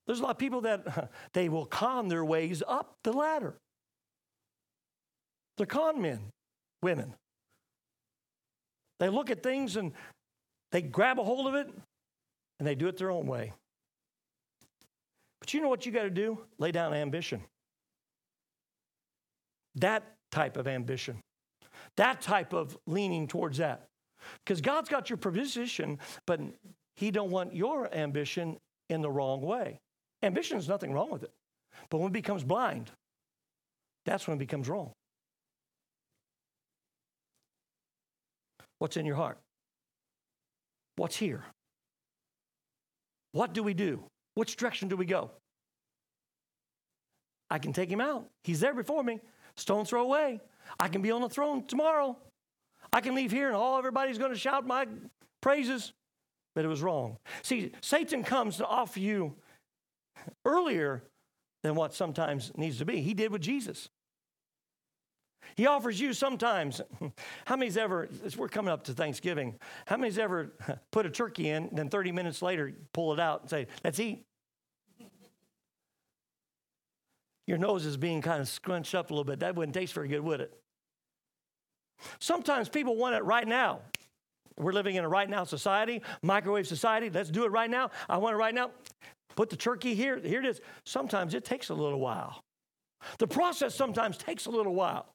There's 0.06 0.20
a 0.20 0.24
lot 0.24 0.32
of 0.32 0.38
people 0.38 0.62
that 0.62 1.12
they 1.34 1.50
will 1.50 1.66
con 1.66 2.08
their 2.08 2.26
ways 2.26 2.64
up 2.68 2.98
the 3.04 3.14
ladder. 3.14 3.56
They're 5.58 5.66
con 5.66 6.02
men, 6.02 6.20
women. 6.82 7.14
They 9.00 9.10
look 9.10 9.30
at 9.30 9.44
things 9.44 9.76
and 9.76 9.94
they 10.72 10.82
grab 10.82 11.20
a 11.20 11.24
hold 11.24 11.48
of 11.48 11.56
it 11.56 11.70
and 12.58 12.68
they 12.68 12.76
do 12.76 12.88
it 12.88 12.98
their 12.98 13.12
own 13.12 13.28
way. 13.28 13.54
But 15.40 15.54
you 15.54 15.62
know 15.62 15.70
what 15.70 15.86
you 15.86 15.92
got 15.92 16.04
to 16.04 16.10
do? 16.10 16.40
Lay 16.58 16.72
down 16.72 16.94
ambition. 16.94 17.42
That 19.76 20.04
type 20.32 20.58
of 20.58 20.68
ambition. 20.68 21.20
That 21.98 22.22
type 22.22 22.54
of 22.54 22.78
leaning 22.86 23.28
towards 23.28 23.58
that. 23.58 23.88
Because 24.44 24.62
God's 24.62 24.90
got 24.90 25.10
your 25.10 25.18
position, 25.18 26.00
but 26.26 26.40
He 26.96 27.12
don't 27.12 27.32
want 27.32 27.56
your 27.56 27.94
ambition 27.94 28.58
in 28.90 29.02
the 29.02 29.10
wrong 29.10 29.42
way. 29.42 29.80
Ambition 30.22 30.58
is 30.58 30.68
nothing 30.68 30.92
wrong 30.92 31.10
with 31.10 31.24
it. 31.24 31.32
But 31.90 32.00
when 32.00 32.08
it 32.08 32.14
becomes 32.14 32.44
blind, 32.44 32.92
that's 34.06 34.28
when 34.28 34.38
it 34.38 34.40
becomes 34.40 34.68
wrong. 34.68 34.92
What's 38.80 38.98
in 38.98 39.06
your 39.06 39.16
heart? 39.16 39.38
What's 40.96 41.16
here? 41.16 41.44
What 43.32 43.54
do 43.54 43.62
we 43.62 43.74
do? 43.74 44.04
Which 44.36 44.56
direction 44.56 44.88
do 44.88 44.96
we 44.96 45.06
go? 45.06 45.32
I 47.50 47.60
can 47.60 47.74
take 47.74 47.90
him 47.90 48.02
out. 48.02 48.28
He's 48.44 48.60
there 48.60 48.74
before 48.74 49.04
me. 49.04 49.20
Stone 49.60 49.86
throw 49.86 50.02
away. 50.02 50.40
I 50.80 50.88
can 50.88 51.02
be 51.02 51.12
on 51.12 51.22
the 51.22 51.30
throne 51.30 51.66
tomorrow. 51.66 52.18
I 52.92 53.02
can 53.02 53.16
leave 53.16 53.32
here 53.32 53.48
and 53.48 53.56
all 53.56 53.78
everybody's 53.78 54.18
going 54.18 54.32
to 54.32 54.38
shout 54.38 54.66
my 54.66 54.88
praises. 55.42 55.94
But 56.56 56.66
it 56.66 56.68
was 56.68 56.82
wrong. 56.82 57.18
See, 57.44 57.72
Satan 57.82 58.24
comes 58.24 58.58
to 58.58 58.66
offer 58.66 59.00
you 59.00 59.36
earlier 60.46 61.04
than 61.64 61.76
what 61.76 61.94
sometimes 61.94 62.52
needs 62.56 62.80
to 62.80 62.86
be. 62.86 63.02
He 63.02 63.14
did 63.14 63.32
with 63.32 63.42
Jesus. 63.42 63.90
He 65.56 65.68
offers 65.68 66.00
you 66.00 66.14
sometimes. 66.14 66.82
How 67.46 67.56
many's 67.56 67.78
ever, 67.78 68.10
we're 68.38 68.48
coming 68.48 68.72
up 68.72 68.84
to 68.86 68.94
Thanksgiving, 68.94 69.56
how 69.86 69.98
many's 69.98 70.18
ever 70.20 70.54
put 70.92 71.06
a 71.06 71.10
turkey 71.10 71.50
in, 71.50 71.66
and 71.66 71.78
then 71.78 71.90
30 71.90 72.12
minutes 72.12 72.42
later 72.42 72.74
pull 72.94 73.14
it 73.14 73.20
out 73.20 73.42
and 73.42 73.50
say, 73.50 73.68
let's 73.84 74.00
eat? 74.00 74.26
Your 77.50 77.58
nose 77.58 77.84
is 77.84 77.98
being 77.98 78.22
kind 78.22 78.40
of 78.42 78.48
scrunched 78.48 78.94
up 78.94 79.10
a 79.10 79.14
little 79.14 79.24
bit. 79.24 79.40
That 79.40 79.56
wouldn't 79.56 79.74
taste 79.74 79.96
very 79.96 80.08
good, 80.08 80.20
would 80.20 80.40
it? 80.40 80.54
Sometimes 82.20 82.70
people 82.70 82.96
want 82.96 83.16
it 83.16 83.24
right 83.24 83.48
now. 83.48 83.80
We're 84.56 84.72
living 84.72 84.98
in 84.98 85.04
a 85.04 85.10
right 85.10 85.28
now 85.28 85.46
society, 85.46 86.04
microwave 86.22 86.68
society. 86.68 87.10
Let's 87.10 87.32
do 87.32 87.46
it 87.46 87.52
right 87.52 87.72
now. 87.72 87.90
I 88.08 88.18
want 88.18 88.36
it 88.36 88.38
right 88.38 88.54
now. 88.54 88.70
Put 89.36 89.50
the 89.50 89.56
turkey 89.56 89.96
here. 89.96 90.20
Here 90.20 90.42
it 90.42 90.46
is. 90.46 90.62
Sometimes 90.86 91.34
it 91.34 91.44
takes 91.44 91.70
a 91.70 91.74
little 91.74 92.00
while. 92.00 92.44
The 93.18 93.26
process 93.26 93.74
sometimes 93.74 94.16
takes 94.16 94.46
a 94.46 94.52
little 94.52 94.76
while. 94.76 95.08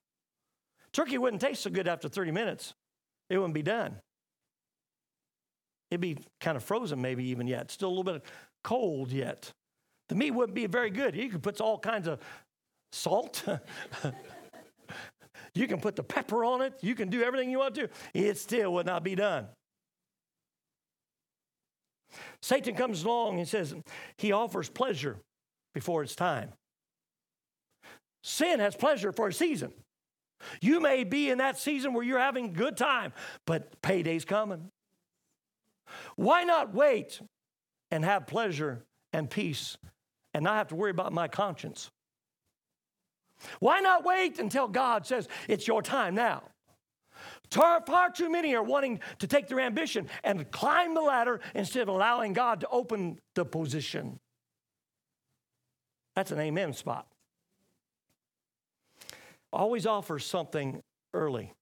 Turkey 0.92 1.18
wouldn't 1.18 1.40
taste 1.40 1.62
so 1.62 1.70
good 1.70 1.86
after 1.86 2.08
30 2.08 2.32
minutes, 2.32 2.74
it 3.30 3.38
wouldn't 3.38 3.54
be 3.54 3.62
done. 3.62 4.00
It'd 5.92 6.00
be 6.00 6.18
kind 6.40 6.56
of 6.56 6.64
frozen, 6.64 7.00
maybe 7.00 7.26
even 7.26 7.46
yet, 7.46 7.70
still 7.70 7.90
a 7.90 7.94
little 7.94 8.02
bit 8.02 8.24
cold 8.64 9.12
yet. 9.12 9.52
The 10.08 10.14
meat 10.14 10.32
wouldn't 10.32 10.54
be 10.54 10.66
very 10.66 10.90
good. 10.90 11.14
You 11.14 11.28
could 11.28 11.42
put 11.42 11.60
all 11.60 11.78
kinds 11.78 12.08
of 12.08 12.20
salt. 12.92 13.44
you 15.54 15.66
can 15.66 15.80
put 15.80 15.96
the 15.96 16.02
pepper 16.02 16.44
on 16.44 16.62
it. 16.62 16.74
You 16.80 16.94
can 16.94 17.08
do 17.08 17.22
everything 17.22 17.50
you 17.50 17.58
want 17.58 17.74
to. 17.76 17.88
It 18.12 18.38
still 18.38 18.74
would 18.74 18.86
not 18.86 19.02
be 19.02 19.14
done. 19.14 19.46
Satan 22.42 22.74
comes 22.74 23.02
along 23.02 23.38
and 23.38 23.48
says 23.48 23.74
he 24.18 24.32
offers 24.32 24.68
pleasure 24.68 25.18
before 25.72 26.02
it's 26.02 26.14
time. 26.14 26.50
Sin 28.22 28.60
has 28.60 28.76
pleasure 28.76 29.12
for 29.12 29.28
a 29.28 29.32
season. 29.32 29.72
You 30.60 30.80
may 30.80 31.04
be 31.04 31.30
in 31.30 31.38
that 31.38 31.58
season 31.58 31.94
where 31.94 32.04
you're 32.04 32.18
having 32.18 32.46
a 32.46 32.52
good 32.52 32.76
time, 32.76 33.12
but 33.46 33.80
payday's 33.82 34.24
coming. 34.24 34.70
Why 36.16 36.44
not 36.44 36.74
wait 36.74 37.20
and 37.90 38.04
have 38.04 38.26
pleasure 38.26 38.84
and 39.12 39.28
peace 39.30 39.76
and 40.34 40.44
not 40.44 40.56
have 40.56 40.68
to 40.68 40.74
worry 40.74 40.90
about 40.90 41.12
my 41.12 41.28
conscience? 41.28 41.90
Why 43.60 43.80
not 43.80 44.04
wait 44.04 44.38
until 44.38 44.68
God 44.68 45.06
says, 45.06 45.28
it's 45.48 45.66
your 45.66 45.82
time 45.82 46.14
now? 46.14 46.42
Far 47.50 48.10
too 48.10 48.30
many 48.30 48.54
are 48.54 48.62
wanting 48.62 49.00
to 49.20 49.26
take 49.26 49.48
their 49.48 49.60
ambition 49.60 50.08
and 50.24 50.50
climb 50.50 50.94
the 50.94 51.00
ladder 51.00 51.40
instead 51.54 51.82
of 51.82 51.88
allowing 51.88 52.32
God 52.32 52.60
to 52.60 52.68
open 52.68 53.18
the 53.34 53.44
position. 53.44 54.18
That's 56.16 56.30
an 56.30 56.40
amen 56.40 56.72
spot 56.72 57.06
always 59.54 59.86
offers 59.86 60.26
something 60.26 60.82
early. 61.14 61.54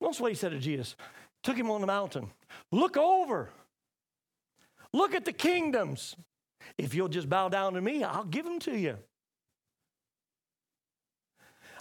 Notice 0.00 0.20
what 0.20 0.30
he 0.30 0.36
said 0.36 0.52
to 0.52 0.58
Jesus. 0.58 0.94
Took 1.42 1.56
him 1.56 1.70
on 1.70 1.80
the 1.80 1.86
mountain. 1.86 2.30
Look 2.70 2.96
over. 2.96 3.48
Look 4.92 5.14
at 5.14 5.24
the 5.24 5.32
kingdoms. 5.32 6.14
If 6.76 6.94
you'll 6.94 7.08
just 7.08 7.28
bow 7.28 7.48
down 7.48 7.74
to 7.74 7.80
me, 7.80 8.04
I'll 8.04 8.24
give 8.24 8.44
them 8.44 8.58
to 8.60 8.76
you. 8.76 8.98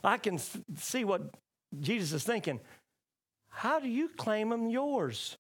I 0.04 0.18
can 0.18 0.40
see 0.78 1.04
what 1.04 1.22
Jesus 1.80 2.14
is 2.14 2.24
thinking. 2.24 2.60
How 3.50 3.80
do 3.80 3.90
you 3.90 4.10
claim 4.10 4.50
them 4.50 4.70
yours? 4.70 5.38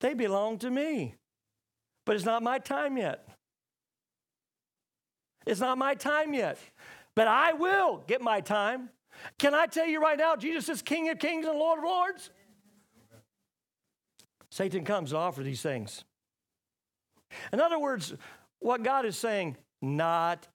They 0.00 0.14
belong 0.14 0.58
to 0.58 0.70
me. 0.70 1.14
But 2.04 2.16
it's 2.16 2.24
not 2.24 2.42
my 2.42 2.58
time 2.58 2.96
yet. 2.96 3.28
It's 5.46 5.60
not 5.60 5.78
my 5.78 5.94
time 5.94 6.34
yet. 6.34 6.58
But 7.14 7.28
I 7.28 7.52
will 7.52 8.02
get 8.06 8.20
my 8.20 8.40
time. 8.40 8.90
Can 9.38 9.54
I 9.54 9.66
tell 9.66 9.86
you 9.86 10.00
right 10.00 10.18
now, 10.18 10.36
Jesus 10.36 10.68
is 10.68 10.82
King 10.82 11.08
of 11.08 11.18
kings 11.18 11.46
and 11.46 11.58
Lord 11.58 11.78
of 11.78 11.84
lords? 11.84 12.30
Satan 14.50 14.84
comes 14.84 15.10
to 15.10 15.16
offer 15.16 15.42
these 15.42 15.62
things. 15.62 16.04
In 17.52 17.60
other 17.60 17.78
words, 17.78 18.14
what 18.60 18.82
God 18.82 19.04
is 19.04 19.16
saying, 19.16 19.56
not. 19.80 20.46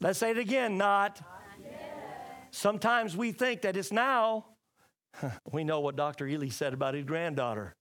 Let's 0.00 0.18
say 0.18 0.30
it 0.32 0.38
again, 0.38 0.76
not. 0.76 1.20
Sometimes 2.50 3.16
we 3.16 3.32
think 3.32 3.62
that 3.62 3.76
it's 3.76 3.92
now. 3.92 4.46
We 5.52 5.64
know 5.64 5.80
what 5.80 5.94
Dr. 5.94 6.26
Ely 6.26 6.48
said 6.48 6.72
about 6.72 6.94
his 6.94 7.04
granddaughter. 7.04 7.74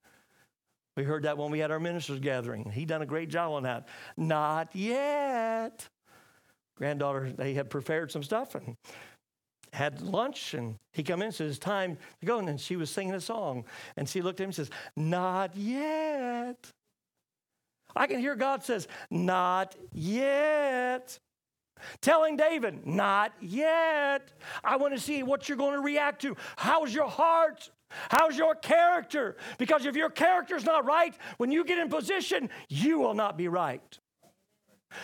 We 0.98 1.04
heard 1.04 1.24
that 1.24 1.38
when 1.38 1.50
we 1.52 1.60
had 1.60 1.72
our 1.72 1.80
ministers 1.80 2.20
gathering. 2.20 2.70
He 2.70 2.86
done 2.86 3.02
a 3.02 3.06
great 3.06 3.30
job 3.30 3.54
on 3.54 3.64
that. 3.64 3.88
Not 4.18 4.76
yet. 4.76 5.88
Granddaughter, 6.76 7.32
they 7.32 7.54
had 7.54 7.70
prepared 7.70 8.12
some 8.12 8.24
stuff 8.24 8.56
and 8.56 8.76
had 9.72 10.02
lunch 10.02 10.54
and 10.54 10.76
he 10.92 11.04
come 11.04 11.22
in 11.22 11.28
and 11.28 11.36
says, 11.36 11.58
time 11.58 11.98
to 12.20 12.26
go. 12.26 12.40
And 12.40 12.60
she 12.60 12.76
was 12.76 12.90
singing 12.90 13.14
a 13.14 13.22
song. 13.22 13.64
And 13.96 14.10
she 14.10 14.22
looked 14.22 14.42
at 14.42 14.44
him 14.44 14.48
and 14.50 14.56
says, 14.56 14.70
Not 14.96 15.56
yet. 15.56 16.72
I 17.96 18.08
can 18.08 18.20
hear 18.20 18.36
God 18.36 18.64
says, 18.64 18.88
Not 19.10 19.76
yet. 19.92 21.20
Telling 22.02 22.38
David, 22.38 22.86
Not 22.86 23.34
yet. 23.42 24.32
I 24.64 24.78
want 24.78 24.94
to 24.94 25.00
see 25.00 25.24
what 25.24 25.48
you're 25.48 25.58
going 25.58 25.74
to 25.74 25.82
react 25.82 26.22
to. 26.24 26.36
How's 26.56 26.94
your 26.94 27.08
heart? 27.08 27.70
How's 28.10 28.38
your 28.38 28.56
character? 28.56 29.36
Because 29.58 29.86
if 29.86 29.96
your 29.96 30.10
character's 30.10 30.64
not 30.64 30.86
right, 30.86 31.14
when 31.38 31.52
you 31.52 31.66
get 31.66 31.78
in 31.78 31.90
position, 31.90 32.50
you 32.70 33.00
will 33.00 33.14
not 33.14 33.38
be 33.38 33.48
right. 33.48 34.00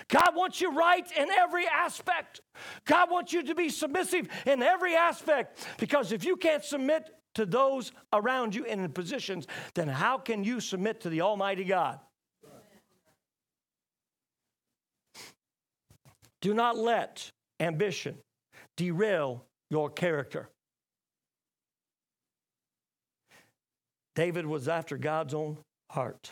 God 0.09 0.35
wants 0.35 0.59
you 0.59 0.77
right 0.77 1.09
in 1.17 1.29
every 1.31 1.65
aspect. 1.67 2.41
God 2.85 3.09
wants 3.09 3.33
you 3.33 3.43
to 3.43 3.55
be 3.55 3.69
submissive 3.69 4.27
in 4.45 4.61
every 4.61 4.95
aspect 4.95 5.65
because 5.77 6.11
if 6.11 6.25
you 6.25 6.35
can't 6.35 6.63
submit 6.63 7.09
to 7.35 7.45
those 7.45 7.91
around 8.11 8.55
you 8.55 8.65
in 8.65 8.89
positions, 8.89 9.47
then 9.75 9.87
how 9.87 10.17
can 10.17 10.43
you 10.43 10.59
submit 10.59 11.01
to 11.01 11.09
the 11.09 11.21
Almighty 11.21 11.63
God? 11.63 11.99
Do 16.41 16.53
not 16.53 16.77
let 16.77 17.31
ambition 17.59 18.17
derail 18.75 19.43
your 19.69 19.89
character. 19.89 20.49
David 24.15 24.45
was 24.45 24.67
after 24.67 24.97
God's 24.97 25.33
own 25.33 25.57
heart. 25.91 26.31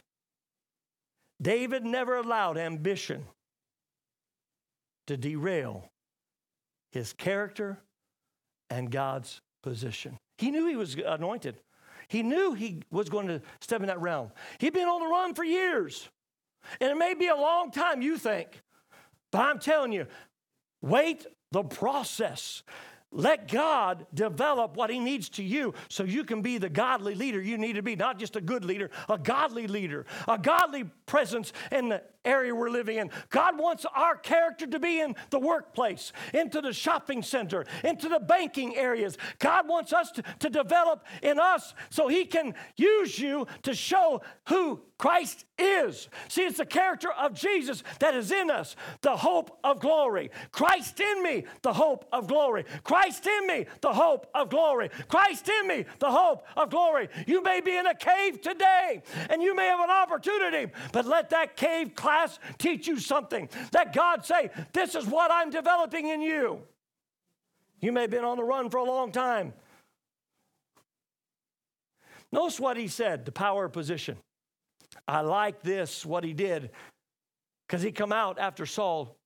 David 1.41 1.83
never 1.83 2.17
allowed 2.17 2.57
ambition 2.57 3.25
to 5.07 5.17
derail 5.17 5.87
his 6.91 7.13
character 7.13 7.77
and 8.69 8.89
God's 8.89 9.39
position. 9.61 10.17
He 10.37 10.49
knew 10.49 10.67
he 10.67 10.75
was 10.75 10.95
anointed. 10.95 11.59
He 12.07 12.23
knew 12.23 12.53
he 12.53 12.81
was 12.91 13.09
going 13.09 13.27
to 13.27 13.41
step 13.61 13.81
in 13.81 13.87
that 13.87 14.01
realm. 14.01 14.31
He'd 14.59 14.73
been 14.73 14.87
on 14.87 15.01
the 15.01 15.07
run 15.07 15.33
for 15.33 15.43
years. 15.43 16.09
And 16.79 16.89
it 16.89 16.97
may 16.97 17.13
be 17.13 17.27
a 17.27 17.35
long 17.35 17.71
time, 17.71 18.01
you 18.01 18.17
think. 18.17 18.61
But 19.35 19.41
I'm 19.41 19.59
telling 19.59 19.91
you, 19.91 20.07
wait 20.81 21.27
the 21.51 21.61
process. 21.61 22.63
Let 23.11 23.49
God 23.51 24.07
develop 24.13 24.77
what 24.77 24.89
He 24.89 24.97
needs 24.97 25.27
to 25.31 25.43
you 25.43 25.73
so 25.89 26.05
you 26.05 26.23
can 26.23 26.41
be 26.41 26.57
the 26.57 26.69
godly 26.69 27.15
leader 27.15 27.41
you 27.41 27.57
need 27.57 27.73
to 27.73 27.81
be, 27.81 27.97
not 27.97 28.17
just 28.17 28.37
a 28.37 28.41
good 28.41 28.63
leader, 28.63 28.91
a 29.09 29.17
godly 29.17 29.67
leader, 29.67 30.05
a 30.25 30.37
godly 30.37 30.85
presence 31.05 31.51
in 31.69 31.89
the 31.89 32.01
area 32.23 32.55
we're 32.55 32.69
living 32.69 32.97
in. 32.97 33.11
God 33.29 33.59
wants 33.59 33.85
our 33.93 34.15
character 34.15 34.67
to 34.67 34.79
be 34.79 35.01
in 35.01 35.15
the 35.31 35.39
workplace, 35.39 36.13
into 36.33 36.61
the 36.61 36.71
shopping 36.73 37.21
center, 37.21 37.65
into 37.83 38.07
the 38.07 38.19
banking 38.19 38.75
areas. 38.75 39.17
God 39.39 39.67
wants 39.67 39.91
us 39.91 40.11
to, 40.11 40.23
to 40.39 40.49
develop 40.49 41.05
in 41.21 41.39
us 41.39 41.73
so 41.89 42.07
He 42.07 42.23
can 42.23 42.53
use 42.77 43.19
you 43.19 43.47
to 43.63 43.73
show 43.73 44.21
who 44.47 44.81
Christ 44.97 45.45
is. 45.57 46.09
See, 46.27 46.41
it's 46.41 46.57
the 46.57 46.65
character 46.65 47.11
of 47.11 47.33
Jesus 47.33 47.83
that 47.99 48.15
is 48.15 48.31
in 48.31 48.49
us, 48.49 48.75
the 49.01 49.15
hope 49.15 49.57
of 49.63 49.79
glory. 49.79 50.31
Christ 50.51 50.99
in 50.99 51.23
me, 51.23 51.45
the 51.61 51.73
hope 51.73 52.05
of 52.11 52.27
glory. 52.27 52.65
Christ 52.83 53.27
in 53.27 53.47
me, 53.47 53.65
the 53.81 53.93
hope 53.93 54.27
of 54.33 54.49
glory. 54.49 54.89
Christ 55.07 55.49
in 55.49 55.67
me, 55.67 55.85
the 55.99 56.11
hope 56.11 56.45
of 56.55 56.69
glory. 56.69 57.09
You 57.27 57.41
may 57.41 57.61
be 57.61 57.75
in 57.75 57.87
a 57.87 57.95
cave 57.95 58.41
today 58.41 59.01
and 59.29 59.41
you 59.41 59.55
may 59.55 59.67
have 59.67 59.79
an 59.79 59.89
opportunity, 59.89 60.71
but 60.91 61.05
let 61.05 61.29
that 61.31 61.55
cave 61.55 61.95
class 61.95 62.39
teach 62.57 62.87
you 62.87 62.99
something. 62.99 63.49
Let 63.73 63.93
God 63.93 64.25
say, 64.25 64.49
This 64.73 64.95
is 64.95 65.05
what 65.05 65.31
I'm 65.31 65.49
developing 65.49 66.07
in 66.07 66.21
you. 66.21 66.61
You 67.81 67.91
may 67.91 68.01
have 68.01 68.11
been 68.11 68.23
on 68.23 68.37
the 68.37 68.43
run 68.43 68.69
for 68.69 68.77
a 68.77 68.83
long 68.83 69.11
time. 69.11 69.53
Notice 72.31 72.59
what 72.59 72.77
he 72.77 72.87
said 72.87 73.25
the 73.25 73.31
power 73.31 73.65
of 73.65 73.73
position. 73.73 74.17
I 75.07 75.21
like 75.21 75.61
this, 75.61 76.05
what 76.05 76.23
he 76.23 76.33
did, 76.33 76.71
because 77.67 77.81
he 77.81 77.91
come 77.91 78.11
out 78.11 78.39
after 78.39 78.65
Saul 78.65 79.17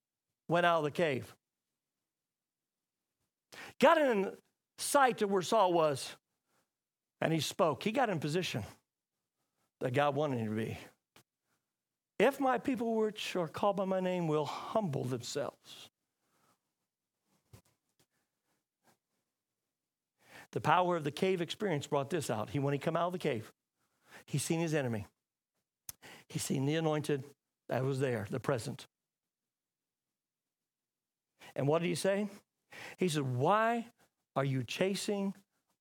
went 0.48 0.66
out 0.66 0.80
of 0.80 0.84
the 0.84 0.92
cave. 0.92 1.34
got 3.80 3.98
in 3.98 4.32
sight 4.78 5.22
of 5.22 5.30
where 5.30 5.42
Saul 5.42 5.74
was, 5.74 6.16
and 7.22 7.32
he 7.32 7.40
spoke. 7.40 7.84
He 7.84 7.92
got 7.92 8.10
in 8.10 8.20
position 8.20 8.64
that 9.80 9.94
God 9.94 10.16
wanted 10.16 10.40
him 10.40 10.50
to 10.50 10.56
be. 10.56 10.78
If 12.18 12.40
my 12.40 12.58
people 12.58 12.96
which 12.96 13.36
are 13.36 13.48
called 13.48 13.78
by 13.78 13.86
my 13.86 14.02
name 14.02 14.28
will 14.28 14.46
humble 14.46 15.06
themselves. 15.06 15.90
The 20.52 20.60
power 20.60 20.96
of 20.96 21.04
the 21.04 21.12
cave 21.12 21.42
experience 21.42 21.88
brought 21.88 22.10
this 22.10 22.30
out. 22.30 22.50
He 22.50 22.60
when 22.60 22.74
he 22.74 22.80
come 22.80 22.98
out 22.98 23.08
of 23.08 23.14
the 23.14 23.20
cave, 23.20 23.52
he 24.26 24.38
seen 24.38 24.60
his 24.60 24.74
enemy. 24.74 25.06
He 26.30 26.40
seen 26.40 26.66
the 26.66 26.76
anointed 26.76 27.24
that 27.68 27.84
was 27.84 28.00
there, 28.00 28.28
the 28.30 28.40
present. 28.40 28.88
And 31.56 31.68
what 31.68 31.82
did 31.82 31.88
he 31.88 31.96
say? 31.96 32.30
He 32.98 33.10
said, 33.10 33.24
Why 33.24 33.88
are 34.36 34.46
you 34.46 34.64
chasing 34.64 35.34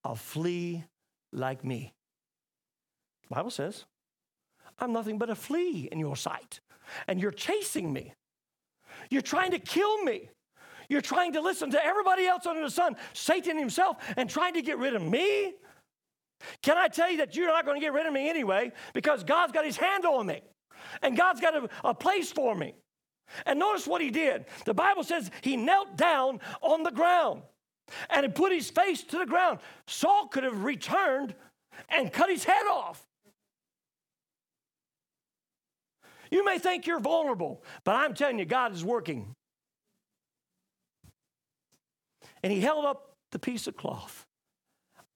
a 0.05 0.17
flea 0.17 0.85
like 1.33 1.65
me? 1.65 1.95
The 3.29 3.35
Bible 3.35 3.51
says, 3.51 3.85
I'm 4.79 4.93
nothing 4.93 5.19
but 5.19 5.31
a 5.31 5.35
flea 5.35 5.89
in 5.91 5.99
your 5.99 6.17
sight, 6.17 6.61
and 7.07 7.21
you're 7.21 7.31
chasing 7.31 7.93
me. 7.93 8.15
You're 9.11 9.23
trying 9.23 9.51
to 9.51 9.59
kill 9.59 10.03
me. 10.03 10.31
You're 10.89 11.03
trying 11.03 11.35
to 11.35 11.41
listen 11.41 11.71
to 11.73 11.85
everybody 11.85 12.27
else 12.27 12.47
under 12.47 12.63
the 12.63 12.71
sun, 12.71 12.97
Satan 13.13 13.59
himself, 13.59 13.99
and 14.17 14.31
trying 14.31 14.55
to 14.55 14.63
get 14.63 14.79
rid 14.79 14.95
of 14.95 15.03
me. 15.03 15.55
Can 16.63 16.77
I 16.77 16.89
tell 16.89 17.11
you 17.11 17.19
that 17.19 17.35
you're 17.35 17.49
not 17.49 17.65
going 17.65 17.81
to 17.81 17.85
get 17.85 17.93
rid 17.93 18.07
of 18.07 18.13
me 18.13 18.29
anyway 18.29 18.73
because 18.95 19.25
God's 19.25 19.53
got 19.53 19.65
his 19.65 19.77
hand 19.77 20.05
on 20.05 20.27
me 20.27 20.41
and 21.03 21.17
God's 21.17 21.41
got 21.41 21.55
a, 21.55 21.69
a 21.85 21.95
place 21.95 22.31
for 22.31 22.55
me. 22.55 22.75
And 23.45 23.59
notice 23.59 23.87
what 23.87 24.01
he 24.01 24.11
did. 24.11 24.47
The 24.65 24.75
Bible 24.75 25.05
says 25.05 25.31
he 25.43 25.57
knelt 25.57 25.97
down 25.97 26.41
on 26.63 26.83
the 26.83 26.91
ground 26.91 27.43
and 28.11 28.25
he 28.25 28.31
put 28.31 28.53
his 28.53 28.71
face 28.71 29.03
to 29.05 29.19
the 29.19 29.27
ground. 29.27 29.59
Saul 29.87 30.29
could 30.29 30.45
have 30.45 30.65
returned 30.65 31.35
and 31.89 32.13
cut 32.13 32.31
his 32.31 32.45
head 32.45 32.67
off. 32.71 33.05
You 36.31 36.45
may 36.45 36.59
think 36.59 36.87
you're 36.87 37.01
vulnerable, 37.01 37.63
but 37.85 37.95
I'm 37.95 38.15
telling 38.15 38.39
you, 38.39 38.45
God 38.45 38.75
is 38.75 38.85
working. 38.85 39.35
And 42.43 42.53
he 42.53 42.61
held 42.61 42.85
up 42.85 43.13
the 43.33 43.39
piece 43.39 43.67
of 43.67 43.77
cloth. 43.77 44.28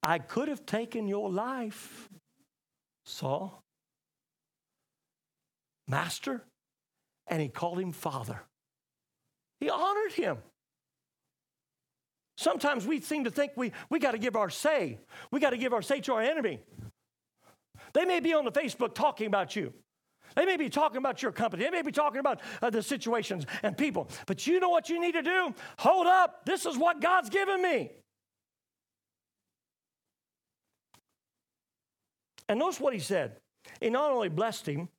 I 0.03 0.19
could 0.19 0.49
have 0.49 0.67
taken 0.67 1.07
your 1.07 1.31
life, 1.31 2.09
Saul. 3.05 3.63
Master, 5.89 6.43
and 7.27 7.41
he 7.41 7.49
called 7.49 7.79
him 7.79 7.93
Father. 7.93 8.41
He 9.61 9.71
honored 9.71 10.13
him. 10.13 10.39
Sometimes 12.37 12.87
we 12.87 13.01
seem 13.01 13.25
to 13.25 13.31
think 13.31 13.53
we, 13.57 13.73
we 13.91 13.99
got 13.99 14.13
to 14.13 14.19
give 14.19 14.35
our 14.35 14.51
say. 14.51 14.99
We 15.31 15.39
got 15.39 15.51
to 15.51 15.59
give 15.59 15.73
our 15.73 15.83
say 15.83 16.01
to 16.01 16.15
our 16.15 16.23
enemy. 16.23 16.61
They 17.93 18.05
may 18.05 18.21
be 18.21 18.33
on 18.35 18.45
the 18.45 18.53
Facebook 18.53 18.95
talking 18.95 19.27
about 19.27 19.55
you. 19.55 19.73
They 20.35 20.47
may 20.47 20.57
be 20.57 20.71
talking 20.71 20.97
about 20.97 21.23
your 21.23 21.31
company. 21.31 21.65
They 21.65 21.71
may 21.71 21.83
be 21.83 21.93
talking 21.93 22.21
about 22.21 22.41
uh, 22.63 22.71
the 22.71 22.83
situations 22.83 23.45
and 23.63 23.77
people. 23.77 24.09
But 24.27 24.47
you 24.47 24.61
know 24.61 24.71
what 24.71 24.89
you 24.89 25.01
need 25.01 25.13
to 25.13 25.23
do? 25.23 25.55
Hold 25.79 26.07
up. 26.07 26.47
This 26.47 26.65
is 26.65 26.79
what 26.79 27.01
God's 27.01 27.29
given 27.29 27.61
me. 27.61 27.91
And 32.53 32.59
notice 32.59 32.79
what 32.79 32.93
he 32.93 33.01
said. 33.01 33.39
He 33.81 33.89
not 33.89 34.11
only 34.11 34.29
blessed 34.29 34.69
him, 34.69 34.91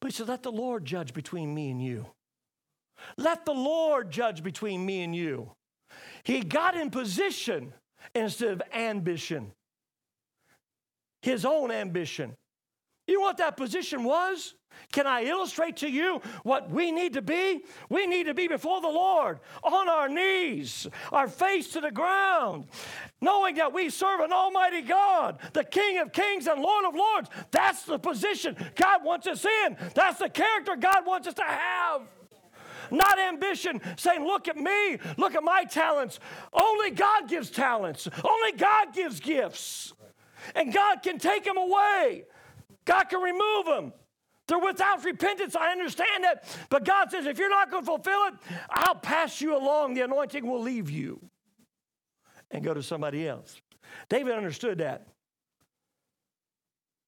but 0.00 0.10
he 0.10 0.16
said, 0.16 0.26
Let 0.26 0.42
the 0.42 0.50
Lord 0.50 0.84
judge 0.84 1.14
between 1.14 1.54
me 1.54 1.70
and 1.70 1.80
you. 1.80 2.04
Let 3.16 3.44
the 3.44 3.52
Lord 3.52 4.10
judge 4.10 4.42
between 4.42 4.84
me 4.84 5.04
and 5.04 5.14
you. 5.14 5.52
He 6.24 6.40
got 6.40 6.76
in 6.76 6.90
position 6.90 7.72
instead 8.12 8.54
of 8.54 8.62
ambition, 8.74 9.52
his 11.22 11.44
own 11.44 11.70
ambition. 11.70 12.34
You 13.06 13.14
know 13.14 13.20
what 13.20 13.36
that 13.38 13.56
position 13.56 14.04
was? 14.04 14.54
Can 14.92 15.06
I 15.06 15.24
illustrate 15.24 15.78
to 15.78 15.88
you 15.88 16.20
what 16.42 16.70
we 16.70 16.92
need 16.92 17.14
to 17.14 17.22
be? 17.22 17.62
We 17.88 18.06
need 18.06 18.26
to 18.26 18.34
be 18.34 18.48
before 18.48 18.80
the 18.80 18.88
Lord 18.88 19.40
on 19.62 19.88
our 19.88 20.08
knees, 20.08 20.86
our 21.12 21.28
face 21.28 21.68
to 21.72 21.80
the 21.80 21.90
ground, 21.90 22.66
knowing 23.20 23.56
that 23.56 23.72
we 23.72 23.90
serve 23.90 24.20
an 24.20 24.32
Almighty 24.32 24.82
God, 24.82 25.38
the 25.52 25.64
King 25.64 25.98
of 25.98 26.12
Kings 26.12 26.46
and 26.46 26.60
Lord 26.60 26.84
of 26.84 26.94
Lords. 26.94 27.30
That's 27.50 27.84
the 27.84 27.98
position 27.98 28.56
God 28.76 29.04
wants 29.04 29.26
us 29.26 29.44
in, 29.44 29.76
that's 29.94 30.18
the 30.18 30.28
character 30.28 30.76
God 30.76 31.06
wants 31.06 31.28
us 31.28 31.34
to 31.34 31.44
have. 31.44 32.02
Not 32.90 33.18
ambition, 33.18 33.80
saying, 33.96 34.24
Look 34.24 34.46
at 34.46 34.56
me, 34.56 34.98
look 35.16 35.34
at 35.34 35.42
my 35.42 35.64
talents. 35.64 36.20
Only 36.52 36.90
God 36.90 37.28
gives 37.28 37.50
talents, 37.50 38.08
only 38.22 38.52
God 38.52 38.94
gives 38.94 39.20
gifts. 39.20 39.92
And 40.54 40.72
God 40.72 41.02
can 41.02 41.18
take 41.18 41.44
them 41.44 41.56
away. 41.56 42.24
God 42.86 43.04
can 43.04 43.20
remove 43.20 43.66
them. 43.66 43.92
They're 44.48 44.58
without 44.58 45.04
repentance. 45.04 45.56
I 45.56 45.72
understand 45.72 46.24
that. 46.24 46.44
But 46.70 46.84
God 46.84 47.10
says, 47.10 47.26
if 47.26 47.38
you're 47.38 47.50
not 47.50 47.70
going 47.70 47.82
to 47.82 47.86
fulfill 47.86 48.26
it, 48.28 48.34
I'll 48.70 48.94
pass 48.94 49.40
you 49.40 49.56
along. 49.56 49.94
The 49.94 50.02
anointing 50.02 50.46
will 50.46 50.62
leave 50.62 50.88
you 50.88 51.20
and 52.50 52.64
go 52.64 52.72
to 52.72 52.82
somebody 52.82 53.26
else. 53.26 53.60
David 54.08 54.34
understood 54.34 54.78
that. 54.78 55.08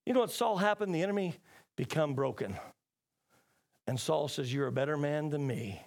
You 0.04 0.14
know 0.14 0.20
what 0.20 0.32
Saul 0.32 0.56
happened? 0.56 0.94
The 0.94 1.02
enemy 1.02 1.36
become 1.76 2.14
broken. 2.14 2.56
And 3.86 3.98
Saul 3.98 4.28
says, 4.28 4.52
You're 4.52 4.66
a 4.66 4.72
better 4.72 4.96
man 4.96 5.30
than 5.30 5.46
me. 5.46 5.80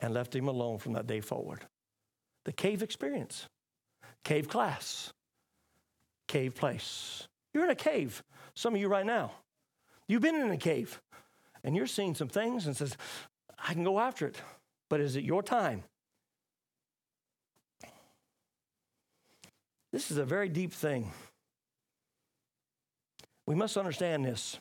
And 0.00 0.14
left 0.14 0.34
him 0.34 0.48
alone 0.48 0.78
from 0.78 0.94
that 0.94 1.06
day 1.06 1.20
forward. 1.20 1.64
The 2.44 2.52
cave 2.52 2.82
experience, 2.82 3.46
cave 4.24 4.48
class, 4.48 5.12
cave 6.26 6.54
place. 6.54 7.28
You're 7.52 7.64
in 7.64 7.70
a 7.70 7.74
cave. 7.74 8.22
Some 8.54 8.74
of 8.74 8.80
you 8.80 8.88
right 8.88 9.06
now. 9.06 9.32
You've 10.08 10.22
been 10.22 10.34
in 10.34 10.50
a 10.50 10.56
cave 10.56 11.00
and 11.62 11.76
you're 11.76 11.86
seeing 11.86 12.14
some 12.14 12.28
things 12.28 12.66
and 12.66 12.76
says, 12.76 12.96
I 13.58 13.74
can 13.74 13.84
go 13.84 14.00
after 14.00 14.26
it, 14.26 14.40
but 14.88 15.00
is 15.00 15.16
it 15.16 15.24
your 15.24 15.42
time? 15.42 15.84
This 19.92 20.10
is 20.10 20.16
a 20.16 20.24
very 20.24 20.48
deep 20.48 20.72
thing. 20.72 21.12
We 23.46 23.54
must 23.54 23.76
understand 23.76 24.24
this. 24.24 24.58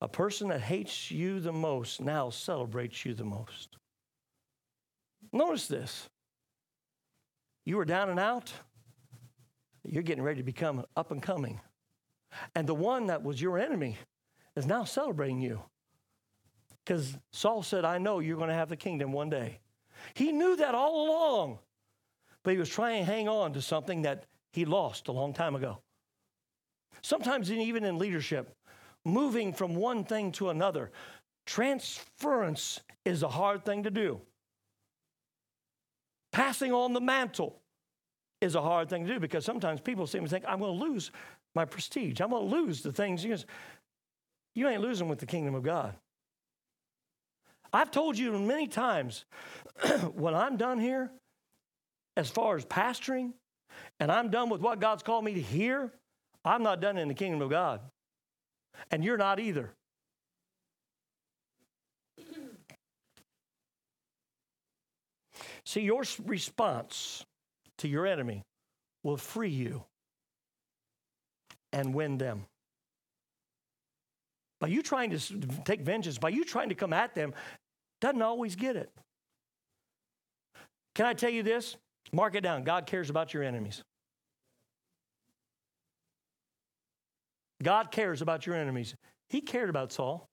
A 0.00 0.08
person 0.08 0.48
that 0.48 0.60
hates 0.60 1.10
you 1.10 1.40
the 1.40 1.52
most 1.52 2.00
now 2.00 2.30
celebrates 2.30 3.04
you 3.04 3.12
the 3.12 3.24
most. 3.24 3.76
Notice 5.32 5.66
this. 5.66 6.08
You 7.66 7.76
were 7.76 7.84
down 7.84 8.08
and 8.08 8.18
out, 8.18 8.52
you're 9.84 10.02
getting 10.02 10.24
ready 10.24 10.38
to 10.38 10.44
become 10.44 10.84
up 10.96 11.10
and 11.10 11.22
coming. 11.22 11.60
And 12.54 12.66
the 12.66 12.74
one 12.74 13.06
that 13.06 13.22
was 13.22 13.40
your 13.40 13.58
enemy 13.58 13.98
is 14.56 14.66
now 14.66 14.84
celebrating 14.84 15.40
you. 15.40 15.60
Because 16.84 17.16
Saul 17.32 17.62
said, 17.62 17.84
I 17.84 17.98
know 17.98 18.18
you're 18.18 18.36
going 18.36 18.48
to 18.48 18.54
have 18.54 18.68
the 18.68 18.76
kingdom 18.76 19.12
one 19.12 19.30
day. 19.30 19.60
He 20.14 20.32
knew 20.32 20.56
that 20.56 20.74
all 20.74 21.08
along, 21.08 21.58
but 22.42 22.52
he 22.52 22.58
was 22.58 22.68
trying 22.68 23.04
to 23.04 23.10
hang 23.10 23.28
on 23.28 23.52
to 23.52 23.62
something 23.62 24.02
that 24.02 24.24
he 24.52 24.64
lost 24.64 25.08
a 25.08 25.12
long 25.12 25.32
time 25.32 25.54
ago. 25.54 25.78
Sometimes, 27.02 27.52
even 27.52 27.84
in 27.84 27.98
leadership, 27.98 28.54
moving 29.04 29.52
from 29.52 29.74
one 29.74 30.04
thing 30.04 30.32
to 30.32 30.50
another, 30.50 30.90
transference 31.46 32.80
is 33.04 33.22
a 33.22 33.28
hard 33.28 33.64
thing 33.64 33.82
to 33.84 33.90
do. 33.90 34.20
Passing 36.32 36.72
on 36.72 36.92
the 36.92 37.00
mantle 37.00 37.60
is 38.40 38.54
a 38.54 38.62
hard 38.62 38.88
thing 38.88 39.06
to 39.06 39.14
do 39.14 39.20
because 39.20 39.44
sometimes 39.44 39.80
people 39.80 40.06
seem 40.06 40.24
to 40.24 40.28
think, 40.28 40.44
I'm 40.46 40.60
going 40.60 40.78
to 40.78 40.84
lose 40.84 41.10
my 41.54 41.64
prestige. 41.64 42.20
I'm 42.20 42.30
going 42.30 42.48
to 42.48 42.56
lose 42.56 42.82
the 42.82 42.92
things. 42.92 43.24
You, 43.24 43.36
you 44.54 44.68
ain't 44.68 44.82
losing 44.82 45.08
with 45.08 45.18
the 45.18 45.26
kingdom 45.26 45.54
of 45.54 45.62
God. 45.62 45.94
I've 47.72 47.90
told 47.90 48.18
you 48.18 48.36
many 48.38 48.66
times 48.66 49.24
when 50.14 50.34
I'm 50.34 50.56
done 50.56 50.78
here, 50.78 51.10
as 52.16 52.28
far 52.28 52.56
as 52.56 52.64
pastoring, 52.64 53.32
and 54.00 54.10
I'm 54.10 54.30
done 54.30 54.48
with 54.50 54.60
what 54.60 54.80
God's 54.80 55.02
called 55.02 55.24
me 55.24 55.34
to 55.34 55.40
hear, 55.40 55.92
I'm 56.44 56.62
not 56.62 56.80
done 56.80 56.98
in 56.98 57.08
the 57.08 57.14
kingdom 57.14 57.42
of 57.42 57.50
God. 57.50 57.80
And 58.90 59.04
you're 59.04 59.16
not 59.16 59.38
either. 59.38 59.70
See, 65.64 65.82
your 65.82 66.02
response 66.24 67.24
to 67.78 67.88
your 67.88 68.06
enemy 68.06 68.42
will 69.04 69.16
free 69.16 69.50
you 69.50 69.84
and 71.72 71.94
win 71.94 72.18
them. 72.18 72.46
By 74.60 74.68
you 74.68 74.82
trying 74.82 75.10
to 75.10 75.18
take 75.64 75.80
vengeance, 75.80 76.18
by 76.18 76.28
you 76.28 76.44
trying 76.44 76.68
to 76.68 76.74
come 76.74 76.92
at 76.92 77.14
them, 77.14 77.32
doesn't 78.00 78.22
always 78.22 78.56
get 78.56 78.76
it. 78.76 78.90
Can 80.94 81.06
I 81.06 81.14
tell 81.14 81.30
you 81.30 81.42
this? 81.42 81.76
Mark 82.12 82.34
it 82.34 82.42
down. 82.42 82.64
God 82.64 82.86
cares 82.86 83.08
about 83.10 83.32
your 83.32 83.42
enemies. 83.42 83.82
God 87.62 87.90
cares 87.90 88.22
about 88.22 88.46
your 88.46 88.56
enemies. 88.56 88.94
He 89.28 89.40
cared 89.40 89.70
about 89.70 89.92
Saul. 89.92 90.28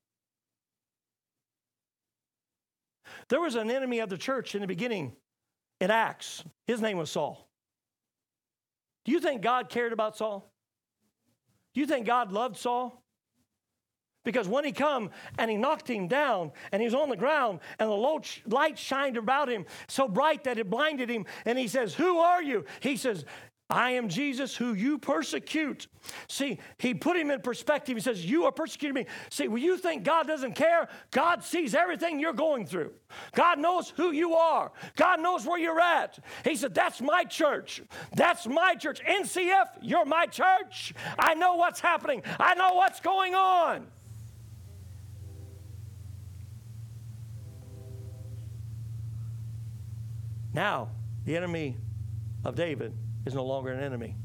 There 3.30 3.42
was 3.42 3.56
an 3.56 3.70
enemy 3.70 4.00
of 4.00 4.10
the 4.10 4.18
church 4.18 4.56
in 4.56 4.62
the 4.62 4.68
beginning 4.68 5.14
in 5.80 5.92
Acts, 5.92 6.44
his 6.66 6.82
name 6.82 6.98
was 6.98 7.12
Saul. 7.12 7.48
Do 9.06 9.12
you 9.12 9.20
think 9.20 9.42
God 9.42 9.70
cared 9.70 9.94
about 9.94 10.18
Saul? 10.18 10.52
Do 11.78 11.82
you 11.82 11.86
think 11.86 12.08
God 12.08 12.32
loved 12.32 12.58
Saul? 12.58 13.04
Because 14.26 14.48
when 14.48 14.66
he 14.66 14.72
come 14.72 15.12
and 15.38 15.52
he 15.52 15.58
knocked 15.58 15.88
him 15.88 16.08
down 16.08 16.52
and 16.72 16.82
he 16.82 16.88
was 16.88 16.96
on 16.96 17.10
the 17.10 17.16
ground 17.16 17.60
and 17.78 17.88
the 17.88 18.22
light 18.48 18.80
shined 18.80 19.16
about 19.16 19.48
him 19.48 19.68
so 19.88 20.08
bright 20.08 20.46
that 20.46 20.58
it 20.58 20.72
blinded 20.72 21.08
him 21.08 21.28
and 21.46 21.56
he 21.56 21.68
says, 21.68 21.94
Who 21.94 22.18
are 22.18 22.42
you? 22.42 22.66
He 22.80 22.98
says, 22.98 23.26
I 23.70 23.92
am 23.92 24.08
Jesus 24.08 24.56
who 24.56 24.74
you 24.74 24.98
persecute. 24.98 25.88
See, 26.30 26.58
he 26.78 26.94
put 26.94 27.18
him 27.18 27.30
in 27.32 27.42
perspective. 27.42 27.98
He 27.98 28.02
says, 28.02 28.26
You 28.26 28.46
are 28.46 28.52
persecuting 28.52 28.94
me. 28.94 29.08
See, 29.30 29.50
when 29.50 29.62
you 29.62 29.78
think 29.78 30.06
God 30.06 30.26
doesn't 30.26 30.54
care, 30.54 30.88
God 31.12 31.44
sees 31.44 31.76
everything 31.76 32.18
you're 32.20 32.32
going 32.32 32.66
through. 32.66 32.94
God 33.36 33.60
knows 33.60 33.90
who 33.98 34.12
you 34.12 34.36
are. 34.36 34.72
God 34.96 35.20
knows 35.20 35.46
where 35.46 35.60
you're 35.60 35.82
at. 35.82 36.18
He 36.46 36.56
said, 36.56 36.74
That's 36.74 37.02
my 37.02 37.26
church. 37.26 37.82
That's 38.16 38.48
my 38.48 38.76
church. 38.76 39.02
NCF, 39.04 39.68
you're 39.82 40.06
my 40.06 40.28
church. 40.28 40.94
I 41.20 41.34
know 41.34 41.56
what's 41.56 41.82
happening, 41.82 42.24
I 42.40 42.56
know 42.56 42.74
what's 42.76 43.02
going 43.02 43.36
on. 43.36 43.88
Now, 50.54 50.90
the 51.26 51.36
enemy 51.36 51.76
of 52.46 52.56
David 52.56 52.94
is 53.28 53.36
no 53.36 53.46
longer 53.46 53.72
an 53.72 53.84
enemy. 53.84 54.16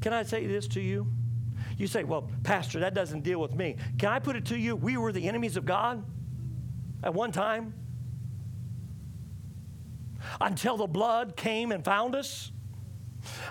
Can 0.00 0.12
I 0.12 0.22
say 0.22 0.46
this 0.46 0.68
to 0.68 0.80
you? 0.80 1.06
You 1.76 1.86
say, 1.86 2.04
well, 2.04 2.30
Pastor, 2.44 2.80
that 2.80 2.94
doesn't 2.94 3.22
deal 3.22 3.40
with 3.40 3.54
me. 3.54 3.76
Can 3.98 4.10
I 4.10 4.20
put 4.20 4.36
it 4.36 4.44
to 4.46 4.58
you? 4.58 4.76
We 4.76 4.96
were 4.96 5.10
the 5.10 5.26
enemies 5.26 5.56
of 5.56 5.64
God 5.64 6.04
at 7.02 7.12
one 7.12 7.32
time 7.32 7.74
until 10.40 10.76
the 10.76 10.86
blood 10.86 11.36
came 11.36 11.72
and 11.72 11.84
found 11.84 12.14
us 12.14 12.52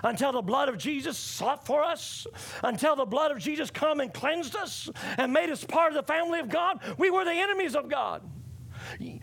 until 0.02 0.32
the 0.32 0.42
blood 0.42 0.68
of 0.68 0.78
Jesus 0.78 1.18
sought 1.18 1.66
for 1.66 1.82
us, 1.82 2.26
until 2.62 2.94
the 2.94 3.04
blood 3.04 3.32
of 3.32 3.38
Jesus 3.38 3.70
come 3.70 4.00
and 4.00 4.12
cleansed 4.12 4.54
us 4.54 4.88
and 5.18 5.32
made 5.32 5.50
us 5.50 5.64
part 5.64 5.94
of 5.94 5.94
the 5.94 6.12
family 6.12 6.38
of 6.38 6.48
God, 6.48 6.80
we 6.98 7.10
were 7.10 7.24
the 7.24 7.32
enemies 7.32 7.74
of 7.74 7.88
God. 7.88 8.22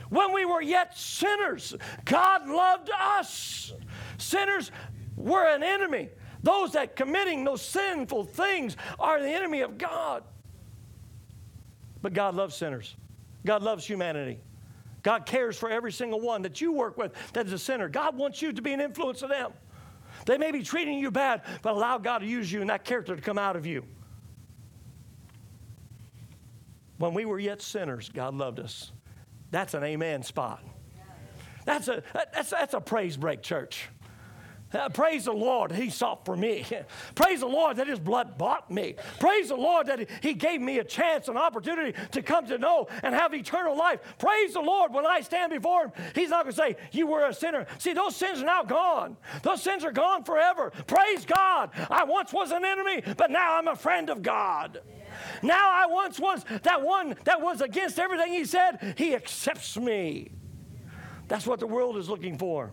When 0.09 0.33
we 0.33 0.45
were 0.45 0.61
yet 0.61 0.97
sinners, 0.97 1.75
God 2.05 2.47
loved 2.47 2.89
us. 2.89 3.73
Sinners 4.17 4.71
were 5.15 5.45
an 5.45 5.63
enemy. 5.63 6.09
Those 6.43 6.73
that 6.73 6.95
committing 6.95 7.43
those 7.43 7.61
sinful 7.61 8.25
things 8.25 8.75
are 8.99 9.21
the 9.21 9.29
enemy 9.29 9.61
of 9.61 9.77
God. 9.77 10.23
But 12.01 12.13
God 12.13 12.35
loves 12.35 12.55
sinners. 12.55 12.95
God 13.45 13.61
loves 13.61 13.85
humanity. 13.85 14.39
God 15.03 15.25
cares 15.25 15.57
for 15.57 15.69
every 15.69 15.91
single 15.91 16.19
one 16.19 16.43
that 16.43 16.61
you 16.61 16.71
work 16.71 16.97
with 16.97 17.13
that 17.33 17.47
is 17.47 17.53
a 17.53 17.59
sinner. 17.59 17.89
God 17.89 18.17
wants 18.17 18.41
you 18.41 18.51
to 18.53 18.61
be 18.61 18.73
an 18.73 18.81
influence 18.81 19.19
to 19.19 19.27
them. 19.27 19.51
They 20.25 20.37
may 20.37 20.51
be 20.51 20.61
treating 20.61 20.99
you 20.99 21.09
bad, 21.09 21.41
but 21.61 21.73
allow 21.73 21.97
God 21.97 22.19
to 22.19 22.27
use 22.27 22.51
you 22.51 22.61
and 22.61 22.69
that 22.69 22.83
character 22.83 23.15
to 23.15 23.21
come 23.21 23.37
out 23.37 23.55
of 23.55 23.65
you. 23.65 23.83
When 26.97 27.15
we 27.15 27.25
were 27.25 27.39
yet 27.39 27.63
sinners, 27.63 28.09
God 28.13 28.35
loved 28.35 28.59
us. 28.59 28.91
That's 29.51 29.73
an 29.73 29.83
amen 29.83 30.23
spot. 30.23 30.63
That's 31.65 31.87
a, 31.87 32.03
that's, 32.13 32.49
that's 32.49 32.73
a 32.73 32.81
praise 32.81 33.17
break, 33.17 33.41
church. 33.41 33.89
Uh, 34.73 34.87
praise 34.89 35.25
the 35.25 35.33
Lord, 35.33 35.71
He 35.71 35.89
sought 35.89 36.25
for 36.25 36.35
me. 36.35 36.65
praise 37.15 37.41
the 37.41 37.47
Lord 37.47 37.77
that 37.77 37.87
His 37.87 37.99
blood 37.99 38.37
bought 38.37 38.71
me. 38.71 38.95
Praise 39.19 39.49
the 39.49 39.55
Lord 39.55 39.87
that 39.87 40.07
He 40.21 40.33
gave 40.33 40.61
me 40.61 40.79
a 40.79 40.83
chance, 40.83 41.27
an 41.27 41.37
opportunity 41.37 41.97
to 42.11 42.21
come 42.21 42.47
to 42.47 42.57
know 42.57 42.87
and 43.03 43.13
have 43.13 43.33
eternal 43.33 43.77
life. 43.77 43.99
Praise 44.17 44.53
the 44.53 44.61
Lord 44.61 44.93
when 44.93 45.05
I 45.05 45.21
stand 45.21 45.51
before 45.51 45.85
Him. 45.85 45.91
He's 46.15 46.29
not 46.29 46.45
going 46.45 46.55
to 46.55 46.57
say, 46.57 46.75
You 46.91 47.07
were 47.07 47.25
a 47.25 47.33
sinner. 47.33 47.67
See, 47.79 47.93
those 47.93 48.15
sins 48.15 48.41
are 48.41 48.45
now 48.45 48.63
gone. 48.63 49.17
Those 49.43 49.61
sins 49.61 49.83
are 49.83 49.91
gone 49.91 50.23
forever. 50.23 50.71
Praise 50.87 51.25
God. 51.25 51.71
I 51.89 52.05
once 52.05 52.31
was 52.31 52.51
an 52.51 52.63
enemy, 52.63 53.03
but 53.17 53.29
now 53.29 53.57
I'm 53.57 53.67
a 53.67 53.75
friend 53.75 54.09
of 54.09 54.21
God. 54.21 54.81
Now 55.41 55.69
I 55.71 55.85
once 55.87 56.19
was 56.19 56.43
that 56.63 56.81
one 56.81 57.15
that 57.25 57.41
was 57.41 57.61
against 57.61 57.99
everything 57.99 58.33
he 58.33 58.45
said, 58.45 58.95
he 58.97 59.15
accepts 59.15 59.77
me. 59.77 60.31
That's 61.27 61.47
what 61.47 61.59
the 61.59 61.67
world 61.67 61.97
is 61.97 62.09
looking 62.09 62.37
for. 62.37 62.71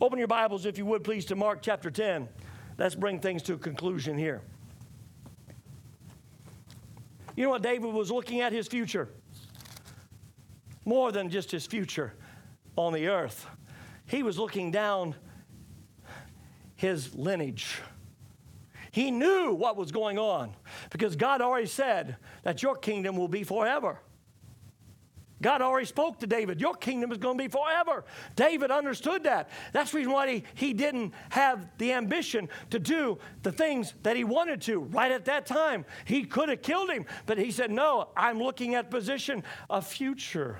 Open 0.00 0.18
your 0.18 0.28
Bibles, 0.28 0.66
if 0.66 0.78
you 0.78 0.86
would, 0.86 1.02
please, 1.02 1.24
to 1.26 1.36
Mark 1.36 1.62
chapter 1.62 1.90
10. 1.90 2.28
Let's 2.78 2.94
bring 2.94 3.18
things 3.18 3.42
to 3.44 3.54
a 3.54 3.58
conclusion 3.58 4.18
here. 4.18 4.42
You 7.34 7.44
know 7.44 7.50
what 7.50 7.62
David 7.62 7.92
was 7.92 8.10
looking 8.10 8.40
at? 8.40 8.52
His 8.52 8.68
future. 8.68 9.08
More 10.84 11.12
than 11.12 11.30
just 11.30 11.50
his 11.50 11.66
future 11.66 12.14
on 12.76 12.92
the 12.92 13.08
earth, 13.08 13.46
he 14.06 14.22
was 14.22 14.38
looking 14.38 14.70
down 14.70 15.14
his 16.76 17.14
lineage. 17.14 17.80
He 18.96 19.10
knew 19.10 19.52
what 19.52 19.76
was 19.76 19.92
going 19.92 20.18
on 20.18 20.54
because 20.88 21.16
God 21.16 21.42
already 21.42 21.66
said 21.66 22.16
that 22.44 22.62
your 22.62 22.74
kingdom 22.74 23.14
will 23.14 23.28
be 23.28 23.44
forever. 23.44 24.00
God 25.42 25.60
already 25.60 25.84
spoke 25.84 26.18
to 26.20 26.26
David, 26.26 26.62
your 26.62 26.72
kingdom 26.72 27.12
is 27.12 27.18
going 27.18 27.36
to 27.36 27.44
be 27.44 27.48
forever. 27.48 28.06
David 28.36 28.70
understood 28.70 29.24
that. 29.24 29.50
That's 29.74 29.90
the 29.90 29.98
reason 29.98 30.14
why 30.14 30.30
he, 30.30 30.44
he 30.54 30.72
didn't 30.72 31.12
have 31.28 31.68
the 31.76 31.92
ambition 31.92 32.48
to 32.70 32.78
do 32.78 33.18
the 33.42 33.52
things 33.52 33.92
that 34.02 34.16
he 34.16 34.24
wanted 34.24 34.62
to 34.62 34.78
right 34.78 35.12
at 35.12 35.26
that 35.26 35.44
time. 35.44 35.84
He 36.06 36.24
could 36.24 36.48
have 36.48 36.62
killed 36.62 36.88
him, 36.88 37.04
but 37.26 37.36
he 37.36 37.50
said, 37.50 37.70
No, 37.70 38.08
I'm 38.16 38.38
looking 38.38 38.76
at 38.76 38.90
position, 38.90 39.44
a 39.68 39.82
future. 39.82 40.56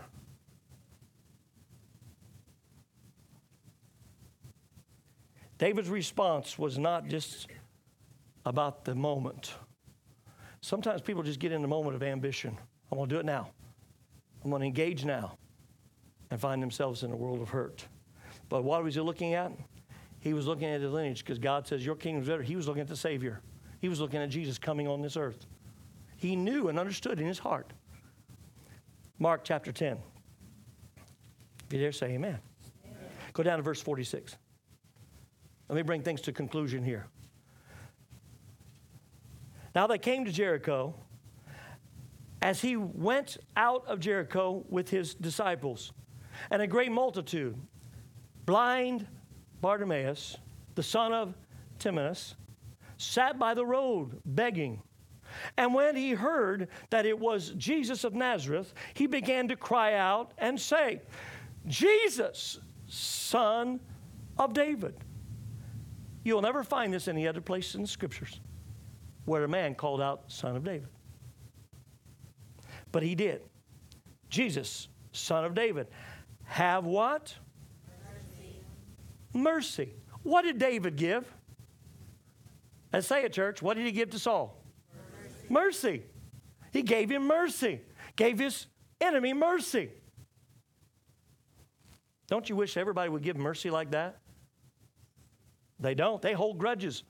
David's 5.57 5.89
response 5.89 6.59
was 6.59 6.77
not 6.77 7.07
just 7.07 7.47
about 8.47 8.85
the 8.85 8.95
moment. 8.95 9.55
Sometimes 10.63 11.03
people 11.03 11.23
just 11.23 11.41
get 11.41 11.53
in 11.53 11.61
the 11.61 11.69
moment 11.69 11.97
of 11.97 12.03
ambition. 12.03 12.57
I'm 12.91 12.97
going 12.97 13.09
to 13.09 13.15
do 13.17 13.21
it 13.21 13.27
now. 13.27 13.51
I'm 14.43 14.51
going 14.51 14.61
to 14.61 14.67
engage 14.67 15.05
now 15.05 15.37
and 16.31 16.41
find 16.41 16.63
themselves 16.63 17.03
in 17.03 17.11
a 17.13 17.17
world 17.17 17.43
of 17.43 17.49
hurt. 17.49 17.85
But 18.49 18.63
what 18.63 18.83
was 18.83 18.95
he 18.95 19.01
looking 19.01 19.35
at? 19.35 19.53
He 20.21 20.33
was 20.33 20.47
looking 20.47 20.69
at 20.69 20.81
his 20.81 20.93
lineage 20.93 21.25
because 21.25 21.39
God 21.39 21.67
says, 21.67 21.85
Your 21.85 21.97
kingdom 21.97 22.23
is 22.23 22.29
better. 22.29 22.43
He 22.43 22.57
was 22.57 22.69
looking 22.69 22.81
at 22.81 22.89
the 22.89 22.97
Savior. 22.97 23.41
He 23.81 23.89
was 23.89 24.01
looking 24.01 24.21
at 24.21 24.31
Jesus 24.31 24.59
coming 24.59 24.87
on 24.87 25.03
this 25.03 25.17
earth. 25.17 25.47
He 26.17 26.37
knew 26.37 26.69
and 26.69 26.79
understood 26.79 27.21
in 27.21 27.27
his 27.27 27.39
heart. 27.39 27.73
Mark 29.19 29.43
chapter 29.45 29.73
10. 29.73 29.99
If 31.67 31.73
you 31.73 31.81
dare 31.81 31.93
say 31.93 32.07
amen. 32.13 32.39
amen. 32.85 32.99
Go 33.33 33.43
down 33.43 33.57
to 33.59 33.63
verse 33.63 33.81
46. 33.81 34.37
Let 35.69 35.77
me 35.77 35.83
bring 35.83 36.03
things 36.03 36.21
to 36.23 36.33
conclusion 36.33 36.85
here. 36.85 37.07
Now 39.77 39.87
they 39.87 39.99
came 39.99 40.25
to 40.25 40.33
Jericho. 40.33 40.95
As 42.41 42.63
he 42.63 42.79
went 42.79 43.37
out 43.59 43.87
of 43.87 44.01
Jericho 44.01 44.65
with 44.71 44.89
his 44.89 45.15
disciples, 45.15 45.93
and 46.51 46.63
a 46.63 46.67
great 46.67 46.91
multitude, 46.91 47.57
blind 48.47 49.07
Bartimaeus, 49.61 50.39
the 50.77 50.83
son 50.83 51.13
of 51.13 51.35
Timaeus, 51.79 52.37
sat 52.97 53.39
by 53.39 53.53
the 53.53 53.67
road 53.67 54.19
begging. 54.25 54.81
And 55.59 55.75
when 55.75 55.95
he 55.95 56.13
heard 56.13 56.69
that 56.89 57.05
it 57.05 57.19
was 57.19 57.51
Jesus 57.59 58.05
of 58.05 58.15
Nazareth, 58.15 58.73
he 58.95 59.07
began 59.07 59.47
to 59.49 59.57
cry 59.57 59.95
out 59.95 60.33
and 60.39 60.59
say, 60.59 61.03
Jesus, 61.67 62.61
son 62.87 63.81
of 64.39 64.55
David. 64.55 64.95
You'll 66.25 66.41
never 66.41 66.65
find 66.65 66.95
this 66.95 67.09
any 67.09 67.29
other 67.29 67.43
place 67.43 67.75
in 67.75 67.83
the 67.83 67.89
scriptures 67.89 68.41
where 69.27 69.45
a 69.45 69.49
man 69.49 69.75
called 69.75 70.01
out, 70.01 70.23
Son 70.29 70.57
of 70.57 70.65
David. 70.65 70.89
But 72.91 73.03
he 73.03 73.15
did. 73.15 73.43
Jesus, 74.31 74.89
Son 75.13 75.45
of 75.45 75.55
David. 75.55 75.89
Have 76.45 76.87
what? 76.87 77.35
Mercy. 77.99 78.57
Mercy. 79.35 79.95
What 80.23 80.43
did 80.43 80.59
David 80.59 80.97
give? 80.97 81.31
Let's 82.93 83.07
say 83.07 83.25
it, 83.25 83.33
church. 83.33 83.61
What 83.61 83.77
did 83.77 83.85
he 83.85 83.93
give 83.93 84.11
to 84.11 84.19
Saul? 84.19 84.57
Mercy. 84.95 85.47
mercy. 85.51 86.03
He 86.73 86.83
gave 86.83 87.11
him 87.11 87.27
mercy, 87.27 87.81
gave 88.17 88.39
his 88.39 88.67
enemy 89.01 89.33
mercy. 89.33 89.91
Don't 92.29 92.49
you 92.49 92.57
wish 92.57 92.77
everybody 92.77 93.09
would 93.09 93.23
give 93.23 93.37
mercy 93.37 93.71
like 93.71 93.93
that? 93.93 94.19
They 95.79 95.95
don't. 95.95 96.21
They 96.21 96.33
hold 96.33 96.59
grudges. 96.59 97.03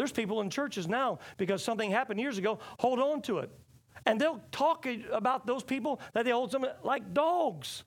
There's 0.00 0.12
people 0.12 0.40
in 0.40 0.48
churches 0.48 0.88
now, 0.88 1.18
because 1.36 1.62
something 1.62 1.90
happened 1.90 2.18
years 2.18 2.38
ago, 2.38 2.58
hold 2.78 3.00
on 3.00 3.20
to 3.20 3.40
it. 3.40 3.50
And 4.06 4.18
they'll 4.18 4.40
talk 4.50 4.86
about 5.12 5.46
those 5.46 5.62
people 5.62 6.00
that 6.14 6.24
they 6.24 6.30
hold 6.30 6.52
them 6.52 6.64
like 6.82 7.12
dogs. 7.12 7.84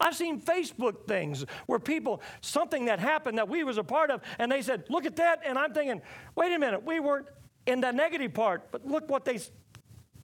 I've 0.00 0.16
seen 0.16 0.40
Facebook 0.40 1.06
things 1.06 1.44
where 1.66 1.78
people, 1.78 2.20
something 2.40 2.86
that 2.86 2.98
happened 2.98 3.38
that 3.38 3.48
we 3.48 3.62
was 3.62 3.78
a 3.78 3.84
part 3.84 4.10
of, 4.10 4.22
and 4.40 4.50
they 4.50 4.60
said, 4.60 4.82
look 4.88 5.06
at 5.06 5.14
that. 5.14 5.42
And 5.46 5.56
I'm 5.56 5.72
thinking, 5.72 6.02
wait 6.34 6.52
a 6.52 6.58
minute, 6.58 6.84
we 6.84 6.98
weren't 6.98 7.28
in 7.68 7.80
the 7.80 7.92
negative 7.92 8.34
part, 8.34 8.72
but 8.72 8.84
look 8.84 9.08
what 9.08 9.24
they 9.24 9.38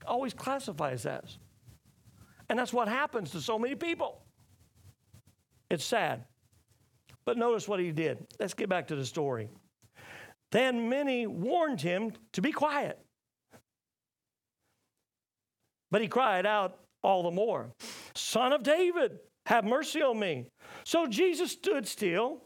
always 0.05 0.35
classify 0.35 0.91
as. 0.91 1.39
And 2.49 2.59
that's 2.59 2.73
what 2.73 2.89
happens 2.89 3.31
to 3.31 3.41
so 3.41 3.61
many 3.61 3.77
people. 3.77 4.21
It's 5.71 5.85
sad. 5.85 6.25
But 7.25 7.39
notice 7.39 7.69
what 7.69 7.79
he 7.79 7.93
did. 7.93 8.27
Let's 8.41 8.55
get 8.55 8.69
back 8.69 8.89
to 8.89 8.97
the 8.97 9.07
story. 9.07 9.49
Then 10.53 10.89
many 10.89 11.27
warned 11.27 11.81
him 11.81 12.13
to 12.35 12.43
be 12.43 12.53
quiet. 12.53 12.99
But 15.91 16.03
he 16.03 16.09
cried 16.09 16.47
out 16.47 16.79
all 17.03 17.25
the 17.25 17.31
more, 17.31 17.73
Son 18.15 18.53
of 18.53 18.63
David, 18.63 19.19
have 19.47 19.65
mercy 19.65 20.01
on 20.03 20.19
me. 20.19 20.47
So 20.85 21.07
Jesus 21.07 21.51
stood 21.51 21.89
still 21.89 22.43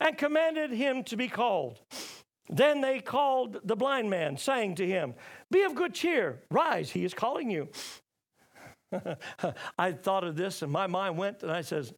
and 0.00 0.16
commanded 0.16 0.70
him 0.70 1.04
to 1.04 1.16
be 1.16 1.28
called. 1.28 1.80
Then 2.48 2.80
they 2.80 3.00
called 3.00 3.60
the 3.64 3.76
blind 3.76 4.08
man, 4.08 4.36
saying 4.36 4.76
to 4.76 4.86
him, 4.86 5.14
Be 5.50 5.62
of 5.62 5.74
good 5.74 5.94
cheer, 5.94 6.42
rise, 6.50 6.90
he 6.90 7.04
is 7.04 7.12
calling 7.12 7.50
you. 7.50 7.68
I 9.78 9.92
thought 9.92 10.24
of 10.24 10.36
this 10.36 10.62
and 10.62 10.72
my 10.72 10.86
mind 10.86 11.18
went 11.18 11.42
and 11.42 11.52
I 11.52 11.60
says, 11.60 11.92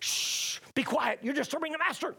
Shh, 0.00 0.60
be 0.74 0.82
quiet, 0.82 1.18
you're 1.22 1.34
disturbing 1.34 1.72
the 1.72 1.78
master. 1.78 2.14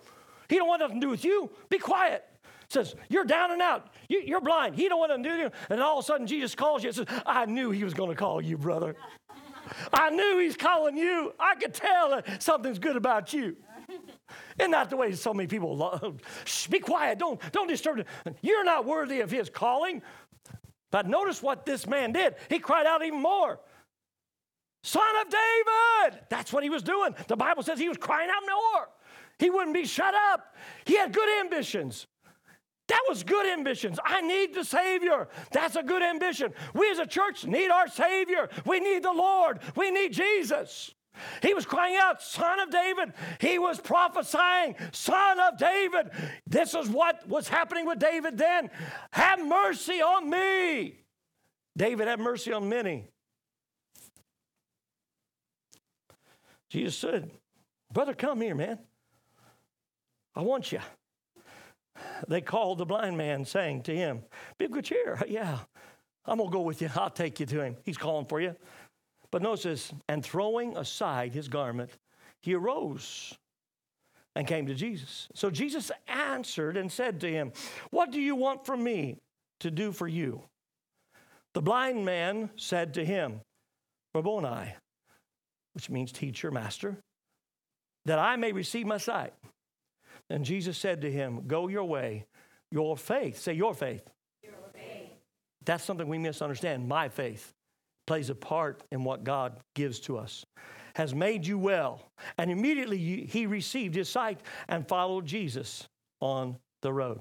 He 0.49 0.57
don't 0.57 0.67
want 0.67 0.81
nothing 0.81 0.99
to 0.99 1.07
do 1.07 1.09
with 1.09 1.23
you. 1.23 1.49
Be 1.69 1.79
quiet. 1.79 2.25
Says, 2.71 2.95
you're 3.09 3.25
down 3.25 3.51
and 3.51 3.61
out. 3.61 3.89
You, 4.07 4.37
are 4.37 4.39
blind. 4.39 4.75
He 4.75 4.87
don't 4.87 4.97
want 4.97 5.11
to 5.11 5.29
do 5.29 5.35
you. 5.35 5.51
And 5.69 5.81
all 5.81 5.99
of 5.99 6.05
a 6.05 6.07
sudden 6.07 6.25
Jesus 6.25 6.55
calls 6.55 6.83
you 6.83 6.87
and 6.87 6.95
says, 6.95 7.05
I 7.25 7.45
knew 7.45 7.69
he 7.69 7.83
was 7.83 7.93
going 7.93 8.09
to 8.09 8.15
call 8.15 8.41
you, 8.41 8.57
brother. 8.57 8.95
I 9.91 10.09
knew 10.09 10.39
he's 10.39 10.55
calling 10.55 10.95
you. 10.95 11.33
I 11.37 11.55
could 11.55 11.73
tell 11.73 12.21
something's 12.39 12.79
good 12.79 12.95
about 12.95 13.33
you. 13.33 13.57
Isn't 14.57 14.71
that 14.71 14.89
the 14.89 14.95
way 14.95 15.11
so 15.11 15.33
many 15.33 15.47
people 15.47 15.75
love? 15.75 16.21
Shh, 16.45 16.67
be 16.67 16.79
quiet. 16.79 17.19
Don't, 17.19 17.41
don't 17.51 17.67
disturb 17.67 17.97
him. 17.97 18.05
You're 18.41 18.63
not 18.63 18.85
worthy 18.85 19.19
of 19.19 19.29
his 19.29 19.49
calling. 19.49 20.01
But 20.91 21.09
notice 21.09 21.43
what 21.43 21.65
this 21.65 21.85
man 21.85 22.13
did. 22.13 22.35
He 22.47 22.59
cried 22.59 22.85
out 22.85 23.03
even 23.03 23.21
more. 23.21 23.59
Son 24.83 25.03
of 25.21 25.27
David. 25.29 26.21
That's 26.29 26.53
what 26.53 26.63
he 26.63 26.69
was 26.69 26.83
doing. 26.83 27.15
The 27.27 27.35
Bible 27.35 27.63
says 27.63 27.79
he 27.79 27.89
was 27.89 27.97
crying 27.97 28.29
out 28.29 28.43
more. 28.49 28.87
He 29.39 29.49
wouldn't 29.49 29.75
be 29.75 29.85
shut 29.85 30.13
up. 30.31 30.55
He 30.85 30.95
had 30.95 31.11
good 31.11 31.27
ambitions. 31.41 32.07
That 32.91 33.03
was 33.07 33.23
good 33.23 33.45
ambitions. 33.45 33.99
I 34.03 34.19
need 34.19 34.53
the 34.53 34.65
Savior. 34.65 35.29
That's 35.53 35.77
a 35.77 35.81
good 35.81 36.03
ambition. 36.03 36.53
We 36.73 36.91
as 36.91 36.99
a 36.99 37.05
church 37.05 37.45
need 37.45 37.69
our 37.69 37.87
Savior. 37.87 38.49
We 38.65 38.81
need 38.81 39.01
the 39.01 39.13
Lord. 39.13 39.61
We 39.77 39.91
need 39.91 40.11
Jesus. 40.11 40.93
He 41.41 41.53
was 41.53 41.65
crying 41.65 41.95
out, 41.97 42.21
Son 42.21 42.59
of 42.59 42.69
David. 42.69 43.13
He 43.39 43.59
was 43.59 43.79
prophesying, 43.79 44.75
Son 44.91 45.39
of 45.39 45.57
David. 45.57 46.11
This 46.45 46.73
is 46.73 46.89
what 46.89 47.25
was 47.29 47.47
happening 47.47 47.85
with 47.85 47.97
David 47.97 48.37
then. 48.37 48.69
Have 49.11 49.39
mercy 49.39 50.01
on 50.01 50.29
me. 50.29 50.99
David 51.77 52.09
had 52.09 52.19
mercy 52.19 52.51
on 52.51 52.67
many. 52.67 53.07
Jesus 56.69 56.97
said, 56.97 57.31
Brother, 57.89 58.13
come 58.13 58.41
here, 58.41 58.55
man. 58.55 58.79
I 60.35 60.41
want 60.41 60.73
you 60.73 60.81
they 62.27 62.41
called 62.41 62.77
the 62.77 62.85
blind 62.85 63.17
man, 63.17 63.45
saying 63.45 63.83
to 63.83 63.95
him, 63.95 64.23
Be 64.57 64.65
of 64.65 64.71
good 64.71 64.85
cheer. 64.85 65.21
Yeah, 65.27 65.59
I'm 66.25 66.37
going 66.37 66.49
to 66.49 66.53
go 66.53 66.61
with 66.61 66.81
you. 66.81 66.89
I'll 66.95 67.09
take 67.09 67.39
you 67.39 67.45
to 67.47 67.61
him. 67.61 67.77
He's 67.83 67.97
calling 67.97 68.25
for 68.25 68.39
you. 68.39 68.55
But 69.31 69.41
notice 69.41 69.63
this, 69.63 69.93
and 70.09 70.23
throwing 70.23 70.77
aside 70.77 71.33
his 71.33 71.47
garment, 71.47 71.91
he 72.41 72.53
arose 72.53 73.33
and 74.35 74.47
came 74.47 74.67
to 74.67 74.75
Jesus. 74.75 75.27
So 75.33 75.49
Jesus 75.49 75.91
answered 76.07 76.77
and 76.77 76.91
said 76.91 77.19
to 77.21 77.31
him, 77.31 77.51
What 77.89 78.11
do 78.11 78.19
you 78.19 78.35
want 78.35 78.65
from 78.65 78.83
me 78.83 79.17
to 79.61 79.71
do 79.71 79.91
for 79.91 80.07
you? 80.07 80.43
The 81.53 81.61
blind 81.61 82.05
man 82.05 82.49
said 82.55 82.93
to 82.95 83.05
him, 83.05 83.41
Rabboni, 84.13 84.73
which 85.73 85.89
means 85.89 86.11
teacher, 86.11 86.51
master, 86.51 86.97
that 88.05 88.19
I 88.19 88.35
may 88.35 88.51
receive 88.51 88.85
my 88.85 88.97
sight. 88.97 89.33
And 90.31 90.45
Jesus 90.45 90.77
said 90.77 91.01
to 91.01 91.11
him, 91.11 91.43
Go 91.45 91.67
your 91.67 91.83
way. 91.83 92.25
Your 92.71 92.95
faith, 92.95 93.37
say 93.37 93.53
your 93.53 93.73
faith. 93.73 94.01
Your 94.41 94.53
faith. 94.73 95.09
That's 95.65 95.83
something 95.83 96.07
we 96.07 96.17
misunderstand. 96.17 96.87
My 96.87 97.09
faith 97.09 97.53
plays 98.07 98.29
a 98.29 98.35
part 98.35 98.81
in 98.91 99.03
what 99.03 99.25
God 99.25 99.59
gives 99.75 99.99
to 100.01 100.17
us. 100.17 100.45
Has 100.95 101.13
made 101.13 101.45
you 101.45 101.57
well. 101.57 102.09
And 102.37 102.49
immediately 102.49 103.25
he 103.25 103.45
received 103.45 103.93
his 103.93 104.09
sight 104.09 104.39
and 104.69 104.87
followed 104.87 105.25
Jesus 105.25 105.87
on 106.21 106.57
the 106.81 106.93
road. 106.93 107.19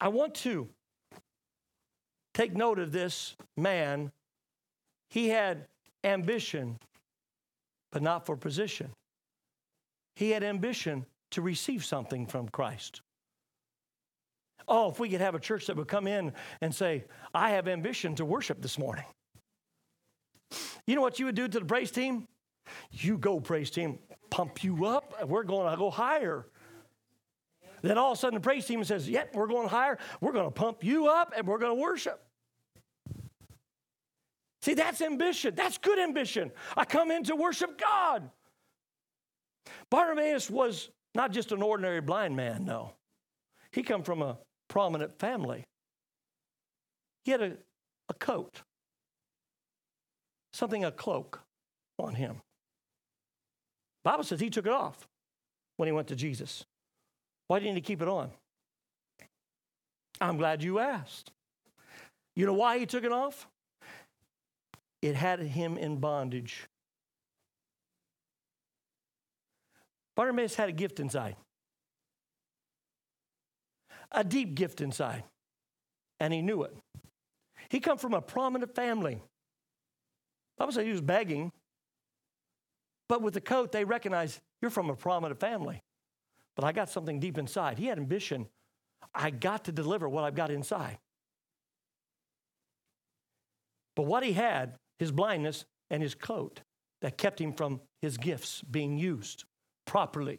I 0.00 0.08
want 0.08 0.36
to 0.36 0.68
take 2.34 2.54
note 2.54 2.78
of 2.78 2.92
this 2.92 3.36
man. 3.56 4.12
He 5.10 5.28
had 5.28 5.66
ambition, 6.04 6.78
but 7.90 8.02
not 8.02 8.26
for 8.26 8.36
position. 8.36 8.90
He 10.14 10.30
had 10.30 10.44
ambition 10.44 11.04
to 11.32 11.42
receive 11.42 11.84
something 11.84 12.26
from 12.26 12.48
Christ. 12.48 13.02
Oh, 14.66 14.90
if 14.90 15.00
we 15.00 15.08
could 15.08 15.20
have 15.20 15.34
a 15.34 15.40
church 15.40 15.66
that 15.66 15.76
would 15.76 15.88
come 15.88 16.06
in 16.06 16.32
and 16.60 16.74
say, 16.74 17.04
I 17.34 17.50
have 17.50 17.68
ambition 17.68 18.14
to 18.16 18.24
worship 18.24 18.60
this 18.60 18.78
morning. 18.78 19.04
You 20.86 20.94
know 20.94 21.00
what 21.00 21.18
you 21.18 21.26
would 21.26 21.34
do 21.34 21.48
to 21.48 21.58
the 21.58 21.64
praise 21.64 21.90
team? 21.90 22.26
You 22.92 23.16
go, 23.18 23.40
praise 23.40 23.70
team, 23.70 23.98
pump 24.30 24.62
you 24.62 24.84
up. 24.84 25.26
We're 25.26 25.42
going 25.42 25.70
to 25.70 25.76
go 25.76 25.90
higher. 25.90 26.46
Then 27.82 27.96
all 27.96 28.12
of 28.12 28.18
a 28.18 28.20
sudden 28.20 28.34
the 28.34 28.40
praise 28.40 28.66
team 28.66 28.82
says, 28.84 29.08
Yep, 29.08 29.34
we're 29.34 29.46
going 29.46 29.68
higher. 29.68 29.98
We're 30.20 30.32
going 30.32 30.46
to 30.46 30.50
pump 30.50 30.82
you 30.82 31.08
up 31.08 31.32
and 31.36 31.46
we're 31.46 31.58
going 31.58 31.76
to 31.76 31.80
worship. 31.80 32.22
See, 34.62 34.74
that's 34.74 35.00
ambition. 35.00 35.54
That's 35.54 35.78
good 35.78 35.98
ambition. 35.98 36.50
I 36.76 36.84
come 36.84 37.10
in 37.10 37.24
to 37.24 37.36
worship 37.36 37.80
God. 37.80 38.28
Bartimaeus 39.90 40.50
was 40.50 40.90
not 41.18 41.32
just 41.32 41.50
an 41.50 41.62
ordinary 41.62 42.00
blind 42.00 42.36
man, 42.36 42.64
no. 42.64 42.92
He 43.72 43.82
come 43.82 44.04
from 44.04 44.22
a 44.22 44.38
prominent 44.68 45.18
family. 45.18 45.64
He 47.24 47.32
had 47.32 47.42
a, 47.42 47.52
a 48.08 48.14
coat, 48.14 48.62
something, 50.52 50.84
a 50.84 50.92
cloak 50.92 51.40
on 51.98 52.14
him. 52.14 52.36
Bible 54.04 54.22
says 54.22 54.38
he 54.38 54.48
took 54.48 54.64
it 54.64 54.72
off 54.72 55.08
when 55.76 55.88
he 55.88 55.92
went 55.92 56.06
to 56.08 56.16
Jesus. 56.16 56.64
Why 57.48 57.58
didn't 57.58 57.74
he 57.74 57.80
keep 57.80 58.00
it 58.00 58.08
on? 58.08 58.30
I'm 60.20 60.36
glad 60.36 60.62
you 60.62 60.78
asked. 60.78 61.32
You 62.36 62.46
know 62.46 62.54
why 62.54 62.78
he 62.78 62.86
took 62.86 63.02
it 63.02 63.12
off? 63.12 63.48
It 65.02 65.16
had 65.16 65.40
him 65.40 65.76
in 65.76 65.96
bondage. 65.96 66.68
Bartimaeus 70.18 70.56
had 70.56 70.68
a 70.68 70.72
gift 70.72 70.98
inside, 70.98 71.36
a 74.10 74.24
deep 74.24 74.56
gift 74.56 74.80
inside, 74.80 75.22
and 76.18 76.34
he 76.34 76.42
knew 76.42 76.64
it. 76.64 76.74
He 77.68 77.78
come 77.78 77.98
from 77.98 78.14
a 78.14 78.20
prominent 78.20 78.74
family. 78.74 79.22
Bible 80.56 80.72
say 80.72 80.84
he 80.86 80.90
was 80.90 81.02
begging, 81.02 81.52
but 83.08 83.22
with 83.22 83.32
the 83.32 83.40
coat, 83.40 83.70
they 83.70 83.84
recognized 83.84 84.40
you're 84.60 84.72
from 84.72 84.90
a 84.90 84.96
prominent 84.96 85.38
family. 85.38 85.84
But 86.56 86.64
I 86.64 86.72
got 86.72 86.90
something 86.90 87.20
deep 87.20 87.38
inside. 87.38 87.78
He 87.78 87.86
had 87.86 87.96
ambition. 87.96 88.48
I 89.14 89.30
got 89.30 89.66
to 89.66 89.72
deliver 89.72 90.08
what 90.08 90.24
I've 90.24 90.34
got 90.34 90.50
inside. 90.50 90.98
But 93.94 94.06
what 94.06 94.24
he 94.24 94.32
had, 94.32 94.74
his 94.98 95.12
blindness 95.12 95.64
and 95.90 96.02
his 96.02 96.16
coat, 96.16 96.62
that 97.02 97.18
kept 97.18 97.40
him 97.40 97.52
from 97.52 97.82
his 98.02 98.16
gifts 98.16 98.62
being 98.62 98.98
used 98.98 99.44
properly. 99.88 100.38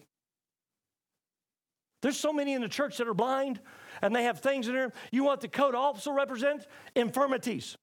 There's 2.02 2.18
so 2.18 2.32
many 2.32 2.54
in 2.54 2.62
the 2.62 2.70
church 2.70 2.98
that 2.98 3.08
are 3.08 3.14
blind 3.14 3.60
and 4.02 4.16
they 4.16 4.24
have 4.24 4.40
things 4.40 4.70
in 4.70 4.74
there. 4.74 4.94
You 5.12 5.26
want 5.26 5.42
the 5.42 5.50
coat 5.50 5.76
also 5.76 6.12
represent 6.12 6.66
infirmities. 6.96 7.78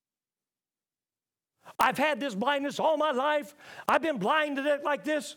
I've 1.79 1.99
had 1.99 2.21
this 2.21 2.35
blindness 2.35 2.81
all 2.81 2.97
my 2.97 3.11
life. 3.11 3.55
I've 3.87 4.01
been 4.01 4.19
blind 4.19 4.57
to 4.57 4.65
it 4.65 4.85
like 4.85 5.05
this. 5.05 5.37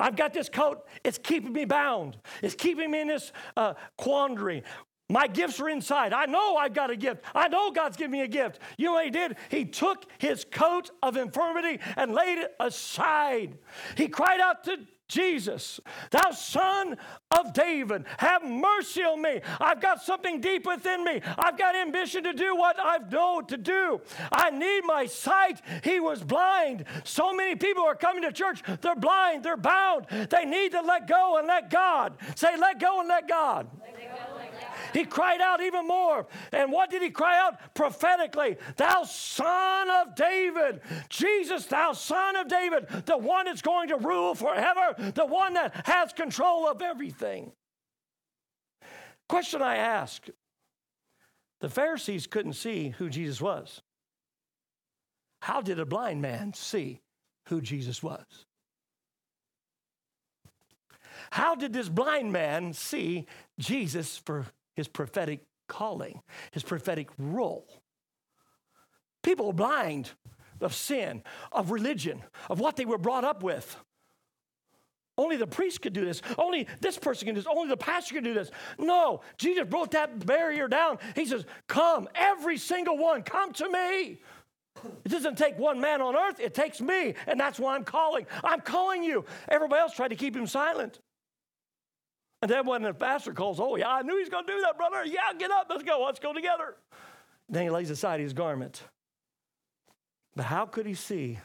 I've 0.00 0.16
got 0.16 0.32
this 0.32 0.48
coat. 0.48 0.84
It's 1.04 1.18
keeping 1.18 1.52
me 1.52 1.64
bound. 1.66 2.16
It's 2.42 2.56
keeping 2.56 2.90
me 2.90 3.02
in 3.02 3.08
this 3.08 3.30
uh, 3.56 3.74
quandary. 3.96 4.64
My 5.08 5.28
gifts 5.28 5.60
are 5.60 5.68
inside. 5.68 6.12
I 6.12 6.26
know 6.26 6.56
I've 6.56 6.74
got 6.74 6.90
a 6.90 6.96
gift. 6.96 7.22
I 7.32 7.46
know 7.46 7.70
God's 7.70 7.96
given 7.96 8.10
me 8.10 8.22
a 8.22 8.28
gift. 8.28 8.58
You 8.76 8.86
know 8.86 8.94
what 8.94 9.04
he 9.04 9.10
did? 9.10 9.36
He 9.50 9.64
took 9.64 10.04
his 10.18 10.44
coat 10.44 10.90
of 11.00 11.16
infirmity 11.16 11.78
and 11.96 12.12
laid 12.12 12.38
it 12.38 12.52
aside. 12.58 13.56
He 13.96 14.08
cried 14.08 14.40
out 14.40 14.64
to 14.64 14.78
Jesus, 15.08 15.80
thou 16.10 16.30
son 16.32 16.96
of 17.30 17.52
David, 17.52 18.04
have 18.18 18.44
mercy 18.44 19.02
on 19.02 19.22
me. 19.22 19.40
I've 19.60 19.80
got 19.80 20.02
something 20.02 20.40
deep 20.40 20.66
within 20.66 21.04
me. 21.04 21.20
I've 21.38 21.56
got 21.56 21.76
ambition 21.76 22.24
to 22.24 22.32
do 22.32 22.56
what 22.56 22.78
I've 22.78 23.10
known 23.12 23.46
to 23.46 23.56
do. 23.56 24.00
I 24.32 24.50
need 24.50 24.82
my 24.84 25.06
sight. 25.06 25.62
He 25.84 26.00
was 26.00 26.22
blind. 26.22 26.84
So 27.04 27.32
many 27.32 27.54
people 27.54 27.84
are 27.84 27.94
coming 27.94 28.22
to 28.22 28.32
church. 28.32 28.62
They're 28.80 28.96
blind. 28.96 29.44
They're 29.44 29.56
bound. 29.56 30.06
They 30.08 30.44
need 30.44 30.72
to 30.72 30.80
let 30.80 31.06
go 31.06 31.38
and 31.38 31.46
let 31.46 31.70
God. 31.70 32.14
Say, 32.34 32.56
let 32.56 32.80
go 32.80 33.00
and 33.00 33.08
let 33.08 33.28
God. 33.28 33.68
Let 33.80 33.96
go 33.96 34.35
He 34.96 35.04
cried 35.04 35.42
out 35.42 35.60
even 35.60 35.86
more. 35.86 36.26
And 36.52 36.72
what 36.72 36.88
did 36.88 37.02
he 37.02 37.10
cry 37.10 37.38
out? 37.38 37.74
Prophetically, 37.74 38.56
Thou 38.76 39.02
son 39.02 39.90
of 39.90 40.14
David, 40.14 40.80
Jesus, 41.10 41.66
thou 41.66 41.92
son 41.92 42.34
of 42.34 42.48
David, 42.48 42.88
the 43.04 43.18
one 43.18 43.44
that's 43.44 43.60
going 43.60 43.88
to 43.88 43.98
rule 43.98 44.34
forever, 44.34 45.12
the 45.14 45.26
one 45.26 45.52
that 45.52 45.86
has 45.86 46.14
control 46.14 46.66
of 46.66 46.80
everything. 46.80 47.52
Question 49.28 49.60
I 49.60 49.76
ask 49.76 50.28
the 51.60 51.68
Pharisees 51.68 52.26
couldn't 52.26 52.54
see 52.54 52.88
who 52.96 53.10
Jesus 53.10 53.38
was. 53.38 53.82
How 55.42 55.60
did 55.60 55.78
a 55.78 55.84
blind 55.84 56.22
man 56.22 56.54
see 56.54 57.02
who 57.48 57.60
Jesus 57.60 58.02
was? 58.02 58.24
How 61.32 61.54
did 61.54 61.74
this 61.74 61.90
blind 61.90 62.32
man 62.32 62.72
see 62.72 63.26
Jesus 63.58 64.16
for 64.16 64.46
his 64.76 64.86
prophetic 64.86 65.40
calling, 65.68 66.20
his 66.52 66.62
prophetic 66.62 67.08
role? 67.18 67.66
People 69.22 69.48
are 69.48 69.52
blind 69.52 70.12
of 70.60 70.72
sin, 70.72 71.22
of 71.50 71.72
religion, 71.72 72.22
of 72.48 72.60
what 72.60 72.76
they 72.76 72.84
were 72.84 72.98
brought 72.98 73.24
up 73.24 73.42
with. 73.42 73.76
Only 75.18 75.36
the 75.36 75.46
priest 75.46 75.80
could 75.80 75.94
do 75.94 76.04
this. 76.04 76.20
Only 76.36 76.68
this 76.80 76.98
person 76.98 77.26
can 77.26 77.34
do 77.34 77.40
this. 77.40 77.50
Only 77.50 77.68
the 77.68 77.76
pastor 77.76 78.14
can 78.14 78.24
do 78.24 78.34
this. 78.34 78.50
No, 78.78 79.22
Jesus 79.38 79.66
broke 79.66 79.92
that 79.92 80.24
barrier 80.24 80.68
down. 80.68 80.98
He 81.14 81.24
says, 81.24 81.46
Come, 81.66 82.08
every 82.14 82.58
single 82.58 82.98
one, 82.98 83.22
come 83.22 83.52
to 83.54 83.68
me. 83.68 84.20
It 85.04 85.08
doesn't 85.08 85.38
take 85.38 85.58
one 85.58 85.80
man 85.80 86.02
on 86.02 86.14
earth, 86.14 86.38
it 86.38 86.52
takes 86.52 86.82
me, 86.82 87.14
and 87.26 87.40
that's 87.40 87.58
why 87.58 87.74
I'm 87.74 87.84
calling. 87.84 88.26
I'm 88.44 88.60
calling 88.60 89.02
you. 89.02 89.24
Everybody 89.48 89.80
else 89.80 89.94
tried 89.94 90.08
to 90.08 90.16
keep 90.16 90.36
him 90.36 90.46
silent. 90.46 91.00
And 92.42 92.50
then 92.50 92.66
when 92.66 92.82
the 92.82 92.92
pastor 92.92 93.32
calls, 93.32 93.58
oh, 93.60 93.76
yeah, 93.76 93.90
I 93.90 94.02
knew 94.02 94.18
he's 94.18 94.28
going 94.28 94.46
to 94.46 94.52
do 94.52 94.60
that, 94.62 94.76
brother. 94.76 95.04
Yeah, 95.04 95.32
get 95.38 95.50
up, 95.50 95.66
let's 95.70 95.82
go, 95.82 96.02
let's 96.04 96.18
go 96.18 96.32
together. 96.32 96.76
Then 97.48 97.62
he 97.62 97.70
lays 97.70 97.90
aside 97.90 98.20
his 98.20 98.32
garment. 98.32 98.82
But 100.34 100.44
how 100.44 100.66
could 100.66 100.86
he 100.86 100.94
see 100.94 101.38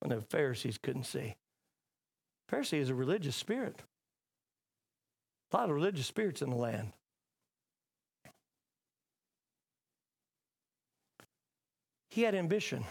when 0.00 0.10
the 0.10 0.22
Pharisees 0.22 0.78
couldn't 0.78 1.04
see? 1.04 1.36
Pharisee 2.50 2.78
is 2.78 2.88
a 2.88 2.94
religious 2.94 3.36
spirit. 3.36 3.76
A 5.52 5.56
lot 5.56 5.68
of 5.68 5.74
religious 5.74 6.06
spirits 6.06 6.40
in 6.40 6.50
the 6.50 6.56
land. 6.56 6.92
He 12.10 12.22
had 12.22 12.34
ambition, 12.34 12.84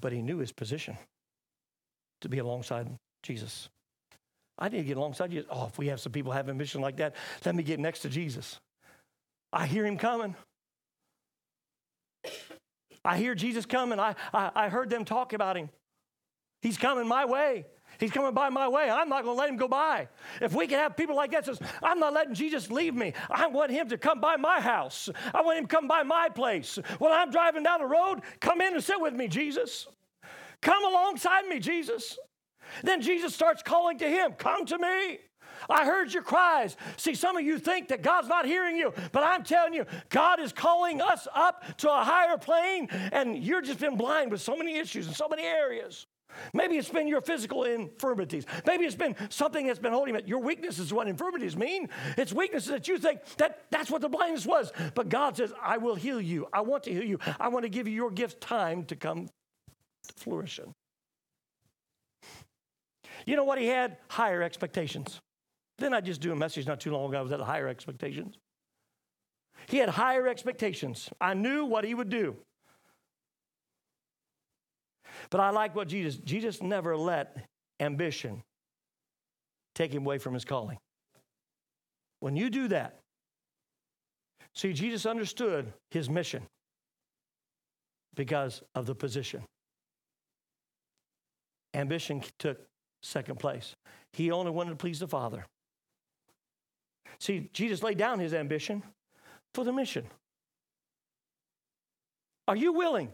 but 0.00 0.12
he 0.12 0.22
knew 0.22 0.38
his 0.38 0.52
position 0.52 0.96
to 2.20 2.28
be 2.28 2.38
alongside 2.38 2.88
Jesus. 3.22 3.68
I 4.58 4.68
need 4.68 4.78
to 4.78 4.84
get 4.84 4.96
alongside 4.96 5.32
you. 5.32 5.44
Oh, 5.50 5.66
if 5.66 5.78
we 5.78 5.88
have 5.88 6.00
some 6.00 6.12
people 6.12 6.32
have 6.32 6.48
ambition 6.48 6.80
like 6.80 6.96
that, 6.98 7.14
let 7.44 7.54
me 7.54 7.62
get 7.62 7.80
next 7.80 8.00
to 8.00 8.08
Jesus. 8.08 8.60
I 9.52 9.66
hear 9.66 9.84
him 9.84 9.98
coming. 9.98 10.34
I 13.04 13.16
hear 13.18 13.34
Jesus 13.34 13.66
coming. 13.66 13.98
I, 13.98 14.14
I, 14.32 14.50
I 14.54 14.68
heard 14.68 14.88
them 14.88 15.04
talk 15.04 15.32
about 15.32 15.56
him. 15.56 15.68
He's 16.60 16.78
coming 16.78 17.08
my 17.08 17.24
way. 17.24 17.66
He's 17.98 18.10
coming 18.10 18.32
by 18.32 18.48
my 18.48 18.68
way. 18.68 18.88
I'm 18.88 19.08
not 19.08 19.24
going 19.24 19.36
to 19.36 19.40
let 19.40 19.50
him 19.50 19.56
go 19.56 19.68
by. 19.68 20.08
If 20.40 20.54
we 20.54 20.66
can 20.66 20.78
have 20.78 20.96
people 20.96 21.16
like 21.16 21.32
that 21.32 21.44
says, 21.44 21.60
I'm 21.82 21.98
not 21.98 22.14
letting 22.14 22.34
Jesus 22.34 22.70
leave 22.70 22.94
me. 22.94 23.12
I 23.30 23.48
want 23.48 23.70
him 23.70 23.88
to 23.88 23.98
come 23.98 24.20
by 24.20 24.36
my 24.36 24.60
house. 24.60 25.10
I 25.34 25.42
want 25.42 25.58
him 25.58 25.66
to 25.66 25.74
come 25.74 25.88
by 25.88 26.02
my 26.02 26.28
place. 26.28 26.78
When 26.98 27.12
I'm 27.12 27.30
driving 27.30 27.64
down 27.64 27.80
the 27.80 27.86
road, 27.86 28.22
come 28.40 28.60
in 28.60 28.74
and 28.74 28.82
sit 28.82 29.00
with 29.00 29.14
me, 29.14 29.28
Jesus. 29.28 29.88
Come 30.60 30.84
alongside 30.84 31.46
me, 31.46 31.58
Jesus. 31.58 32.16
Then 32.82 33.00
Jesus 33.00 33.34
starts 33.34 33.62
calling 33.62 33.98
to 33.98 34.08
him, 34.08 34.32
Come 34.32 34.66
to 34.66 34.78
me. 34.78 35.18
I 35.68 35.84
heard 35.84 36.12
your 36.12 36.22
cries. 36.22 36.76
See, 36.96 37.14
some 37.14 37.36
of 37.36 37.44
you 37.44 37.58
think 37.58 37.88
that 37.88 38.02
God's 38.02 38.28
not 38.28 38.46
hearing 38.46 38.76
you, 38.76 38.92
but 39.12 39.22
I'm 39.22 39.44
telling 39.44 39.74
you, 39.74 39.86
God 40.08 40.40
is 40.40 40.52
calling 40.52 41.00
us 41.00 41.28
up 41.34 41.76
to 41.78 41.90
a 41.90 42.02
higher 42.02 42.36
plane, 42.36 42.88
and 42.90 43.36
you've 43.36 43.64
just 43.64 43.78
been 43.78 43.96
blind 43.96 44.30
with 44.30 44.40
so 44.40 44.56
many 44.56 44.78
issues 44.78 45.06
in 45.06 45.14
so 45.14 45.28
many 45.28 45.44
areas. 45.44 46.06
Maybe 46.54 46.76
it's 46.76 46.88
been 46.88 47.08
your 47.08 47.20
physical 47.20 47.64
infirmities. 47.64 48.46
Maybe 48.66 48.86
it's 48.86 48.96
been 48.96 49.14
something 49.28 49.66
that's 49.66 49.78
been 49.78 49.92
holding 49.92 50.14
you. 50.14 50.22
Your 50.24 50.38
weakness 50.38 50.78
is 50.78 50.92
what 50.92 51.06
infirmities 51.06 51.56
mean. 51.58 51.90
It's 52.16 52.32
weaknesses 52.32 52.70
that 52.70 52.88
you 52.88 52.98
think 52.98 53.20
that 53.36 53.64
that's 53.70 53.90
what 53.90 54.00
the 54.00 54.08
blindness 54.08 54.46
was. 54.46 54.72
But 54.94 55.10
God 55.10 55.36
says, 55.36 55.52
I 55.62 55.76
will 55.76 55.94
heal 55.94 56.20
you. 56.20 56.48
I 56.50 56.62
want 56.62 56.84
to 56.84 56.92
heal 56.92 57.04
you. 57.04 57.18
I 57.38 57.48
want 57.48 57.64
to 57.64 57.68
give 57.68 57.86
you 57.86 57.94
your 57.94 58.10
gift 58.10 58.40
time 58.40 58.84
to 58.86 58.96
come 58.96 59.26
to 59.26 60.14
flourishing. 60.16 60.74
You 63.26 63.36
know 63.36 63.44
what 63.44 63.58
he 63.58 63.66
had? 63.66 63.96
Higher 64.08 64.42
expectations. 64.42 65.20
Then 65.78 65.94
I 65.94 66.00
just 66.00 66.20
do 66.20 66.32
a 66.32 66.36
message 66.36 66.66
not 66.66 66.80
too 66.80 66.92
long 66.92 67.08
ago. 67.08 67.18
I 67.18 67.22
was 67.22 67.32
at 67.32 67.40
higher 67.40 67.68
expectations. 67.68 68.36
He 69.68 69.78
had 69.78 69.88
higher 69.88 70.28
expectations. 70.28 71.08
I 71.20 71.34
knew 71.34 71.64
what 71.64 71.84
he 71.84 71.94
would 71.94 72.08
do. 72.10 72.36
But 75.30 75.40
I 75.40 75.50
like 75.50 75.74
what 75.74 75.88
Jesus, 75.88 76.16
Jesus 76.16 76.62
never 76.62 76.96
let 76.96 77.46
ambition 77.80 78.42
take 79.74 79.92
him 79.92 80.04
away 80.04 80.18
from 80.18 80.34
his 80.34 80.44
calling. 80.44 80.78
When 82.20 82.36
you 82.36 82.50
do 82.50 82.68
that, 82.68 83.00
see, 84.54 84.72
Jesus 84.72 85.06
understood 85.06 85.72
his 85.90 86.08
mission 86.08 86.42
because 88.14 88.62
of 88.74 88.86
the 88.86 88.94
position. 88.94 89.42
Ambition 91.74 92.22
took 92.38 92.58
second 93.02 93.38
place. 93.38 93.74
He 94.12 94.30
only 94.30 94.50
wanted 94.50 94.70
to 94.70 94.76
please 94.76 95.00
the 95.00 95.08
Father. 95.08 95.46
See, 97.18 97.50
Jesus 97.52 97.82
laid 97.82 97.98
down 97.98 98.18
his 98.18 98.34
ambition 98.34 98.82
for 99.54 99.64
the 99.64 99.72
mission. 99.72 100.06
Are 102.48 102.56
you 102.56 102.72
willing 102.72 103.10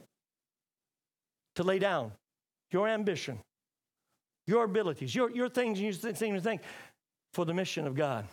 to 1.57 1.63
lay 1.63 1.79
down 1.79 2.13
your 2.71 2.89
ambition, 2.89 3.39
your 4.47 4.65
abilities, 4.65 5.15
your, 5.15 5.31
your 5.31 5.49
things 5.49 5.81
you 5.81 5.93
seem 5.93 6.35
to 6.35 6.41
think 6.41 6.63
for 7.35 7.45
the 7.45 7.55
mission 7.55 7.87
of 7.87 7.95
God? 7.95 8.27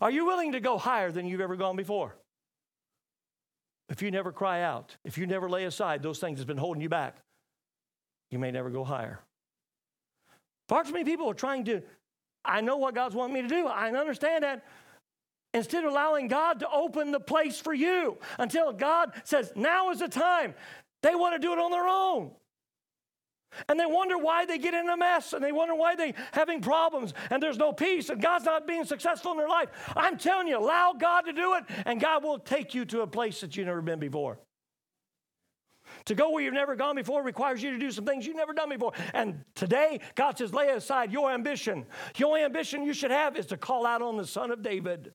Are 0.00 0.10
you 0.10 0.26
willing 0.26 0.52
to 0.52 0.60
go 0.60 0.78
higher 0.78 1.10
than 1.10 1.26
you've 1.26 1.40
ever 1.40 1.56
gone 1.56 1.76
before? 1.76 2.14
If 3.88 4.02
you 4.02 4.10
never 4.10 4.30
cry 4.30 4.62
out, 4.62 4.96
if 5.04 5.18
you 5.18 5.26
never 5.26 5.48
lay 5.48 5.64
aside 5.64 6.02
those 6.02 6.18
things 6.18 6.38
that's 6.38 6.46
been 6.46 6.56
holding 6.56 6.82
you 6.82 6.88
back, 6.88 7.16
you 8.30 8.38
may 8.38 8.52
never 8.52 8.70
go 8.70 8.84
higher. 8.84 9.20
Far 10.70 10.84
too 10.84 10.92
many 10.92 11.04
people 11.04 11.28
are 11.28 11.34
trying 11.34 11.64
to, 11.64 11.82
I 12.44 12.60
know 12.60 12.76
what 12.76 12.94
God's 12.94 13.16
wanting 13.16 13.34
me 13.34 13.42
to 13.42 13.48
do. 13.48 13.66
I 13.66 13.90
understand 13.90 14.44
that. 14.44 14.64
Instead 15.52 15.82
of 15.82 15.90
allowing 15.90 16.28
God 16.28 16.60
to 16.60 16.70
open 16.70 17.10
the 17.10 17.18
place 17.18 17.58
for 17.58 17.74
you 17.74 18.18
until 18.38 18.72
God 18.72 19.10
says, 19.24 19.52
now 19.56 19.90
is 19.90 19.98
the 19.98 20.06
time, 20.06 20.54
they 21.02 21.16
want 21.16 21.34
to 21.34 21.44
do 21.44 21.52
it 21.52 21.58
on 21.58 21.72
their 21.72 21.88
own. 21.88 22.30
And 23.68 23.80
they 23.80 23.84
wonder 23.84 24.16
why 24.16 24.46
they 24.46 24.58
get 24.58 24.74
in 24.74 24.88
a 24.88 24.96
mess 24.96 25.32
and 25.32 25.42
they 25.42 25.50
wonder 25.50 25.74
why 25.74 25.96
they're 25.96 26.14
having 26.30 26.60
problems 26.60 27.14
and 27.30 27.42
there's 27.42 27.58
no 27.58 27.72
peace 27.72 28.08
and 28.08 28.22
God's 28.22 28.44
not 28.44 28.68
being 28.68 28.84
successful 28.84 29.32
in 29.32 29.38
their 29.38 29.48
life. 29.48 29.70
I'm 29.96 30.18
telling 30.18 30.46
you, 30.46 30.56
allow 30.56 30.92
God 30.96 31.22
to 31.22 31.32
do 31.32 31.54
it 31.54 31.64
and 31.84 32.00
God 32.00 32.22
will 32.22 32.38
take 32.38 32.74
you 32.74 32.84
to 32.84 33.00
a 33.00 33.08
place 33.08 33.40
that 33.40 33.56
you've 33.56 33.66
never 33.66 33.82
been 33.82 33.98
before. 33.98 34.38
To 36.06 36.14
go 36.14 36.30
where 36.30 36.42
you've 36.42 36.54
never 36.54 36.76
gone 36.76 36.96
before 36.96 37.22
requires 37.22 37.62
you 37.62 37.70
to 37.70 37.78
do 37.78 37.90
some 37.90 38.04
things 38.04 38.26
you've 38.26 38.36
never 38.36 38.52
done 38.52 38.68
before. 38.68 38.92
And 39.14 39.44
today, 39.54 40.00
God 40.14 40.38
says, 40.38 40.54
lay 40.54 40.68
aside 40.68 41.12
your 41.12 41.30
ambition. 41.30 41.86
The 42.16 42.26
only 42.26 42.42
ambition 42.42 42.84
you 42.84 42.94
should 42.94 43.10
have 43.10 43.36
is 43.36 43.46
to 43.46 43.56
call 43.56 43.86
out 43.86 44.02
on 44.02 44.16
the 44.16 44.26
Son 44.26 44.50
of 44.50 44.62
David. 44.62 45.12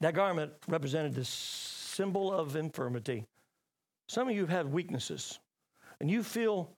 That 0.00 0.14
garment 0.14 0.52
represented 0.68 1.14
the 1.14 1.24
symbol 1.24 2.32
of 2.32 2.56
infirmity. 2.56 3.24
Some 4.08 4.28
of 4.28 4.36
you 4.36 4.46
have 4.46 4.68
weaknesses, 4.68 5.38
and 6.00 6.10
you 6.10 6.22
feel, 6.22 6.70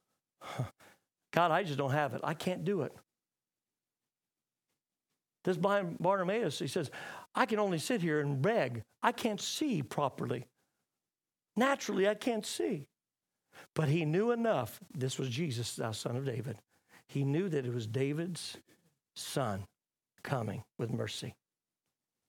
God, 1.33 1.51
I 1.51 1.65
just 1.65 1.79
don't 1.79 1.91
have 1.91 2.15
it. 2.15 2.21
I 2.25 2.35
can't 2.35 2.65
do 2.65 2.83
it. 2.83 2.93
This 5.45 5.57
blind 5.57 5.99
Bartimaeus, 5.99 6.59
he 6.59 6.67
says, 6.67 6.91
I 7.35 7.47
can 7.47 7.59
only 7.59 7.79
sit 7.79 8.01
here 8.03 8.20
and 8.20 8.43
beg. 8.43 8.83
I 9.03 9.12
can't 9.12 9.41
see 9.41 9.83
properly. 9.83 10.47
Naturally, 11.57 12.09
I 12.09 12.14
can't 12.14 12.47
see. 12.47 12.87
But 13.74 13.89
he 13.89 14.05
knew 14.05 14.31
enough. 14.31 14.81
This 14.97 15.18
was 15.18 15.29
Jesus, 15.29 15.74
thou 15.76 15.93
son 15.93 16.16
of 16.16 16.24
David. 16.24 16.59
He 17.09 17.24
knew 17.24 17.49
that 17.49 17.66
it 17.66 17.74
was 17.74 17.87
David's 17.87 18.59
son 19.16 19.66
coming 20.22 20.62
with 20.79 20.93
mercy. 20.93 21.35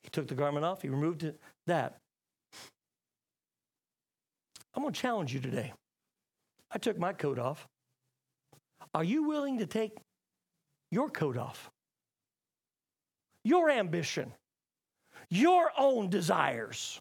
He 0.04 0.10
took 0.10 0.28
the 0.28 0.36
garment 0.36 0.66
off, 0.66 0.82
he 0.82 0.90
removed 0.90 1.24
it, 1.24 1.40
that. 1.68 1.98
I'm 4.74 4.84
going 4.84 4.94
to 4.94 5.00
challenge 5.00 5.34
you 5.34 5.40
today. 5.40 5.74
I 6.72 6.78
took 6.78 6.98
my 6.98 7.14
coat 7.14 7.40
off. 7.40 7.68
Are 8.94 9.04
you 9.04 9.24
willing 9.24 9.58
to 9.60 9.66
take 9.66 9.98
your 10.92 11.10
coat 11.10 11.38
off? 11.38 11.70
Your 13.44 13.70
ambition, 13.70 14.34
your 15.30 15.72
own 15.78 16.10
desires, 16.10 17.00